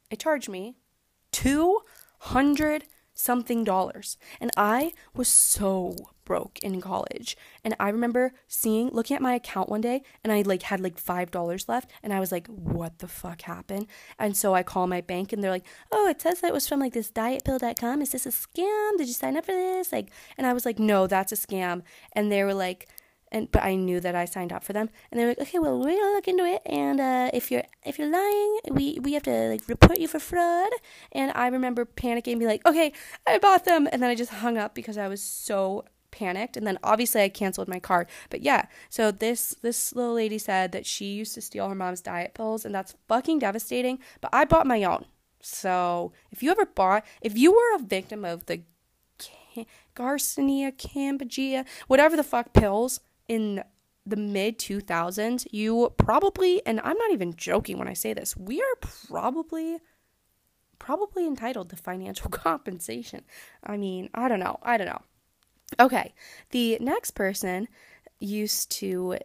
it 0.09 0.19
charged 0.19 0.49
me 0.49 0.77
200 1.31 2.85
something 3.23 3.63
dollars. 3.63 4.17
And 4.41 4.51
I 4.57 4.93
was 5.15 5.27
so 5.27 5.95
broke 6.25 6.59
in 6.59 6.81
college. 6.81 7.37
And 7.63 7.75
I 7.79 7.89
remember 7.89 8.33
seeing 8.47 8.89
looking 8.89 9.15
at 9.15 9.21
my 9.21 9.33
account 9.33 9.69
one 9.69 9.81
day 9.81 10.03
and 10.23 10.31
I 10.31 10.41
like 10.41 10.63
had 10.63 10.79
like 10.79 11.01
$5 11.01 11.69
left 11.69 11.91
and 12.01 12.13
I 12.13 12.19
was 12.19 12.31
like 12.31 12.47
what 12.47 12.99
the 12.99 13.07
fuck 13.07 13.41
happened? 13.41 13.87
And 14.19 14.35
so 14.35 14.53
I 14.53 14.63
call 14.63 14.87
my 14.87 15.01
bank 15.01 15.33
and 15.33 15.43
they're 15.43 15.51
like, 15.51 15.65
"Oh, 15.91 16.07
it 16.07 16.21
says 16.21 16.41
that 16.41 16.49
it 16.49 16.53
was 16.53 16.67
from 16.67 16.79
like 16.79 16.93
this 16.93 17.11
dietpill.com. 17.11 18.01
Is 18.01 18.11
this 18.11 18.25
a 18.25 18.29
scam? 18.29 18.97
Did 18.97 19.07
you 19.07 19.13
sign 19.13 19.37
up 19.37 19.45
for 19.45 19.51
this?" 19.51 19.91
Like 19.91 20.11
and 20.37 20.47
I 20.47 20.53
was 20.53 20.65
like, 20.65 20.79
"No, 20.79 21.07
that's 21.07 21.31
a 21.31 21.35
scam." 21.35 21.83
And 22.13 22.31
they 22.31 22.43
were 22.43 22.53
like, 22.53 22.87
and 23.33 23.51
but 23.51 23.63
I 23.63 23.75
knew 23.75 23.99
that 23.99 24.15
I 24.15 24.25
signed 24.25 24.53
up 24.53 24.63
for 24.63 24.73
them, 24.73 24.89
and 25.11 25.19
they 25.19 25.25
were 25.25 25.31
like, 25.31 25.41
okay, 25.41 25.59
well, 25.59 25.79
we're 25.79 25.97
gonna 25.97 26.13
look 26.13 26.27
into 26.27 26.45
it, 26.45 26.61
and 26.65 26.99
uh, 27.01 27.29
if 27.33 27.51
you're 27.51 27.63
if 27.83 27.97
you're 27.97 28.11
lying, 28.11 28.59
we 28.71 28.99
we 29.01 29.13
have 29.13 29.23
to 29.23 29.49
like 29.49 29.67
report 29.67 29.99
you 29.99 30.07
for 30.07 30.19
fraud. 30.19 30.71
And 31.11 31.31
I 31.35 31.47
remember 31.47 31.85
panicking, 31.85 32.33
and 32.33 32.39
be 32.39 32.45
like, 32.45 32.65
okay, 32.65 32.93
I 33.27 33.39
bought 33.39 33.65
them, 33.65 33.89
and 33.91 34.01
then 34.01 34.09
I 34.09 34.15
just 34.15 34.31
hung 34.31 34.57
up 34.57 34.75
because 34.75 34.97
I 34.97 35.07
was 35.07 35.21
so 35.21 35.85
panicked 36.11 36.55
and 36.55 36.67
then 36.67 36.77
obviously 36.83 37.23
I 37.23 37.29
canceled 37.29 37.67
my 37.67 37.79
card. 37.79 38.07
But 38.29 38.41
yeah, 38.41 38.67
so 38.89 39.11
this 39.11 39.55
this 39.61 39.93
little 39.95 40.13
lady 40.13 40.37
said 40.37 40.71
that 40.71 40.85
she 40.85 41.05
used 41.05 41.33
to 41.33 41.41
steal 41.41 41.67
her 41.67 41.75
mom's 41.75 42.01
diet 42.01 42.35
pills 42.35 42.65
and 42.65 42.73
that's 42.73 42.95
fucking 43.07 43.39
devastating, 43.39 43.99
but 44.21 44.29
I 44.31 44.45
bought 44.45 44.67
my 44.67 44.83
own. 44.83 45.05
So, 45.45 46.13
if 46.31 46.41
you 46.41 46.51
ever 46.51 46.65
bought 46.65 47.03
if 47.21 47.37
you 47.37 47.51
were 47.51 47.75
a 47.75 47.79
victim 47.79 48.23
of 48.23 48.45
the 48.45 48.61
Garcinia, 49.95 50.71
Cambogia, 50.71 51.65
whatever 51.87 52.15
the 52.15 52.23
fuck 52.23 52.53
pills, 52.53 52.99
in 53.27 53.63
the 54.05 54.17
mid 54.17 54.59
2000s, 54.59 55.47
you 55.51 55.93
probably, 55.97 56.65
and 56.65 56.79
I'm 56.81 56.97
not 56.97 57.11
even 57.11 57.35
joking 57.35 57.77
when 57.77 57.87
I 57.87 57.93
say 57.93 58.13
this, 58.13 58.35
we 58.35 58.61
are 58.61 58.75
probably 58.81 59.79
probably 60.79 61.25
entitled 61.25 61.69
to 61.69 61.77
financial 61.77 62.29
compensation. 62.45 63.23
I 63.63 63.77
mean, 63.77 64.09
I 64.13 64.27
don't 64.27 64.41
know. 64.41 64.59
I 64.61 64.77
don't 64.77 64.87
know. 64.87 65.01
Okay. 65.79 66.13
The 66.51 66.77
next 66.81 67.11
person 67.11 67.67
used 68.19 68.69
to 68.71 69.17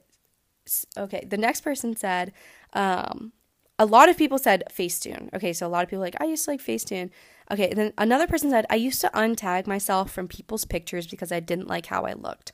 okay, 0.97 1.25
the 1.27 1.37
next 1.37 1.63
person 1.63 1.97
said 1.97 2.33
um 2.75 3.33
a 3.79 3.87
lot 3.87 4.09
of 4.09 4.17
people 4.17 4.39
said 4.39 4.65
Facetune. 4.71 5.33
Okay, 5.35 5.53
so 5.53 5.67
a 5.67 5.69
lot 5.69 5.85
of 5.85 5.89
people 5.89 6.03
like 6.03 6.21
I 6.21 6.25
used 6.25 6.45
to 6.45 6.51
like 6.51 6.61
Facetune. 6.61 7.11
Okay, 7.51 7.73
then 7.75 7.93
another 7.99 8.27
person 8.27 8.51
said 8.51 8.67
I 8.71 8.77
used 8.77 9.01
to 9.01 9.11
untag 9.15 9.67
myself 9.67 10.11
from 10.11 10.29
people's 10.29 10.65
pictures 10.65 11.07
because 11.07 11.33
I 11.33 11.41
didn't 11.41 11.69
like 11.69 11.87
how 11.87 12.05
I 12.05 12.13
looked. 12.13 12.53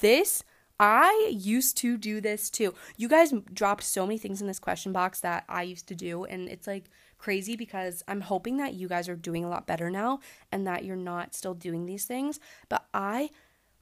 This 0.00 0.44
I 0.78 1.30
used 1.32 1.76
to 1.78 1.96
do 1.96 2.20
this 2.20 2.50
too. 2.50 2.74
You 2.96 3.08
guys 3.08 3.32
dropped 3.52 3.82
so 3.82 4.06
many 4.06 4.18
things 4.18 4.40
in 4.40 4.46
this 4.46 4.58
question 4.58 4.92
box 4.92 5.20
that 5.20 5.44
I 5.48 5.62
used 5.62 5.88
to 5.88 5.94
do, 5.94 6.24
and 6.24 6.48
it's 6.48 6.66
like 6.66 6.90
crazy 7.18 7.56
because 7.56 8.02
I'm 8.06 8.20
hoping 8.20 8.58
that 8.58 8.74
you 8.74 8.88
guys 8.88 9.08
are 9.08 9.16
doing 9.16 9.44
a 9.44 9.48
lot 9.48 9.66
better 9.66 9.90
now 9.90 10.20
and 10.52 10.66
that 10.66 10.84
you're 10.84 10.96
not 10.96 11.34
still 11.34 11.54
doing 11.54 11.86
these 11.86 12.04
things. 12.04 12.38
But 12.68 12.86
I 12.92 13.30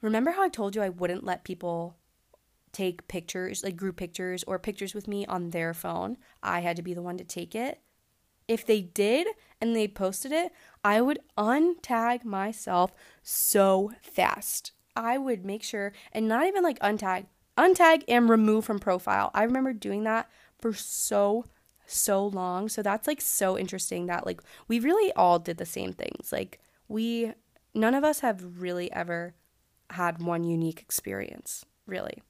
remember 0.01 0.31
how 0.31 0.43
I 0.43 0.49
told 0.49 0.75
you 0.75 0.81
I 0.81 0.89
wouldn't 0.89 1.25
let 1.25 1.43
people 1.43 1.97
take 2.71 3.07
pictures, 3.07 3.63
like 3.63 3.75
group 3.75 3.97
pictures 3.97 4.43
or 4.45 4.59
pictures 4.59 4.93
with 4.93 5.07
me 5.07 5.25
on 5.25 5.49
their 5.49 5.73
phone. 5.73 6.17
I 6.43 6.59
had 6.59 6.75
to 6.77 6.81
be 6.81 6.93
the 6.93 7.01
one 7.01 7.17
to 7.17 7.23
take 7.23 7.55
it. 7.55 7.79
If 8.47 8.65
they 8.65 8.81
did 8.81 9.27
and 9.59 9.75
they 9.75 9.87
posted 9.87 10.31
it, 10.31 10.51
I 10.83 11.01
would 11.01 11.19
untag 11.37 12.23
myself 12.23 12.93
so 13.23 13.91
fast. 14.01 14.71
I 14.95 15.17
would 15.17 15.45
make 15.45 15.63
sure 15.63 15.93
and 16.11 16.27
not 16.27 16.47
even 16.47 16.63
like 16.63 16.79
untag, 16.79 17.25
untag 17.57 18.03
and 18.07 18.29
remove 18.29 18.65
from 18.65 18.79
profile. 18.79 19.31
I 19.33 19.43
remember 19.43 19.73
doing 19.73 20.03
that 20.03 20.29
for 20.57 20.73
so 20.73 21.45
so 21.87 22.25
long. 22.25 22.67
So 22.69 22.81
that's 22.81 23.07
like 23.07 23.21
so 23.21 23.57
interesting 23.57 24.07
that 24.07 24.25
like 24.25 24.41
we 24.67 24.79
really 24.79 25.11
all 25.13 25.39
did 25.39 25.57
the 25.57 25.65
same 25.65 25.93
things. 25.93 26.31
Like 26.31 26.59
we 26.87 27.33
none 27.73 27.93
of 27.93 28.03
us 28.03 28.21
have 28.21 28.61
really 28.61 28.91
ever 28.91 29.35
had 29.91 30.21
one 30.21 30.43
unique 30.43 30.81
experience, 30.81 31.65
really. 31.85 32.23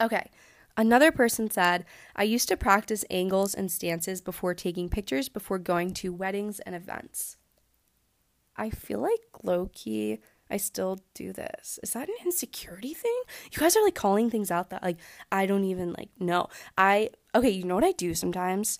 Okay. 0.00 0.30
Another 0.74 1.12
person 1.12 1.50
said, 1.50 1.84
I 2.16 2.22
used 2.22 2.48
to 2.48 2.56
practice 2.56 3.04
angles 3.10 3.54
and 3.54 3.70
stances 3.70 4.22
before 4.22 4.54
taking 4.54 4.88
pictures 4.88 5.28
before 5.28 5.58
going 5.58 5.92
to 5.94 6.14
weddings 6.14 6.60
and 6.60 6.74
events. 6.74 7.36
I 8.56 8.70
feel 8.70 9.00
like 9.00 9.20
low 9.42 9.68
key 9.74 10.20
I 10.52 10.58
still 10.58 10.98
do 11.14 11.32
this. 11.32 11.78
Is 11.82 11.92
that 11.94 12.08
an 12.08 12.14
insecurity 12.24 12.94
thing? 12.94 13.22
You 13.50 13.58
guys 13.58 13.76
are 13.76 13.84
like 13.84 13.94
calling 13.94 14.30
things 14.30 14.50
out 14.50 14.70
that 14.70 14.82
like 14.82 14.98
I 15.30 15.46
don't 15.46 15.64
even 15.64 15.92
like 15.94 16.10
know. 16.20 16.48
I 16.76 17.10
okay, 17.34 17.50
you 17.50 17.64
know 17.64 17.74
what 17.74 17.84
I 17.84 17.92
do 17.92 18.14
sometimes 18.14 18.78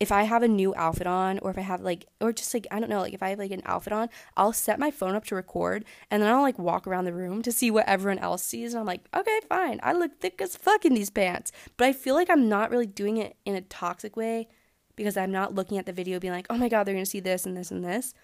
if 0.00 0.10
I 0.10 0.24
have 0.24 0.42
a 0.42 0.48
new 0.48 0.74
outfit 0.76 1.06
on 1.06 1.38
or 1.38 1.50
if 1.50 1.58
I 1.58 1.62
have 1.62 1.80
like 1.80 2.06
or 2.20 2.32
just 2.32 2.52
like 2.52 2.66
I 2.70 2.80
don't 2.80 2.90
know, 2.90 3.00
like 3.00 3.14
if 3.14 3.22
I 3.22 3.30
have 3.30 3.38
like 3.38 3.52
an 3.52 3.62
outfit 3.64 3.92
on, 3.92 4.08
I'll 4.36 4.52
set 4.52 4.78
my 4.78 4.90
phone 4.90 5.14
up 5.14 5.24
to 5.26 5.34
record 5.34 5.84
and 6.10 6.22
then 6.22 6.30
I'll 6.30 6.42
like 6.42 6.58
walk 6.58 6.86
around 6.86 7.04
the 7.04 7.12
room 7.12 7.42
to 7.42 7.52
see 7.52 7.70
what 7.70 7.86
everyone 7.86 8.18
else 8.18 8.42
sees 8.42 8.74
and 8.74 8.80
I'm 8.80 8.86
like, 8.86 9.02
"Okay, 9.14 9.40
fine. 9.48 9.80
I 9.82 9.92
look 9.92 10.20
thick 10.20 10.40
as 10.40 10.56
fuck 10.56 10.84
in 10.84 10.94
these 10.94 11.10
pants." 11.10 11.52
But 11.76 11.86
I 11.86 11.92
feel 11.92 12.14
like 12.14 12.28
I'm 12.28 12.48
not 12.48 12.70
really 12.70 12.86
doing 12.86 13.18
it 13.18 13.36
in 13.44 13.54
a 13.54 13.60
toxic 13.60 14.16
way 14.16 14.48
because 14.96 15.16
I'm 15.16 15.32
not 15.32 15.54
looking 15.54 15.78
at 15.78 15.86
the 15.86 15.92
video 15.92 16.18
being 16.18 16.32
like, 16.34 16.46
"Oh 16.50 16.58
my 16.58 16.68
god, 16.68 16.84
they're 16.84 16.94
going 16.94 17.04
to 17.04 17.10
see 17.10 17.20
this 17.20 17.46
and 17.46 17.56
this 17.56 17.70
and 17.70 17.84
this." 17.84 18.14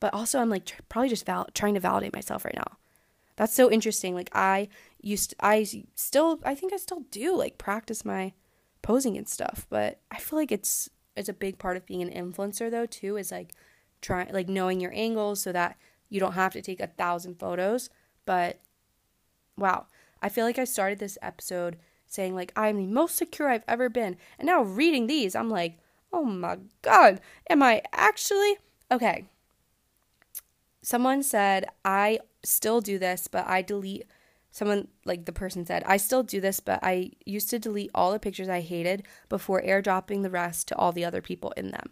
But 0.00 0.14
also 0.14 0.40
I'm 0.40 0.50
like 0.50 0.66
tr- 0.66 0.82
probably 0.88 1.08
just 1.08 1.26
val- 1.26 1.48
trying 1.54 1.74
to 1.74 1.80
validate 1.80 2.14
myself 2.14 2.44
right 2.44 2.54
now. 2.54 2.76
That's 3.36 3.54
so 3.54 3.70
interesting. 3.70 4.14
Like 4.14 4.30
I 4.34 4.68
used 5.00 5.34
I 5.40 5.66
still 5.94 6.40
I 6.44 6.54
think 6.54 6.72
I 6.72 6.76
still 6.76 7.04
do 7.10 7.36
like 7.36 7.58
practice 7.58 8.04
my 8.04 8.32
posing 8.82 9.16
and 9.16 9.28
stuff, 9.28 9.66
but 9.68 10.00
I 10.10 10.18
feel 10.18 10.38
like 10.38 10.52
it's 10.52 10.88
it's 11.16 11.28
a 11.28 11.34
big 11.34 11.58
part 11.58 11.76
of 11.76 11.86
being 11.86 12.02
an 12.02 12.10
influencer 12.10 12.70
though 12.70 12.86
too 12.86 13.16
is 13.16 13.30
like 13.30 13.52
trying 14.00 14.32
like 14.32 14.48
knowing 14.48 14.80
your 14.80 14.92
angles 14.94 15.42
so 15.42 15.52
that 15.52 15.76
you 16.08 16.20
don't 16.20 16.32
have 16.34 16.52
to 16.52 16.62
take 16.62 16.80
a 16.80 16.86
thousand 16.86 17.38
photos. 17.38 17.90
But 18.24 18.60
wow, 19.56 19.86
I 20.22 20.28
feel 20.28 20.44
like 20.44 20.58
I 20.58 20.64
started 20.64 20.98
this 20.98 21.18
episode 21.22 21.76
saying 22.06 22.34
like 22.34 22.52
I'm 22.56 22.76
the 22.76 22.86
most 22.86 23.16
secure 23.16 23.48
I've 23.48 23.64
ever 23.68 23.88
been, 23.88 24.16
and 24.38 24.46
now 24.46 24.62
reading 24.62 25.06
these, 25.06 25.34
I'm 25.34 25.50
like, 25.50 25.78
oh 26.12 26.24
my 26.24 26.58
god, 26.82 27.20
am 27.50 27.62
I 27.62 27.82
actually 27.92 28.56
okay? 28.90 29.26
Someone 30.86 31.24
said 31.24 31.66
I 31.84 32.20
still 32.44 32.80
do 32.80 32.96
this, 32.96 33.26
but 33.26 33.44
I 33.48 33.60
delete 33.60 34.04
someone 34.52 34.86
like 35.04 35.24
the 35.24 35.32
person 35.32 35.66
said, 35.66 35.82
I 35.84 35.96
still 35.96 36.22
do 36.22 36.40
this, 36.40 36.60
but 36.60 36.78
I 36.80 37.10
used 37.24 37.50
to 37.50 37.58
delete 37.58 37.90
all 37.92 38.12
the 38.12 38.20
pictures 38.20 38.48
I 38.48 38.60
hated 38.60 39.02
before 39.28 39.60
airdropping 39.60 40.22
the 40.22 40.30
rest 40.30 40.68
to 40.68 40.76
all 40.76 40.92
the 40.92 41.04
other 41.04 41.20
people 41.20 41.50
in 41.56 41.72
them. 41.72 41.90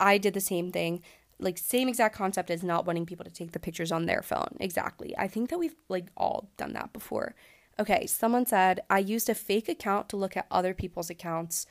I 0.00 0.16
did 0.16 0.32
the 0.32 0.40
same 0.40 0.72
thing. 0.72 1.02
Like 1.38 1.58
same 1.58 1.86
exact 1.86 2.16
concept 2.16 2.50
as 2.50 2.62
not 2.62 2.86
wanting 2.86 3.04
people 3.04 3.26
to 3.26 3.30
take 3.30 3.52
the 3.52 3.58
pictures 3.58 3.92
on 3.92 4.06
their 4.06 4.22
phone. 4.22 4.56
Exactly. 4.58 5.14
I 5.18 5.28
think 5.28 5.50
that 5.50 5.58
we've 5.58 5.76
like 5.90 6.06
all 6.16 6.48
done 6.56 6.72
that 6.72 6.94
before. 6.94 7.34
Okay, 7.78 8.06
someone 8.06 8.46
said, 8.46 8.80
I 8.88 9.00
used 9.00 9.28
a 9.28 9.34
fake 9.34 9.68
account 9.68 10.08
to 10.08 10.16
look 10.16 10.34
at 10.34 10.46
other 10.50 10.72
people's 10.72 11.10
accounts. 11.10 11.66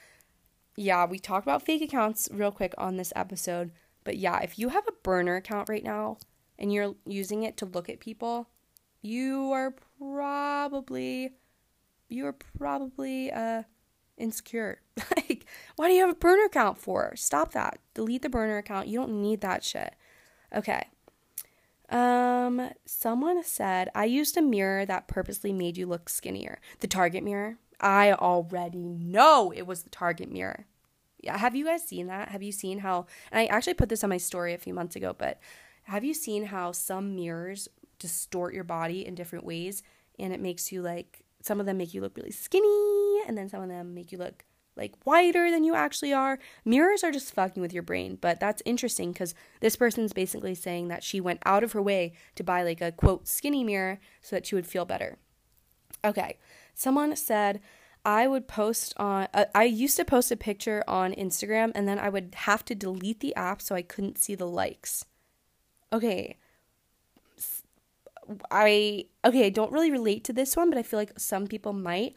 Yeah, 0.78 1.08
we 1.08 1.18
talked 1.18 1.48
about 1.48 1.66
fake 1.66 1.82
accounts 1.82 2.30
real 2.32 2.52
quick 2.52 2.76
on 2.78 2.98
this 2.98 3.12
episode. 3.16 3.72
But 4.04 4.18
yeah, 4.18 4.40
if 4.42 4.60
you 4.60 4.70
have 4.70 4.88
a 4.88 5.02
burner 5.02 5.38
account 5.38 5.68
right 5.68 5.84
now 5.84 6.20
and 6.58 6.74
you're 6.74 6.96
using 7.06 7.44
it 7.44 7.58
to 7.58 7.66
look 7.66 7.90
at 7.90 8.00
people, 8.00 8.50
you 9.02 9.52
are 9.52 9.74
probably 10.00 11.34
you 12.10 12.26
are 12.26 12.34
probably 12.34 13.32
uh 13.32 13.64
insecure. 14.18 14.82
like, 15.16 15.46
why 15.76 15.88
do 15.88 15.94
you 15.94 16.02
have 16.02 16.10
a 16.10 16.16
burner 16.16 16.46
account 16.46 16.78
for? 16.78 17.14
Stop 17.16 17.54
that. 17.54 17.80
Delete 17.94 18.22
the 18.22 18.30
burner 18.30 18.58
account. 18.58 18.88
You 18.88 19.00
don't 19.00 19.22
need 19.22 19.42
that 19.42 19.64
shit. 19.64 19.96
Okay. 20.56 20.88
Um, 21.90 22.72
someone 22.86 23.44
said 23.44 23.90
I 23.94 24.06
used 24.06 24.38
a 24.38 24.42
mirror 24.42 24.86
that 24.86 25.08
purposely 25.08 25.54
made 25.54 25.78
you 25.78 25.86
look 25.86 26.10
skinnier. 26.10 26.60
The 26.80 26.88
Target 26.88 27.24
mirror. 27.24 27.58
I 27.80 28.14
already 28.14 28.86
know 28.86 29.52
it 29.56 29.64
was 29.64 29.84
the 29.84 29.90
Target 29.90 30.32
mirror. 30.32 30.66
Yeah, 31.20 31.38
have 31.38 31.56
you 31.56 31.66
guys 31.66 31.84
seen 31.84 32.08
that? 32.08 32.30
Have 32.30 32.44
you 32.44 32.52
seen 32.52 32.80
how? 32.80 33.06
And 33.32 33.40
I 33.40 33.46
actually 33.46 33.76
put 33.76 33.90
this 33.90 34.04
on 34.04 34.10
my 34.10 34.18
story 34.18 34.54
a 34.54 34.58
few 34.58 34.74
months 34.74 34.96
ago, 34.96 35.16
but 35.18 35.40
have 35.84 36.04
you 36.04 36.14
seen 36.14 36.46
how 36.46 36.72
some 36.72 37.16
mirrors 37.16 37.68
distort 38.00 38.54
your 38.54 38.64
body 38.64 39.06
in 39.06 39.16
different 39.16 39.46
ways 39.46 39.84
and 40.20 40.34
it 40.34 40.40
makes 40.40 40.72
you 40.72 40.82
like 40.82 41.24
some 41.42 41.60
of 41.60 41.66
them 41.66 41.78
make 41.78 41.94
you 41.94 42.02
look 42.02 42.16
really 42.16 42.32
skinny 42.32 43.22
and 43.28 43.38
then 43.38 43.50
some 43.50 43.62
of 43.62 43.70
them 43.70 43.94
make 43.94 44.12
you 44.12 44.18
look 44.18 44.46
like 44.76 44.94
whiter 45.04 45.52
than 45.52 45.64
you 45.64 45.76
actually 45.76 46.14
are. 46.14 46.40
Mirrors 46.66 47.04
are 47.04 47.12
just 47.12 47.34
fucking 47.34 47.62
with 47.62 47.74
your 47.74 47.84
brain, 47.84 48.18
but 48.20 48.40
that's 48.40 48.62
interesting 48.66 49.12
because 49.12 49.36
this 49.60 49.76
person's 49.76 50.14
basically 50.14 50.56
saying 50.56 50.88
that 50.88 51.04
she 51.04 51.22
went 51.22 51.42
out 51.46 51.64
of 51.64 51.74
her 51.74 51.82
way 51.82 52.14
to 52.36 52.44
buy 52.44 52.64
like 52.64 52.82
a 52.82 52.92
quote 52.92 53.28
skinny 53.28 53.64
mirror 53.64 54.00
so 54.22 54.36
that 54.36 54.46
she 54.46 54.56
would 54.56 54.68
feel 54.68 54.86
better. 54.86 55.18
Okay, 56.04 56.38
someone 56.74 57.16
said 57.16 57.62
I 58.04 58.28
would 58.28 58.48
post 58.48 58.94
on, 58.98 59.28
uh, 59.34 59.46
I 59.56 59.64
used 59.64 59.98
to 59.98 60.06
post 60.06 60.32
a 60.32 60.36
picture 60.36 60.84
on 60.88 61.14
Instagram 61.14 61.72
and 61.76 61.88
then 61.88 62.00
I 62.00 62.10
would 62.10 62.36
have 62.36 62.66
to 62.66 62.76
delete 62.76 63.20
the 63.20 63.36
app 63.36 63.62
so 63.62 63.76
I 63.76 63.82
couldn't 63.82 64.18
see 64.18 64.36
the 64.36 64.48
likes. 64.48 65.06
Okay, 65.94 66.38
I 68.52 69.06
okay, 69.26 69.46
I 69.46 69.50
don't 69.50 69.72
really 69.72 69.92
relate 69.92 70.24
to 70.26 70.34
this 70.34 70.56
one, 70.56 70.70
but 70.70 70.78
I 70.80 70.84
feel 70.84 71.00
like 71.00 71.20
some 71.20 71.48
people 71.48 71.74
might. 71.74 72.16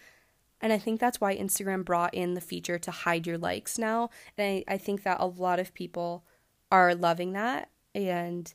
And 0.61 0.73
I 0.73 0.79
think 0.79 1.01
that's 1.01 1.21
why 1.21 1.37
Instagram 1.37 1.85
brought 1.85 2.15
in 2.15 2.35
the 2.35 2.41
feature 2.41 2.79
to 2.79 2.91
hide 2.91 3.27
your 3.27 3.37
likes 3.39 3.79
now. 3.79 4.09
And 4.39 4.65
I, 4.69 4.75
I 4.75 4.79
think 4.79 5.03
that 5.03 5.21
a 5.21 5.27
lot 5.27 5.59
of 5.59 5.75
people 5.75 6.25
are 6.73 6.95
loving 6.95 7.33
that 7.35 7.69
and 7.95 8.53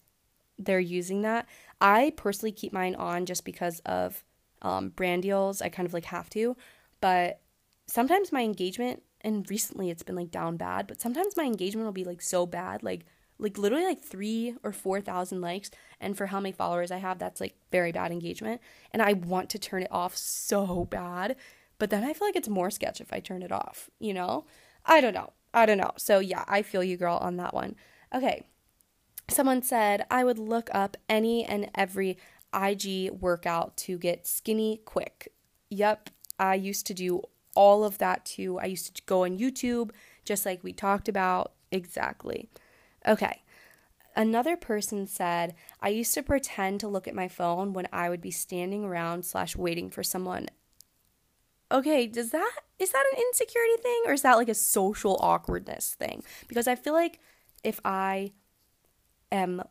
they're 0.58 0.80
using 0.80 1.22
that. 1.22 1.48
I 1.80 2.14
personally 2.18 2.52
keep 2.52 2.74
mine 2.74 2.96
on 2.96 3.26
just 3.28 3.46
because 3.46 3.82
of 3.86 4.24
um, 4.64 4.90
brand 4.90 5.24
deals. 5.24 5.62
I 5.62 5.70
kind 5.70 5.86
of 5.86 5.94
like 5.94 6.06
have 6.06 6.30
to. 6.32 6.58
But 7.02 7.42
sometimes 7.88 8.32
my 8.32 8.42
engagement, 8.42 9.04
and 9.22 9.48
recently 9.50 9.92
it's 9.92 10.04
been 10.04 10.16
like 10.16 10.32
down 10.32 10.58
bad, 10.58 10.88
but 10.88 11.02
sometimes 11.02 11.38
my 11.38 11.44
engagement 11.44 11.86
will 11.86 11.94
be 11.94 12.04
like 12.04 12.22
so 12.22 12.48
bad. 12.48 12.82
Like 12.82 13.06
like 13.42 13.58
literally 13.58 13.84
like 13.84 14.02
three 14.02 14.56
or 14.64 14.72
four 14.72 15.02
thousand 15.02 15.42
likes 15.42 15.72
and 16.00 16.16
for 16.16 16.28
how 16.28 16.40
many 16.40 16.54
followers 16.54 16.92
i 16.92 16.98
have 16.98 17.20
that's 17.20 17.42
like 17.42 17.56
very 17.72 17.92
bad 17.92 18.12
engagement. 18.12 18.62
And 18.92 19.02
i 19.02 19.14
want 19.14 19.50
to 19.50 19.60
turn 19.60 19.82
it 19.82 19.92
off 19.92 20.16
so 20.16 20.86
bad 20.86 21.36
but 21.80 21.90
then 21.90 22.04
i 22.04 22.14
feel 22.14 22.28
like 22.28 22.36
it's 22.36 22.48
more 22.48 22.70
sketch 22.70 23.02
if 23.02 23.12
i 23.12 23.20
turn 23.20 23.42
it 23.42 23.52
off 23.52 23.90
you 24.00 24.14
know? 24.14 24.46
I 24.86 25.00
don't 25.00 25.14
know. 25.14 25.34
I 25.54 25.66
don't 25.66 25.78
know. 25.78 25.92
So 25.98 26.20
yeah 26.20 26.46
i 26.48 26.62
feel 26.62 26.84
you 26.84 26.98
girl 26.98 27.18
on 27.18 27.38
that 27.38 27.54
one. 27.54 27.76
Okay. 28.14 28.44
Someone 29.28 29.64
said 29.64 30.06
i 30.12 30.24
would 30.24 30.40
look 30.40 30.70
up 30.74 30.96
any 31.10 31.44
and 31.44 31.70
every 31.76 32.18
ig 32.54 33.12
workout 33.12 33.76
to 33.78 33.98
get 33.98 34.28
skinny 34.28 34.82
quick. 34.86 35.34
Yep 35.70 36.12
i 36.40 36.56
used 36.56 36.86
to 36.88 36.94
do 36.94 37.22
all 37.56 37.84
of 37.84 37.98
that 37.98 38.24
too. 38.26 38.60
I 38.60 38.66
used 38.66 38.96
to 38.96 39.02
go 39.06 39.26
on 39.26 39.40
youtube 39.40 39.92
just 40.24 40.46
like 40.46 40.64
we 40.64 40.74
talked 40.74 41.10
about. 41.10 41.54
Exactly 41.74 42.50
Okay. 43.08 43.42
Another 44.16 44.58
person 44.58 45.08
said, 45.08 45.56
I 45.80 45.90
used 45.90 46.14
to 46.16 46.24
pretend 46.24 46.82
to 46.82 46.88
look 46.88 47.08
at 47.08 47.16
my 47.16 47.28
phone 47.28 47.72
when 47.74 47.88
I 47.94 48.10
would 48.10 48.22
be 48.22 48.32
standing 48.32 48.84
around 48.84 49.24
slash 49.24 49.56
waiting 49.56 49.90
for 49.90 50.04
someone. 50.04 50.48
Okay, 51.72 52.06
does 52.06 52.32
that 52.32 52.52
is 52.80 52.92
that 52.92 53.06
an 53.14 53.22
insecurity 53.22 53.82
thing 53.82 54.02
or 54.06 54.14
is 54.14 54.24
that 54.24 54.36
like 54.36 54.50
a 54.50 54.54
social 54.54 55.18
awkwardness 55.22 55.96
thing? 55.98 56.24
Because 56.50 56.68
I 56.68 56.76
feel 56.76 56.94
like 56.94 57.20
if 57.64 57.80
I 57.86 58.34
am 59.32 59.62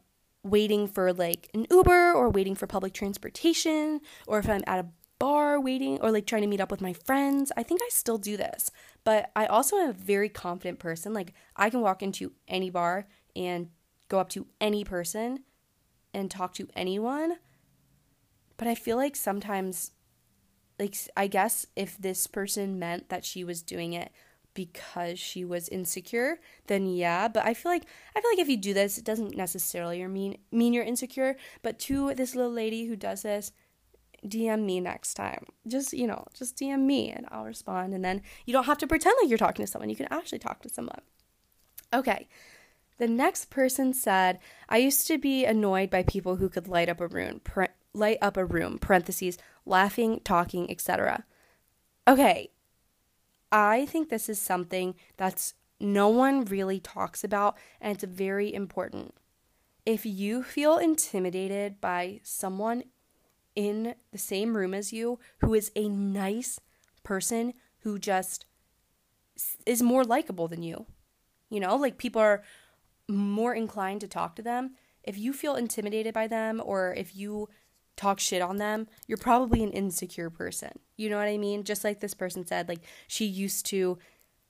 waiting 0.43 0.89
for 0.89 1.12
like 1.12 1.51
an 1.53 1.66
Uber 1.70 2.12
or 2.14 2.31
waiting 2.31 2.55
for 2.55 2.66
public 2.66 2.95
transportation 2.95 4.01
or 4.26 4.39
if 4.39 4.49
I'm 4.49 4.62
at 4.66 4.78
a 4.78 4.89
bar 5.18 5.61
waiting 5.61 6.01
or 6.01 6.11
like 6.11 6.26
trying 6.26 6.43
to 6.43 6.49
meet 6.49 6.61
up 6.61 6.70
with 6.70 6.81
my 6.81 6.95
friends, 6.95 7.53
I 7.57 7.62
think 7.62 7.83
I 7.83 7.89
still 7.91 8.16
do 8.16 8.39
this. 8.39 8.70
But 9.05 9.31
I 9.37 9.45
also 9.47 9.76
am 9.76 9.91
a 9.91 9.93
very 9.93 10.31
confident 10.31 10.78
person. 10.78 11.12
Like 11.12 11.35
I 11.57 11.68
can 11.68 11.83
walk 11.83 12.03
into 12.03 12.33
any 12.49 12.70
bar 12.70 13.07
and 13.35 13.68
go 14.09 14.18
up 14.18 14.28
to 14.31 14.47
any 14.61 14.85
person 14.85 15.45
and 16.12 16.31
talk 16.31 16.55
to 16.55 16.68
anyone. 16.74 17.37
But 18.57 18.68
I 18.68 18.74
feel 18.74 18.97
like 18.97 19.16
sometimes, 19.16 19.93
like, 20.78 20.97
I 21.16 21.26
guess 21.26 21.66
if 21.76 21.97
this 21.97 22.26
person 22.26 22.78
meant 22.78 23.09
that 23.09 23.24
she 23.24 23.45
was 23.45 23.62
doing 23.62 23.93
it 23.95 24.12
because 24.55 25.18
she 25.18 25.45
was 25.45 25.68
insecure, 25.68 26.41
then 26.66 26.87
yeah. 26.87 27.28
But 27.28 27.47
I 27.47 27.55
feel 27.55 27.72
like 27.72 27.87
I 28.14 28.20
feel 28.20 28.31
like 28.31 28.39
if 28.39 28.49
you 28.49 28.57
do 28.57 28.74
this, 28.74 28.99
it 28.99 29.05
doesn't 29.05 29.37
necessarily 29.37 30.05
mean 30.07 30.39
mean 30.51 30.72
you're 30.72 30.85
insecure. 30.85 31.37
But 31.62 31.78
to 31.81 32.14
this 32.14 32.35
little 32.35 32.53
lady 32.53 32.87
who 32.87 32.97
does 32.97 33.22
this, 33.22 33.53
DM 34.26 34.64
me 34.64 34.81
next 34.81 35.14
time. 35.14 35.47
Just 35.66 35.93
you 35.93 36.07
know, 36.07 36.26
just 36.35 36.57
DM 36.57 36.81
me 36.81 37.11
and 37.11 37.26
I'll 37.31 37.45
respond. 37.45 37.95
And 37.95 38.05
then 38.05 38.22
you 38.47 38.53
don't 38.53 38.64
have 38.64 38.78
to 38.78 38.87
pretend 38.87 39.16
like 39.20 39.28
you're 39.28 39.39
talking 39.39 39.64
to 39.64 39.70
someone. 39.70 39.91
You 39.91 39.97
can 39.97 40.09
actually 40.11 40.41
talk 40.41 40.62
to 40.62 40.68
someone. 40.68 41.01
Okay, 41.93 42.28
the 43.01 43.09
next 43.09 43.48
person 43.48 43.94
said, 43.94 44.38
I 44.68 44.76
used 44.76 45.07
to 45.07 45.16
be 45.16 45.46
annoyed 45.46 45.88
by 45.88 46.03
people 46.03 46.36
who 46.36 46.51
could 46.51 46.68
light 46.68 46.90
up 46.90 47.01
a 47.01 47.09
room, 47.09 47.40
light 47.94 48.18
up 48.20 48.36
a 48.36 48.44
room, 48.44 48.78
parentheses, 48.78 49.38
laughing, 49.64 50.20
talking, 50.22 50.70
etc. 50.70 51.24
Okay. 52.07 52.51
I 53.51 53.86
think 53.86 54.11
this 54.11 54.28
is 54.28 54.38
something 54.38 54.94
that's 55.16 55.55
no 55.80 56.09
one 56.09 56.44
really 56.44 56.78
talks 56.78 57.24
about 57.24 57.57
and 57.80 57.94
it's 57.94 58.05
very 58.05 58.53
important. 58.53 59.14
If 59.86 60.05
you 60.05 60.42
feel 60.42 60.76
intimidated 60.76 61.80
by 61.80 62.20
someone 62.22 62.84
in 63.57 63.94
the 64.12 64.18
same 64.18 64.59
room 64.59 64.74
as 64.74 64.92
you 64.92 65.18
who 65.38 65.55
is 65.55 65.72
a 65.74 65.88
nice 65.88 66.61
person 67.03 67.55
who 67.78 67.98
just 67.98 68.44
is 69.64 69.80
more 69.80 70.05
likable 70.05 70.48
than 70.48 70.62
you. 70.62 70.84
You 71.48 71.61
know, 71.61 71.76
like 71.76 71.96
people 71.96 72.20
are 72.20 72.42
more 73.11 73.55
inclined 73.55 74.01
to 74.03 74.09
talk 74.09 74.37
to 74.37 74.43
them. 74.43 74.77
If 75.03 75.19
you 75.19 75.33
feel 75.33 75.57
intimidated 75.57 76.15
by 76.15 76.27
them 76.27 76.61
or 76.65 76.95
if 76.95 77.17
you 77.17 77.49
talk 77.97 78.21
shit 78.21 78.43
on 78.43 78.57
them, 78.57 78.87
you're 79.07 79.19
probably 79.19 79.63
an 79.63 79.73
insecure 79.73 80.31
person. 80.31 80.79
You 80.97 81.11
know 81.11 81.19
what 81.19 81.29
I 81.29 81.37
mean? 81.37 81.65
Just 81.65 81.85
like 81.85 82.01
this 82.01 82.15
person 82.15 82.47
said, 82.47 82.69
like 82.69 82.81
she 83.07 83.27
used 83.27 83.67
to 83.67 83.99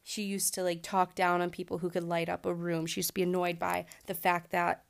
she 0.03 0.23
used 0.23 0.55
to 0.55 0.63
like 0.63 0.83
talk 0.83 1.15
down 1.15 1.41
on 1.41 1.51
people 1.51 1.79
who 1.79 1.91
could 1.91 2.05
light 2.05 2.29
up 2.29 2.47
a 2.47 2.55
room. 2.55 2.87
She 2.87 3.01
used 3.01 3.11
to 3.11 3.15
be 3.15 3.23
annoyed 3.23 3.59
by 3.59 3.87
the 4.07 4.15
fact 4.15 4.51
that 4.51 4.85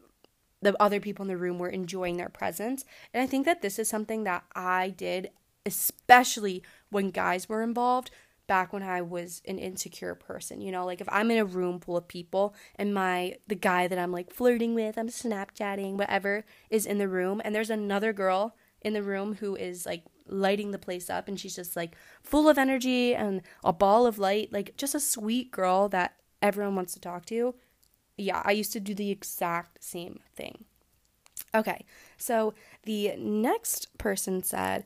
the 0.62 0.80
other 0.80 1.00
people 1.00 1.24
in 1.24 1.28
the 1.28 1.36
room 1.36 1.58
were 1.58 1.68
enjoying 1.68 2.16
their 2.16 2.28
presence. 2.28 2.84
And 3.12 3.22
I 3.22 3.26
think 3.26 3.46
that 3.46 3.62
this 3.62 3.78
is 3.78 3.88
something 3.88 4.24
that 4.24 4.44
I 4.54 4.90
did, 4.90 5.30
especially 5.66 6.62
when 6.90 7.10
guys 7.10 7.48
were 7.48 7.62
involved 7.62 8.10
back 8.50 8.72
when 8.72 8.82
I 8.82 9.00
was 9.00 9.42
an 9.46 9.60
insecure 9.60 10.16
person. 10.16 10.60
You 10.60 10.72
know, 10.72 10.84
like 10.84 11.00
if 11.00 11.08
I'm 11.08 11.30
in 11.30 11.38
a 11.38 11.44
room 11.44 11.78
full 11.78 11.96
of 11.96 12.08
people 12.08 12.52
and 12.74 12.92
my 12.92 13.36
the 13.46 13.54
guy 13.54 13.86
that 13.86 13.96
I'm 13.96 14.10
like 14.10 14.32
flirting 14.32 14.74
with, 14.74 14.98
I'm 14.98 15.08
snapchatting, 15.08 15.92
whatever, 15.92 16.44
is 16.68 16.84
in 16.84 16.98
the 16.98 17.06
room 17.06 17.40
and 17.44 17.54
there's 17.54 17.70
another 17.70 18.12
girl 18.12 18.56
in 18.82 18.92
the 18.92 19.04
room 19.04 19.36
who 19.36 19.54
is 19.54 19.86
like 19.86 20.02
lighting 20.26 20.72
the 20.72 20.80
place 20.80 21.08
up 21.08 21.28
and 21.28 21.38
she's 21.38 21.54
just 21.54 21.76
like 21.76 21.94
full 22.24 22.48
of 22.48 22.58
energy 22.58 23.14
and 23.14 23.42
a 23.62 23.72
ball 23.72 24.04
of 24.04 24.18
light, 24.18 24.52
like 24.52 24.76
just 24.76 24.96
a 24.96 25.00
sweet 25.00 25.52
girl 25.52 25.88
that 25.88 26.16
everyone 26.42 26.74
wants 26.74 26.92
to 26.94 27.00
talk 27.00 27.24
to. 27.26 27.54
Yeah, 28.16 28.42
I 28.44 28.50
used 28.50 28.72
to 28.72 28.80
do 28.80 28.96
the 28.96 29.12
exact 29.12 29.84
same 29.84 30.18
thing. 30.34 30.64
Okay, 31.54 31.84
so 32.16 32.54
the 32.82 33.14
next 33.16 33.96
person 33.96 34.42
said, 34.42 34.84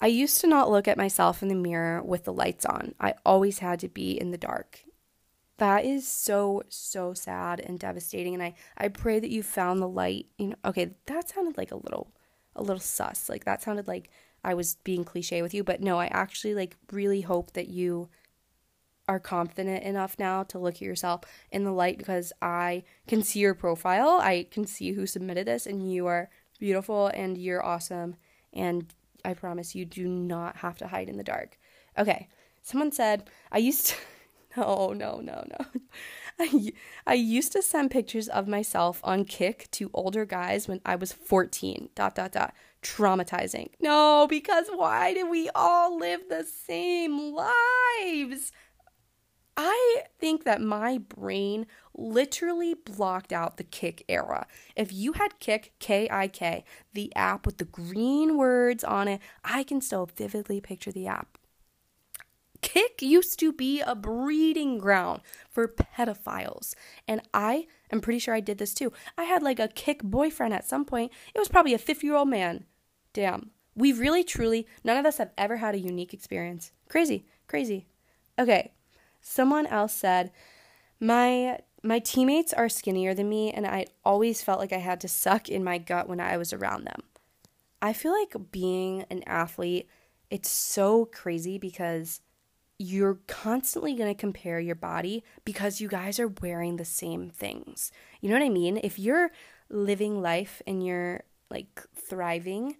I 0.00 0.08
used 0.08 0.40
to 0.40 0.46
not 0.46 0.70
look 0.70 0.88
at 0.88 0.98
myself 0.98 1.42
in 1.42 1.48
the 1.48 1.54
mirror 1.54 2.02
with 2.02 2.24
the 2.24 2.32
lights 2.32 2.66
on. 2.66 2.94
I 3.00 3.14
always 3.24 3.60
had 3.60 3.80
to 3.80 3.88
be 3.88 4.12
in 4.12 4.30
the 4.30 4.38
dark. 4.38 4.80
That 5.58 5.84
is 5.84 6.06
so, 6.06 6.62
so 6.68 7.14
sad 7.14 7.60
and 7.60 7.78
devastating. 7.78 8.34
And 8.34 8.42
I, 8.42 8.54
I 8.76 8.88
pray 8.88 9.20
that 9.20 9.30
you 9.30 9.42
found 9.42 9.80
the 9.80 9.88
light. 9.88 10.26
You 10.36 10.48
know, 10.48 10.56
okay, 10.64 10.96
that 11.06 11.30
sounded 11.30 11.56
like 11.56 11.70
a 11.70 11.76
little 11.76 12.12
a 12.56 12.62
little 12.62 12.80
sus. 12.80 13.28
Like 13.28 13.44
that 13.44 13.62
sounded 13.62 13.88
like 13.88 14.10
I 14.42 14.54
was 14.54 14.76
being 14.84 15.04
cliche 15.04 15.42
with 15.42 15.54
you, 15.54 15.64
but 15.64 15.80
no, 15.80 15.98
I 15.98 16.06
actually 16.06 16.54
like 16.54 16.76
really 16.92 17.22
hope 17.22 17.52
that 17.52 17.68
you 17.68 18.08
are 19.08 19.20
confident 19.20 19.82
enough 19.82 20.18
now 20.18 20.42
to 20.44 20.58
look 20.58 20.76
at 20.76 20.80
yourself 20.80 21.22
in 21.50 21.64
the 21.64 21.72
light 21.72 21.98
because 21.98 22.32
I 22.40 22.84
can 23.06 23.22
see 23.22 23.40
your 23.40 23.54
profile. 23.54 24.18
I 24.22 24.46
can 24.50 24.66
see 24.66 24.92
who 24.92 25.06
submitted 25.06 25.46
this 25.46 25.66
and 25.66 25.90
you 25.92 26.06
are 26.06 26.30
beautiful 26.58 27.08
and 27.08 27.36
you're 27.36 27.64
awesome 27.64 28.16
and 28.52 28.94
I 29.24 29.34
promise 29.34 29.74
you 29.74 29.84
do 29.84 30.06
not 30.06 30.56
have 30.56 30.78
to 30.78 30.88
hide 30.88 31.08
in 31.08 31.16
the 31.16 31.24
dark. 31.24 31.58
Okay. 31.98 32.28
Someone 32.62 32.92
said, 32.92 33.28
I 33.52 33.58
used 33.58 33.88
to 33.88 33.96
No, 34.56 34.92
no, 34.96 35.20
no, 35.20 35.44
no. 35.50 35.66
I, 36.38 36.72
I 37.06 37.14
used 37.14 37.52
to 37.52 37.62
send 37.62 37.90
pictures 37.90 38.28
of 38.28 38.46
myself 38.48 39.00
on 39.02 39.24
Kik 39.24 39.70
to 39.72 39.90
older 39.92 40.24
guys 40.24 40.68
when 40.68 40.80
I 40.84 40.96
was 40.96 41.12
14. 41.12 41.90
Dot, 41.94 42.14
dot, 42.14 42.32
dot. 42.32 42.54
Traumatizing. 42.82 43.70
No, 43.80 44.26
because 44.28 44.68
why 44.74 45.14
did 45.14 45.28
we 45.28 45.50
all 45.54 45.98
live 45.98 46.28
the 46.28 46.44
same 46.44 47.34
lives? 47.34 48.52
I 49.56 50.02
think 50.18 50.44
that 50.44 50.60
my 50.60 50.98
brain 50.98 51.66
literally 51.96 52.74
blocked 52.74 53.32
out 53.32 53.56
the 53.56 53.64
Kik 53.64 54.04
era. 54.08 54.46
If 54.74 54.92
you 54.92 55.12
had 55.12 55.38
Kik, 55.38 55.74
K 55.78 56.08
I 56.10 56.28
K, 56.28 56.64
the 56.92 57.14
app 57.14 57.46
with 57.46 57.58
the 57.58 57.64
green 57.64 58.36
words 58.36 58.82
on 58.82 59.06
it, 59.06 59.20
I 59.44 59.62
can 59.62 59.80
still 59.80 60.06
vividly 60.06 60.60
picture 60.60 60.90
the 60.90 61.06
app. 61.06 61.38
Kik 62.62 63.02
used 63.02 63.38
to 63.40 63.52
be 63.52 63.82
a 63.82 63.94
breeding 63.94 64.78
ground 64.78 65.20
for 65.50 65.68
pedophiles. 65.68 66.74
And 67.06 67.20
I 67.34 67.66
am 67.92 68.00
pretty 68.00 68.18
sure 68.18 68.34
I 68.34 68.40
did 68.40 68.58
this 68.58 68.72
too. 68.72 68.92
I 69.18 69.24
had 69.24 69.42
like 69.42 69.60
a 69.60 69.68
Kik 69.68 70.02
boyfriend 70.02 70.54
at 70.54 70.66
some 70.66 70.84
point. 70.84 71.12
It 71.34 71.38
was 71.38 71.48
probably 71.48 71.74
a 71.74 71.78
50 71.78 72.06
year 72.06 72.16
old 72.16 72.28
man. 72.28 72.64
Damn. 73.12 73.50
We 73.76 73.92
really, 73.92 74.24
truly, 74.24 74.66
none 74.82 74.96
of 74.96 75.04
us 75.04 75.18
have 75.18 75.32
ever 75.36 75.56
had 75.56 75.74
a 75.74 75.78
unique 75.78 76.14
experience. 76.14 76.72
Crazy, 76.88 77.26
crazy. 77.48 77.86
Okay. 78.38 78.72
Someone 79.26 79.66
else 79.66 79.94
said, 79.94 80.30
my 81.00 81.58
my 81.82 81.98
teammates 81.98 82.52
are 82.52 82.68
skinnier 82.68 83.14
than 83.14 83.28
me 83.28 83.50
and 83.50 83.66
I 83.66 83.86
always 84.04 84.42
felt 84.42 84.58
like 84.58 84.72
I 84.72 84.78
had 84.78 85.00
to 85.00 85.08
suck 85.08 85.48
in 85.48 85.64
my 85.64 85.78
gut 85.78 86.08
when 86.08 86.20
I 86.20 86.36
was 86.36 86.52
around 86.52 86.84
them. 86.84 87.02
I 87.82 87.92
feel 87.94 88.12
like 88.12 88.34
being 88.52 89.04
an 89.10 89.22
athlete, 89.26 89.88
it's 90.30 90.50
so 90.50 91.06
crazy 91.06 91.58
because 91.58 92.20
you're 92.78 93.20
constantly 93.26 93.94
going 93.94 94.12
to 94.12 94.18
compare 94.18 94.60
your 94.60 94.74
body 94.74 95.24
because 95.44 95.80
you 95.80 95.88
guys 95.88 96.18
are 96.18 96.28
wearing 96.28 96.76
the 96.76 96.84
same 96.84 97.30
things. 97.30 97.92
You 98.20 98.28
know 98.28 98.38
what 98.38 98.46
I 98.46 98.50
mean? 98.50 98.78
If 98.82 98.98
you're 98.98 99.30
living 99.70 100.20
life 100.20 100.60
and 100.66 100.84
you're 100.84 101.24
like 101.50 101.82
thriving 101.94 102.76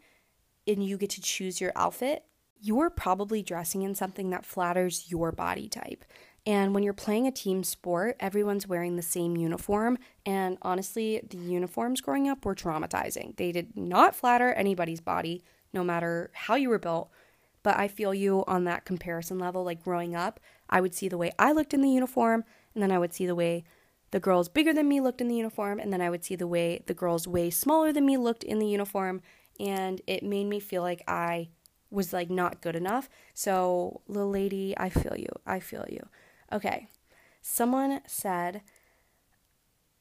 and 0.66 0.84
you 0.84 0.98
get 0.98 1.10
to 1.10 1.20
choose 1.20 1.60
your 1.60 1.72
outfit, 1.76 2.24
you're 2.60 2.90
probably 2.90 3.42
dressing 3.42 3.82
in 3.82 3.94
something 3.94 4.30
that 4.30 4.46
flatters 4.46 5.10
your 5.10 5.30
body 5.30 5.68
type. 5.68 6.04
And 6.46 6.74
when 6.74 6.82
you're 6.82 6.92
playing 6.92 7.26
a 7.26 7.32
team 7.32 7.64
sport, 7.64 8.16
everyone's 8.20 8.68
wearing 8.68 8.96
the 8.96 9.02
same 9.02 9.36
uniform. 9.36 9.96
And 10.26 10.58
honestly, 10.60 11.22
the 11.28 11.38
uniforms 11.38 12.02
growing 12.02 12.28
up 12.28 12.44
were 12.44 12.54
traumatizing. 12.54 13.36
They 13.36 13.50
did 13.50 13.76
not 13.76 14.14
flatter 14.14 14.52
anybody's 14.52 15.00
body, 15.00 15.42
no 15.72 15.82
matter 15.82 16.30
how 16.34 16.54
you 16.56 16.68
were 16.68 16.78
built 16.78 17.10
but 17.64 17.76
I 17.76 17.88
feel 17.88 18.14
you 18.14 18.44
on 18.46 18.64
that 18.64 18.84
comparison 18.84 19.40
level. 19.40 19.64
Like 19.64 19.82
growing 19.82 20.14
up, 20.14 20.38
I 20.70 20.80
would 20.80 20.94
see 20.94 21.08
the 21.08 21.18
way 21.18 21.32
I 21.36 21.50
looked 21.50 21.74
in 21.74 21.80
the 21.80 21.90
uniform, 21.90 22.44
and 22.74 22.82
then 22.82 22.92
I 22.92 22.98
would 23.00 23.12
see 23.12 23.26
the 23.26 23.34
way 23.34 23.64
the 24.12 24.20
girls 24.20 24.48
bigger 24.48 24.72
than 24.72 24.86
me 24.86 25.00
looked 25.00 25.20
in 25.20 25.26
the 25.26 25.34
uniform, 25.34 25.80
and 25.80 25.92
then 25.92 26.00
I 26.00 26.10
would 26.10 26.24
see 26.24 26.36
the 26.36 26.46
way 26.46 26.84
the 26.86 26.94
girls 26.94 27.26
way 27.26 27.50
smaller 27.50 27.92
than 27.92 28.06
me 28.06 28.16
looked 28.16 28.44
in 28.44 28.60
the 28.60 28.68
uniform, 28.68 29.22
and 29.58 30.00
it 30.06 30.22
made 30.22 30.44
me 30.44 30.60
feel 30.60 30.82
like 30.82 31.02
I 31.08 31.48
was 31.90 32.12
like 32.12 32.30
not 32.30 32.60
good 32.60 32.76
enough. 32.76 33.08
So, 33.32 34.02
little 34.06 34.30
lady, 34.30 34.74
I 34.76 34.90
feel 34.90 35.16
you. 35.16 35.30
I 35.46 35.58
feel 35.58 35.86
you. 35.88 36.06
Okay. 36.54 36.86
Someone 37.42 38.00
said, 38.06 38.62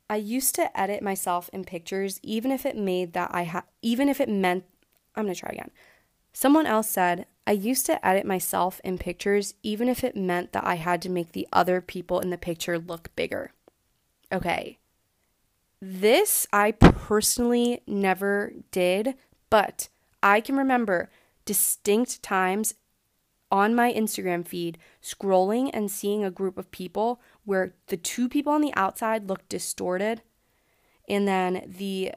I 0.10 0.18
used 0.18 0.56
to 0.56 0.80
edit 0.80 1.01
myself 1.01 1.49
in 1.51 1.66
pictures 1.66 2.20
even 2.22 2.51
if 2.51 2.66
it 2.66 2.78
made 2.78 3.14
that 3.14 3.32
I 3.34 3.43
had 3.43 3.64
even 3.82 4.08
if 4.08 4.22
it 4.22 4.30
meant 4.30 4.66
I'm 5.16 5.28
to 5.28 5.36
try 5.36 5.49
again. 5.51 5.72
Someone 6.34 6.66
else 6.66 6.89
said, 6.89 7.26
I 7.45 7.51
used 7.51 7.86
to 7.88 8.06
edit 8.06 8.26
myself 8.26 8.82
in 8.84 8.97
pictures, 8.97 9.54
even 9.62 9.88
if 9.89 10.04
it 10.04 10.16
meant 10.16 10.54
that 10.54 10.66
I 10.66 10.76
had 10.76 11.01
to 11.04 11.10
make 11.10 11.34
the 11.34 11.47
other 11.54 11.82
people 11.82 12.20
in 12.20 12.30
the 12.30 12.38
picture 12.38 12.80
look 12.80 13.16
bigger. 13.16 13.51
Okay. 14.32 14.80
This 15.82 16.47
I 16.54 16.72
personally 16.72 17.82
never 17.86 18.54
did, 18.72 19.16
but 19.49 19.89
I 20.24 20.39
can 20.41 20.56
remember 20.56 21.12
distinct 21.45 22.24
times 22.24 22.74
on 23.54 23.76
my 23.76 23.93
Instagram 23.93 24.45
feed 24.45 24.80
scrolling 24.99 25.70
and 25.74 25.91
seeing 25.91 26.24
a 26.24 26.32
group 26.32 26.58
of 26.58 26.72
people 26.72 27.22
where 27.45 27.76
the 27.86 27.95
two 27.95 28.28
people 28.28 28.51
on 28.51 28.62
the 28.62 28.74
outside 28.74 29.30
looked 29.30 29.47
distorted 29.47 30.24
and 31.08 31.28
then 31.28 31.64
the 31.68 32.12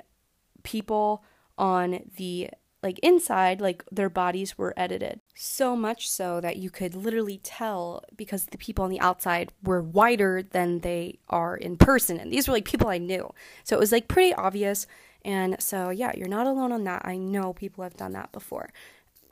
people 0.63 1.23
on 1.59 2.09
the 2.17 2.49
like 2.83 2.99
inside, 3.01 3.61
like 3.61 3.85
their 3.93 4.09
bodies 4.09 4.57
were 4.57 4.73
edited. 4.79 5.21
So 5.35 5.77
much 5.77 6.09
so 6.09 6.41
that 6.41 6.57
you 6.57 6.71
could 6.71 6.95
literally 6.95 7.39
tell 7.43 8.03
because 8.17 8.47
the 8.47 8.59
people 8.59 8.85
on 8.85 8.91
the 8.91 9.01
outside 9.01 9.53
were 9.63 9.83
wider 9.83 10.43
than 10.43 10.81
they 10.81 11.19
are 11.29 11.55
in 11.55 11.77
person. 11.77 12.19
And 12.19 12.33
these 12.33 12.49
were 12.49 12.55
like 12.55 12.65
people 12.65 12.89
I 12.89 12.99
knew. 12.99 13.31
So 13.63 13.77
it 13.77 13.81
was 13.81 13.93
like 13.93 14.09
pretty 14.09 14.33
obvious. 14.33 14.87
And 15.23 15.57
so, 15.61 15.91
yeah, 15.91 16.13
you're 16.17 16.29
not 16.29 16.47
alone 16.47 16.73
on 16.73 16.85
that. 16.85 17.03
I 17.05 17.17
know 17.17 17.53
people 17.53 17.83
have 17.83 17.97
done 17.97 18.13
that 18.13 18.33
before. 18.33 18.71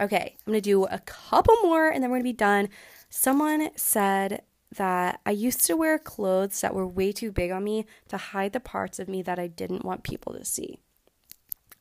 Okay, 0.01 0.37
I'm 0.47 0.53
gonna 0.53 0.61
do 0.61 0.85
a 0.85 0.99
couple 1.01 1.57
more 1.63 1.89
and 1.89 2.03
then 2.03 2.11
we're 2.11 2.19
gonna 2.19 2.25
be 2.25 2.33
done. 2.33 2.69
Someone 3.09 3.71
said 3.77 4.43
that 4.75 5.21
I 5.25 5.31
used 5.31 5.65
to 5.67 5.77
wear 5.77 5.99
clothes 5.99 6.61
that 6.61 6.75
were 6.75 6.87
way 6.87 7.13
too 7.13 7.31
big 7.31 7.51
on 7.51 7.65
me 7.65 7.87
to 8.09 8.17
hide 8.17 8.53
the 8.53 8.61
parts 8.61 8.99
of 8.99 9.09
me 9.09 9.23
that 9.23 9.39
I 9.39 9.47
didn't 9.47 9.85
want 9.85 10.03
people 10.03 10.33
to 10.35 10.45
see. 10.45 10.81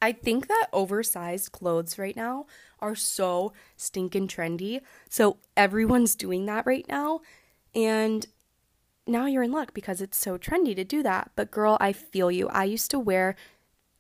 I 0.01 0.11
think 0.11 0.47
that 0.47 0.67
oversized 0.73 1.53
clothes 1.53 1.97
right 1.97 2.15
now 2.15 2.45
are 2.79 2.93
so 2.93 3.53
stinking 3.77 4.27
trendy. 4.27 4.81
So 5.09 5.37
everyone's 5.55 6.15
doing 6.15 6.45
that 6.47 6.65
right 6.65 6.85
now. 6.89 7.21
And 7.73 8.27
now 9.07 9.25
you're 9.25 9.43
in 9.43 9.51
luck 9.51 9.73
because 9.73 10.01
it's 10.01 10.17
so 10.17 10.37
trendy 10.37 10.75
to 10.75 10.83
do 10.83 11.03
that. 11.03 11.31
But 11.35 11.51
girl, 11.51 11.77
I 11.79 11.93
feel 11.93 12.29
you. 12.29 12.49
I 12.49 12.65
used 12.65 12.91
to 12.91 12.99
wear 12.99 13.35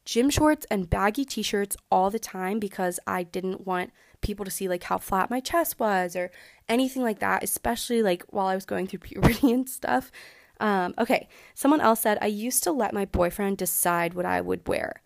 gym 0.05 0.29
shorts 0.29 0.65
and 0.69 0.89
baggy 0.89 1.25
t 1.25 1.41
shirts 1.41 1.77
all 1.91 2.09
the 2.09 2.19
time 2.19 2.59
because 2.59 2.99
I 3.07 3.23
didn't 3.23 3.65
want 3.65 3.91
people 4.21 4.45
to 4.45 4.51
see 4.51 4.67
like 4.67 4.83
how 4.83 4.97
flat 4.97 5.29
my 5.29 5.39
chest 5.39 5.79
was 5.79 6.15
or 6.15 6.31
anything 6.67 7.03
like 7.03 7.19
that, 7.19 7.43
especially 7.43 8.01
like 8.01 8.23
while 8.29 8.47
I 8.47 8.55
was 8.55 8.65
going 8.65 8.87
through 8.87 8.99
puberty 8.99 9.51
and 9.51 9.69
stuff. 9.69 10.11
Um, 10.59 10.93
okay, 10.97 11.27
someone 11.53 11.81
else 11.81 12.01
said, 12.01 12.17
I 12.21 12.27
used 12.27 12.63
to 12.63 12.71
let 12.71 12.93
my 12.93 13.05
boyfriend 13.05 13.57
decide 13.57 14.13
what 14.13 14.25
I 14.25 14.39
would 14.41 14.67
wear 14.67 15.01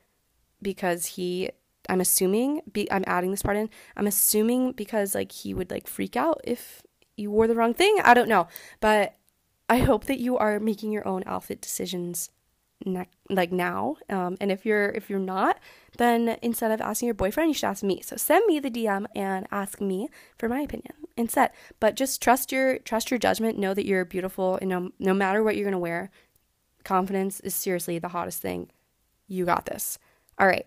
because 0.61 1.05
he 1.05 1.49
I'm 1.89 2.01
assuming 2.01 2.61
be, 2.71 2.91
I'm 2.91 3.03
adding 3.07 3.31
this 3.31 3.41
part 3.41 3.57
in. 3.57 3.69
I'm 3.95 4.07
assuming 4.07 4.73
because 4.73 5.15
like 5.15 5.31
he 5.31 5.53
would 5.53 5.71
like 5.71 5.87
freak 5.87 6.15
out 6.15 6.41
if 6.43 6.83
you 7.15 7.31
wore 7.31 7.47
the 7.47 7.55
wrong 7.55 7.73
thing. 7.73 7.97
I 8.03 8.13
don't 8.13 8.29
know, 8.29 8.47
but 8.79 9.15
I 9.69 9.77
hope 9.77 10.05
that 10.05 10.19
you 10.19 10.37
are 10.37 10.59
making 10.59 10.91
your 10.91 11.07
own 11.07 11.23
outfit 11.25 11.61
decisions 11.61 12.29
ne- 12.88 13.09
like 13.29 13.51
now. 13.51 13.97
Um, 14.09 14.38
and 14.39 14.51
if 14.51 14.65
you're 14.65 14.89
if 14.89 15.09
you're 15.09 15.19
not, 15.19 15.59
then 15.97 16.38
instead 16.41 16.71
of 16.71 16.81
asking 16.81 17.07
your 17.07 17.15
boyfriend, 17.15 17.49
you 17.49 17.53
should 17.53 17.67
ask 17.67 17.83
me. 17.83 18.01
So 18.01 18.15
send 18.15 18.45
me 18.45 18.59
the 18.59 18.71
DM 18.71 19.05
and 19.15 19.47
ask 19.51 19.81
me 19.81 20.09
for 20.38 20.49
my 20.49 20.61
opinion 20.61 20.93
instead. 21.15 21.51
But 21.79 21.95
just 21.95 22.21
trust 22.21 22.51
your 22.51 22.79
trust 22.79 23.11
your 23.11 23.19
judgment. 23.19 23.57
Know 23.57 23.73
that 23.73 23.85
you're 23.85 24.05
beautiful, 24.05 24.57
and 24.61 24.69
no 24.69 24.91
no 24.99 25.13
matter 25.13 25.43
what 25.43 25.55
you're 25.55 25.65
gonna 25.65 25.79
wear, 25.79 26.09
confidence 26.83 27.39
is 27.41 27.55
seriously 27.55 27.99
the 27.99 28.09
hottest 28.09 28.41
thing. 28.41 28.69
You 29.27 29.45
got 29.45 29.65
this. 29.65 29.99
All 30.39 30.47
right. 30.47 30.65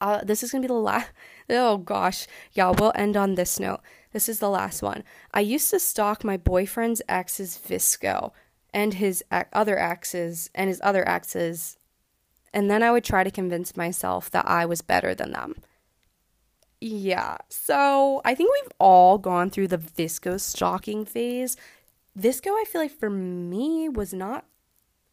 Uh, 0.00 0.22
this 0.24 0.42
is 0.42 0.50
gonna 0.50 0.62
be 0.62 0.68
the 0.68 0.74
last. 0.74 1.10
Oh 1.50 1.76
gosh, 1.76 2.26
yeah. 2.52 2.70
We'll 2.70 2.92
end 2.94 3.18
on 3.18 3.34
this 3.34 3.60
note. 3.60 3.80
This 4.14 4.30
is 4.30 4.38
the 4.38 4.48
last 4.48 4.80
one. 4.80 5.04
I 5.34 5.40
used 5.40 5.68
to 5.70 5.78
stalk 5.78 6.24
my 6.24 6.38
boyfriend's 6.38 7.02
ex's 7.06 7.58
VSCO 7.58 8.30
and 8.74 8.94
his 8.94 9.24
other 9.30 9.78
axes 9.78 10.50
and 10.54 10.68
his 10.68 10.80
other 10.84 11.06
axes. 11.08 11.78
and 12.52 12.70
then 12.70 12.82
I 12.84 12.92
would 12.92 13.02
try 13.02 13.24
to 13.24 13.32
convince 13.32 13.76
myself 13.76 14.30
that 14.30 14.46
I 14.46 14.64
was 14.64 14.80
better 14.80 15.12
than 15.14 15.32
them. 15.32 15.56
Yeah, 16.80 17.38
so 17.48 18.20
I 18.24 18.34
think 18.34 18.50
we've 18.52 18.72
all 18.78 19.18
gone 19.18 19.50
through 19.50 19.68
the 19.68 19.78
VSCO 19.78 20.38
stalking 20.38 21.04
phase. 21.04 21.56
VSCO, 22.18 22.50
I 22.50 22.64
feel 22.64 22.80
like 22.80 22.92
for 22.92 23.10
me 23.10 23.88
was 23.88 24.12
not 24.12 24.44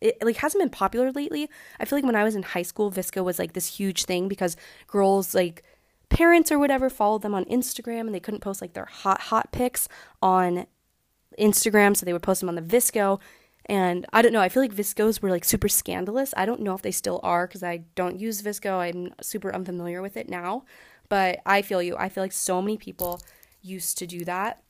it 0.01 0.17
like 0.23 0.37
hasn't 0.37 0.61
been 0.61 0.69
popular 0.69 1.11
lately. 1.11 1.49
I 1.79 1.85
feel 1.85 1.97
like 1.97 2.05
when 2.05 2.15
I 2.15 2.23
was 2.23 2.35
in 2.35 2.43
high 2.43 2.63
school, 2.63 2.91
VSCO 2.91 3.23
was 3.23 3.39
like 3.39 3.53
this 3.53 3.77
huge 3.77 4.05
thing 4.05 4.27
because 4.27 4.57
girls 4.87 5.33
like 5.35 5.63
parents 6.09 6.51
or 6.51 6.59
whatever 6.59 6.89
followed 6.89 7.21
them 7.21 7.35
on 7.35 7.45
Instagram 7.45 8.01
and 8.01 8.13
they 8.13 8.19
couldn't 8.19 8.41
post 8.41 8.61
like 8.61 8.73
their 8.73 8.85
hot 8.85 9.21
hot 9.21 9.51
pics 9.51 9.87
on 10.21 10.65
Instagram, 11.39 11.95
so 11.95 12.05
they 12.05 12.13
would 12.13 12.23
post 12.23 12.41
them 12.41 12.49
on 12.49 12.55
the 12.55 12.61
VSCO. 12.61 13.19
And 13.67 14.05
I 14.11 14.21
don't 14.21 14.33
know, 14.33 14.41
I 14.41 14.49
feel 14.49 14.63
like 14.63 14.73
VSCOs 14.73 15.21
were 15.21 15.29
like 15.29 15.45
super 15.45 15.69
scandalous. 15.69 16.33
I 16.35 16.45
don't 16.45 16.61
know 16.61 16.73
if 16.73 16.81
they 16.81 16.91
still 16.91 17.19
are 17.23 17.47
because 17.47 17.63
I 17.63 17.85
don't 17.95 18.19
use 18.19 18.41
VSCO. 18.41 18.79
I'm 18.79 19.13
super 19.21 19.53
unfamiliar 19.53 20.01
with 20.01 20.17
it 20.17 20.29
now. 20.29 20.63
But 21.09 21.39
I 21.45 21.61
feel 21.61 21.81
you. 21.81 21.95
I 21.97 22.09
feel 22.09 22.23
like 22.23 22.31
so 22.31 22.61
many 22.61 22.77
people 22.77 23.21
used 23.61 23.97
to 23.99 24.07
do 24.07 24.25
that. 24.25 24.63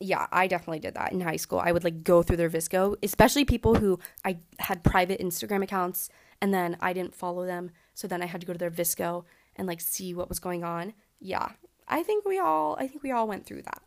Yeah, 0.00 0.26
I 0.32 0.46
definitely 0.46 0.80
did 0.80 0.94
that 0.94 1.12
in 1.12 1.20
high 1.20 1.36
school. 1.36 1.60
I 1.60 1.70
would 1.70 1.84
like 1.84 2.02
go 2.02 2.22
through 2.22 2.38
their 2.38 2.50
VSCO, 2.50 2.96
especially 3.02 3.44
people 3.44 3.76
who 3.76 4.00
I 4.24 4.38
had 4.58 4.82
private 4.82 5.20
Instagram 5.20 5.62
accounts 5.62 6.08
and 6.40 6.52
then 6.52 6.76
I 6.80 6.92
didn't 6.92 7.14
follow 7.14 7.46
them. 7.46 7.70
So 7.94 8.08
then 8.08 8.20
I 8.20 8.26
had 8.26 8.40
to 8.40 8.46
go 8.46 8.52
to 8.52 8.58
their 8.58 8.70
VSCO 8.70 9.24
and 9.56 9.68
like 9.68 9.80
see 9.80 10.12
what 10.12 10.28
was 10.28 10.40
going 10.40 10.64
on. 10.64 10.92
Yeah, 11.20 11.50
I 11.86 12.02
think 12.02 12.24
we 12.24 12.38
all 12.38 12.76
I 12.80 12.88
think 12.88 13.02
we 13.02 13.12
all 13.12 13.28
went 13.28 13.46
through 13.46 13.62
that. 13.62 13.82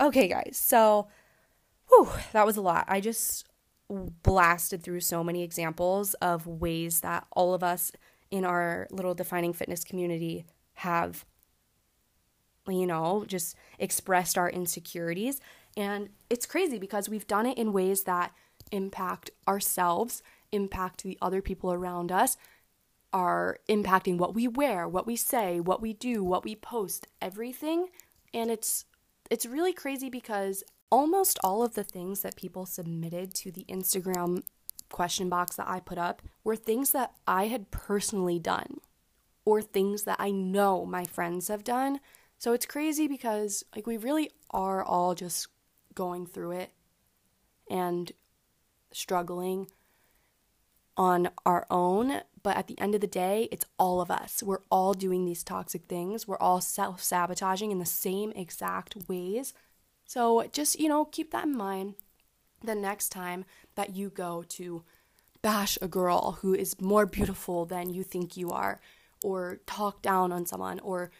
Okay, 0.00 0.28
guys. 0.28 0.60
So, 0.60 1.08
whew, 1.88 2.08
that 2.32 2.46
was 2.46 2.56
a 2.56 2.62
lot. 2.62 2.86
I 2.88 3.00
just 3.00 3.46
blasted 3.90 4.82
through 4.82 5.00
so 5.00 5.24
many 5.24 5.42
examples 5.42 6.14
of 6.14 6.46
ways 6.46 7.00
that 7.00 7.26
all 7.32 7.52
of 7.54 7.62
us 7.62 7.92
in 8.30 8.44
our 8.44 8.86
little 8.90 9.14
defining 9.14 9.52
fitness 9.52 9.82
community 9.82 10.46
have 10.74 11.24
you 12.68 12.86
know, 12.86 13.24
just 13.26 13.56
expressed 13.78 14.36
our 14.38 14.48
insecurities. 14.48 15.40
And 15.76 16.10
it's 16.28 16.46
crazy 16.46 16.78
because 16.78 17.08
we've 17.08 17.26
done 17.26 17.46
it 17.46 17.58
in 17.58 17.72
ways 17.72 18.02
that 18.04 18.32
impact 18.72 19.30
ourselves, 19.48 20.22
impact 20.52 21.02
the 21.02 21.18
other 21.22 21.42
people 21.42 21.72
around 21.72 22.12
us, 22.12 22.36
are 23.12 23.58
impacting 23.68 24.18
what 24.18 24.34
we 24.34 24.46
wear, 24.46 24.86
what 24.86 25.06
we 25.06 25.16
say, 25.16 25.58
what 25.58 25.82
we 25.82 25.92
do, 25.92 26.22
what 26.22 26.44
we 26.44 26.54
post, 26.54 27.06
everything. 27.20 27.88
And 28.32 28.50
it's 28.50 28.84
it's 29.30 29.46
really 29.46 29.72
crazy 29.72 30.08
because 30.08 30.62
almost 30.90 31.38
all 31.42 31.62
of 31.62 31.74
the 31.74 31.84
things 31.84 32.20
that 32.20 32.36
people 32.36 32.66
submitted 32.66 33.34
to 33.34 33.50
the 33.50 33.64
Instagram 33.68 34.42
question 34.90 35.28
box 35.28 35.56
that 35.56 35.68
I 35.68 35.80
put 35.80 35.98
up 35.98 36.20
were 36.42 36.56
things 36.56 36.90
that 36.90 37.12
I 37.26 37.46
had 37.46 37.70
personally 37.70 38.38
done 38.38 38.78
or 39.44 39.62
things 39.62 40.02
that 40.02 40.16
I 40.18 40.30
know 40.30 40.84
my 40.84 41.04
friends 41.04 41.48
have 41.48 41.64
done. 41.64 42.00
So 42.38 42.52
it's 42.52 42.66
crazy 42.66 43.06
because 43.06 43.64
like 43.74 43.86
we 43.86 43.96
really 43.96 44.30
are 44.50 44.82
all 44.82 45.14
just 45.14 45.48
going 45.94 46.26
through 46.26 46.52
it 46.52 46.72
and 47.70 48.10
struggling 48.92 49.68
on 50.96 51.30
our 51.46 51.66
own, 51.70 52.20
but 52.42 52.56
at 52.56 52.66
the 52.66 52.78
end 52.78 52.94
of 52.94 53.00
the 53.00 53.06
day, 53.06 53.48
it's 53.50 53.64
all 53.78 54.00
of 54.00 54.10
us. 54.10 54.42
We're 54.42 54.62
all 54.70 54.92
doing 54.92 55.24
these 55.24 55.42
toxic 55.42 55.84
things. 55.84 56.28
We're 56.28 56.38
all 56.38 56.60
self 56.60 57.02
sabotaging 57.02 57.70
in 57.70 57.78
the 57.78 57.86
same 57.86 58.32
exact 58.32 58.96
ways. 59.08 59.54
So 60.10 60.44
just, 60.52 60.80
you 60.80 60.88
know, 60.88 61.04
keep 61.04 61.30
that 61.30 61.44
in 61.44 61.56
mind 61.56 61.94
the 62.64 62.74
next 62.74 63.10
time 63.10 63.44
that 63.76 63.94
you 63.94 64.10
go 64.10 64.42
to 64.48 64.82
bash 65.40 65.78
a 65.80 65.86
girl 65.86 66.38
who 66.40 66.52
is 66.52 66.80
more 66.80 67.06
beautiful 67.06 67.64
than 67.64 67.94
you 67.94 68.02
think 68.02 68.36
you 68.36 68.50
are, 68.50 68.80
or 69.22 69.60
talk 69.66 70.02
down 70.02 70.32
on 70.32 70.46
someone, 70.46 70.80
or 70.80 71.12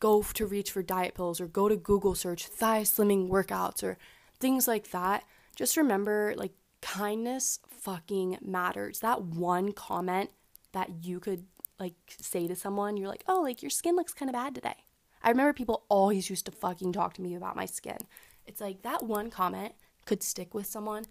go 0.00 0.20
to 0.20 0.46
reach 0.46 0.72
for 0.72 0.82
diet 0.82 1.14
pills, 1.14 1.40
or 1.40 1.46
go 1.46 1.68
to 1.68 1.76
Google 1.76 2.16
search 2.16 2.48
thigh 2.48 2.82
slimming 2.82 3.28
workouts, 3.28 3.84
or 3.84 3.98
things 4.40 4.66
like 4.66 4.90
that. 4.90 5.22
Just 5.54 5.76
remember, 5.76 6.34
like, 6.36 6.54
kindness 6.80 7.60
fucking 7.68 8.38
matters. 8.42 8.98
That 8.98 9.22
one 9.22 9.70
comment 9.70 10.30
that 10.72 11.04
you 11.04 11.20
could 11.20 11.44
like 11.78 11.94
say 12.08 12.48
to 12.48 12.56
someone, 12.56 12.96
you're 12.96 13.06
like, 13.08 13.22
oh, 13.28 13.42
like 13.42 13.62
your 13.62 13.70
skin 13.70 13.94
looks 13.94 14.12
kind 14.12 14.28
of 14.28 14.34
bad 14.34 14.56
today. 14.56 14.86
I 15.22 15.30
remember 15.30 15.52
people 15.52 15.84
always 15.88 16.28
used 16.28 16.46
to 16.46 16.52
fucking 16.52 16.92
talk 16.92 17.14
to 17.14 17.22
me 17.22 17.34
about 17.34 17.56
my 17.56 17.66
skin. 17.66 17.98
It's 18.46 18.60
like 18.60 18.82
that 18.82 19.04
one 19.04 19.30
comment 19.30 19.74
could 20.04 20.22
stick 20.22 20.52
with 20.52 20.66
someone 20.66 21.04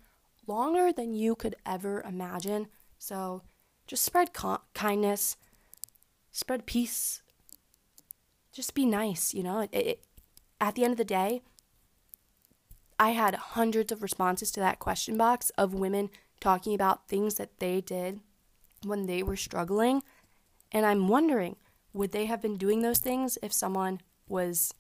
longer 0.47 0.91
than 0.91 1.14
you 1.14 1.36
could 1.36 1.55
ever 1.66 2.01
imagine. 2.01 2.68
So 2.99 3.43
just 3.88 4.03
spread 4.03 4.34
con- 4.34 4.59
kindness, 4.74 5.38
spread 6.32 6.66
peace. 6.66 7.22
Just 8.51 8.74
be 8.74 8.86
nice, 8.86 9.34
you 9.34 9.43
know? 9.43 9.62
It, 9.62 9.70
it, 9.74 10.03
at 10.59 10.76
the 10.76 10.84
end 10.84 10.91
of 10.91 10.97
the 10.97 11.05
day, 11.05 11.41
I 12.99 13.12
had 13.12 13.34
hundreds 13.36 13.91
of 13.91 14.03
responses 14.03 14.51
to 14.51 14.59
that 14.59 14.80
question 14.80 15.18
box 15.18 15.49
of 15.57 15.74
women 15.74 16.09
talking 16.39 16.76
about 16.76 17.07
things 17.07 17.36
that 17.36 17.59
they 17.59 17.82
did 17.82 18.20
when 18.84 19.05
they 19.05 19.24
were 19.24 19.38
struggling. 19.38 20.03
And 20.72 20.86
I'm 20.86 21.07
wondering, 21.07 21.55
would 21.93 22.11
they 22.11 22.25
have 22.25 22.41
been 22.41 22.57
doing 22.57 22.81
those 22.81 22.99
things 22.99 23.37
if 23.41 23.53
someone 23.53 24.01
was 24.27 24.73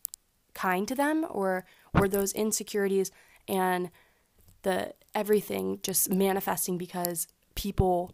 kind 0.53 0.87
to 0.87 0.95
them 0.95 1.25
or 1.29 1.65
were 1.93 2.07
those 2.07 2.33
insecurities 2.33 3.11
and 3.47 3.89
the 4.63 4.93
everything 5.13 5.79
just 5.83 6.09
manifesting 6.09 6.77
because 6.77 7.27
people 7.55 8.13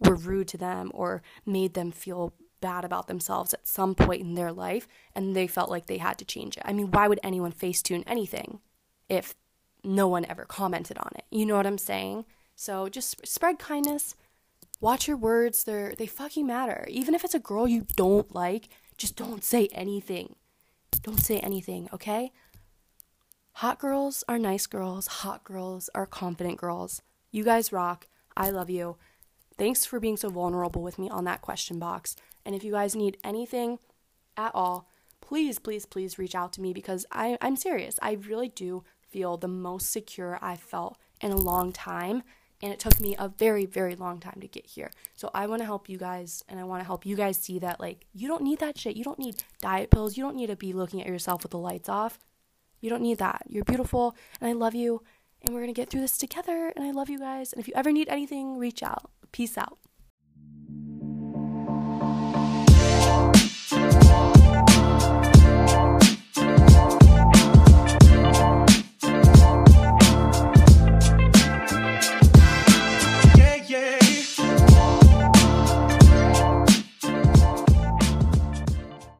were 0.00 0.14
rude 0.14 0.48
to 0.48 0.58
them 0.58 0.90
or 0.92 1.22
made 1.46 1.74
them 1.74 1.90
feel 1.90 2.34
bad 2.60 2.84
about 2.84 3.06
themselves 3.06 3.54
at 3.54 3.66
some 3.66 3.94
point 3.94 4.20
in 4.20 4.34
their 4.34 4.52
life 4.52 4.88
and 5.14 5.34
they 5.34 5.46
felt 5.46 5.70
like 5.70 5.86
they 5.86 5.98
had 5.98 6.18
to 6.18 6.24
change 6.24 6.56
it. 6.56 6.62
I 6.66 6.72
mean, 6.72 6.90
why 6.90 7.08
would 7.08 7.20
anyone 7.22 7.52
facetune 7.52 8.02
anything? 8.06 8.60
if 9.08 9.34
no 9.84 10.08
one 10.08 10.24
ever 10.26 10.44
commented 10.44 10.98
on 10.98 11.10
it. 11.14 11.24
You 11.30 11.46
know 11.46 11.56
what 11.56 11.66
I'm 11.66 11.78
saying? 11.78 12.24
So 12.54 12.88
just 12.88 13.26
spread 13.26 13.58
kindness. 13.58 14.16
Watch 14.80 15.08
your 15.08 15.16
words. 15.16 15.64
They're 15.64 15.94
they 15.96 16.06
fucking 16.06 16.46
matter. 16.46 16.86
Even 16.88 17.14
if 17.14 17.24
it's 17.24 17.34
a 17.34 17.40
girl 17.40 17.66
you 17.66 17.86
don't 17.96 18.34
like, 18.34 18.68
just 18.98 19.16
don't 19.16 19.44
say 19.44 19.68
anything. 19.72 20.36
Don't 21.02 21.20
say 21.20 21.38
anything, 21.40 21.88
okay? 21.92 22.32
Hot 23.54 23.78
girls 23.78 24.22
are 24.28 24.38
nice 24.38 24.66
girls. 24.66 25.06
Hot 25.06 25.44
girls 25.44 25.88
are 25.94 26.06
confident 26.06 26.58
girls. 26.58 27.00
You 27.30 27.44
guys 27.44 27.72
rock. 27.72 28.06
I 28.36 28.50
love 28.50 28.68
you. 28.68 28.96
Thanks 29.56 29.86
for 29.86 29.98
being 29.98 30.18
so 30.18 30.28
vulnerable 30.28 30.82
with 30.82 30.98
me 30.98 31.08
on 31.08 31.24
that 31.24 31.40
question 31.40 31.78
box. 31.78 32.16
And 32.44 32.54
if 32.54 32.62
you 32.62 32.72
guys 32.72 32.94
need 32.94 33.16
anything 33.24 33.78
at 34.36 34.54
all, 34.54 34.88
please, 35.22 35.58
please, 35.58 35.86
please 35.86 36.18
reach 36.18 36.34
out 36.34 36.52
to 36.54 36.60
me 36.60 36.74
because 36.74 37.06
I, 37.10 37.38
I'm 37.40 37.56
serious. 37.56 37.98
I 38.02 38.12
really 38.12 38.48
do 38.48 38.84
feel 39.00 39.38
the 39.38 39.48
most 39.48 39.90
secure 39.90 40.38
I've 40.42 40.60
felt 40.60 40.98
in 41.20 41.30
a 41.30 41.36
long 41.36 41.72
time. 41.72 42.22
And 42.62 42.72
it 42.72 42.78
took 42.78 42.98
me 43.00 43.14
a 43.18 43.28
very, 43.28 43.66
very 43.66 43.94
long 43.94 44.18
time 44.18 44.38
to 44.40 44.48
get 44.48 44.66
here. 44.66 44.90
So 45.14 45.30
I 45.34 45.46
want 45.46 45.60
to 45.60 45.66
help 45.66 45.88
you 45.88 45.98
guys 45.98 46.42
and 46.48 46.58
I 46.58 46.64
want 46.64 46.80
to 46.80 46.86
help 46.86 47.04
you 47.04 47.14
guys 47.14 47.38
see 47.38 47.58
that, 47.58 47.80
like, 47.80 48.06
you 48.14 48.28
don't 48.28 48.42
need 48.42 48.60
that 48.60 48.78
shit. 48.78 48.96
You 48.96 49.04
don't 49.04 49.18
need 49.18 49.44
diet 49.60 49.90
pills. 49.90 50.16
You 50.16 50.24
don't 50.24 50.36
need 50.36 50.46
to 50.48 50.56
be 50.56 50.72
looking 50.72 51.00
at 51.00 51.06
yourself 51.06 51.42
with 51.42 51.52
the 51.52 51.58
lights 51.58 51.88
off. 51.88 52.18
You 52.80 52.90
don't 52.90 53.02
need 53.02 53.18
that. 53.18 53.42
You're 53.48 53.64
beautiful 53.64 54.16
and 54.40 54.48
I 54.48 54.52
love 54.52 54.74
you. 54.74 55.02
And 55.42 55.54
we're 55.54 55.60
going 55.60 55.74
to 55.74 55.80
get 55.80 55.90
through 55.90 56.00
this 56.00 56.18
together. 56.18 56.72
And 56.74 56.84
I 56.84 56.90
love 56.90 57.10
you 57.10 57.18
guys. 57.18 57.52
And 57.52 57.60
if 57.60 57.68
you 57.68 57.74
ever 57.76 57.92
need 57.92 58.08
anything, 58.08 58.58
reach 58.58 58.82
out. 58.82 59.10
Peace 59.32 59.58
out. 59.58 59.78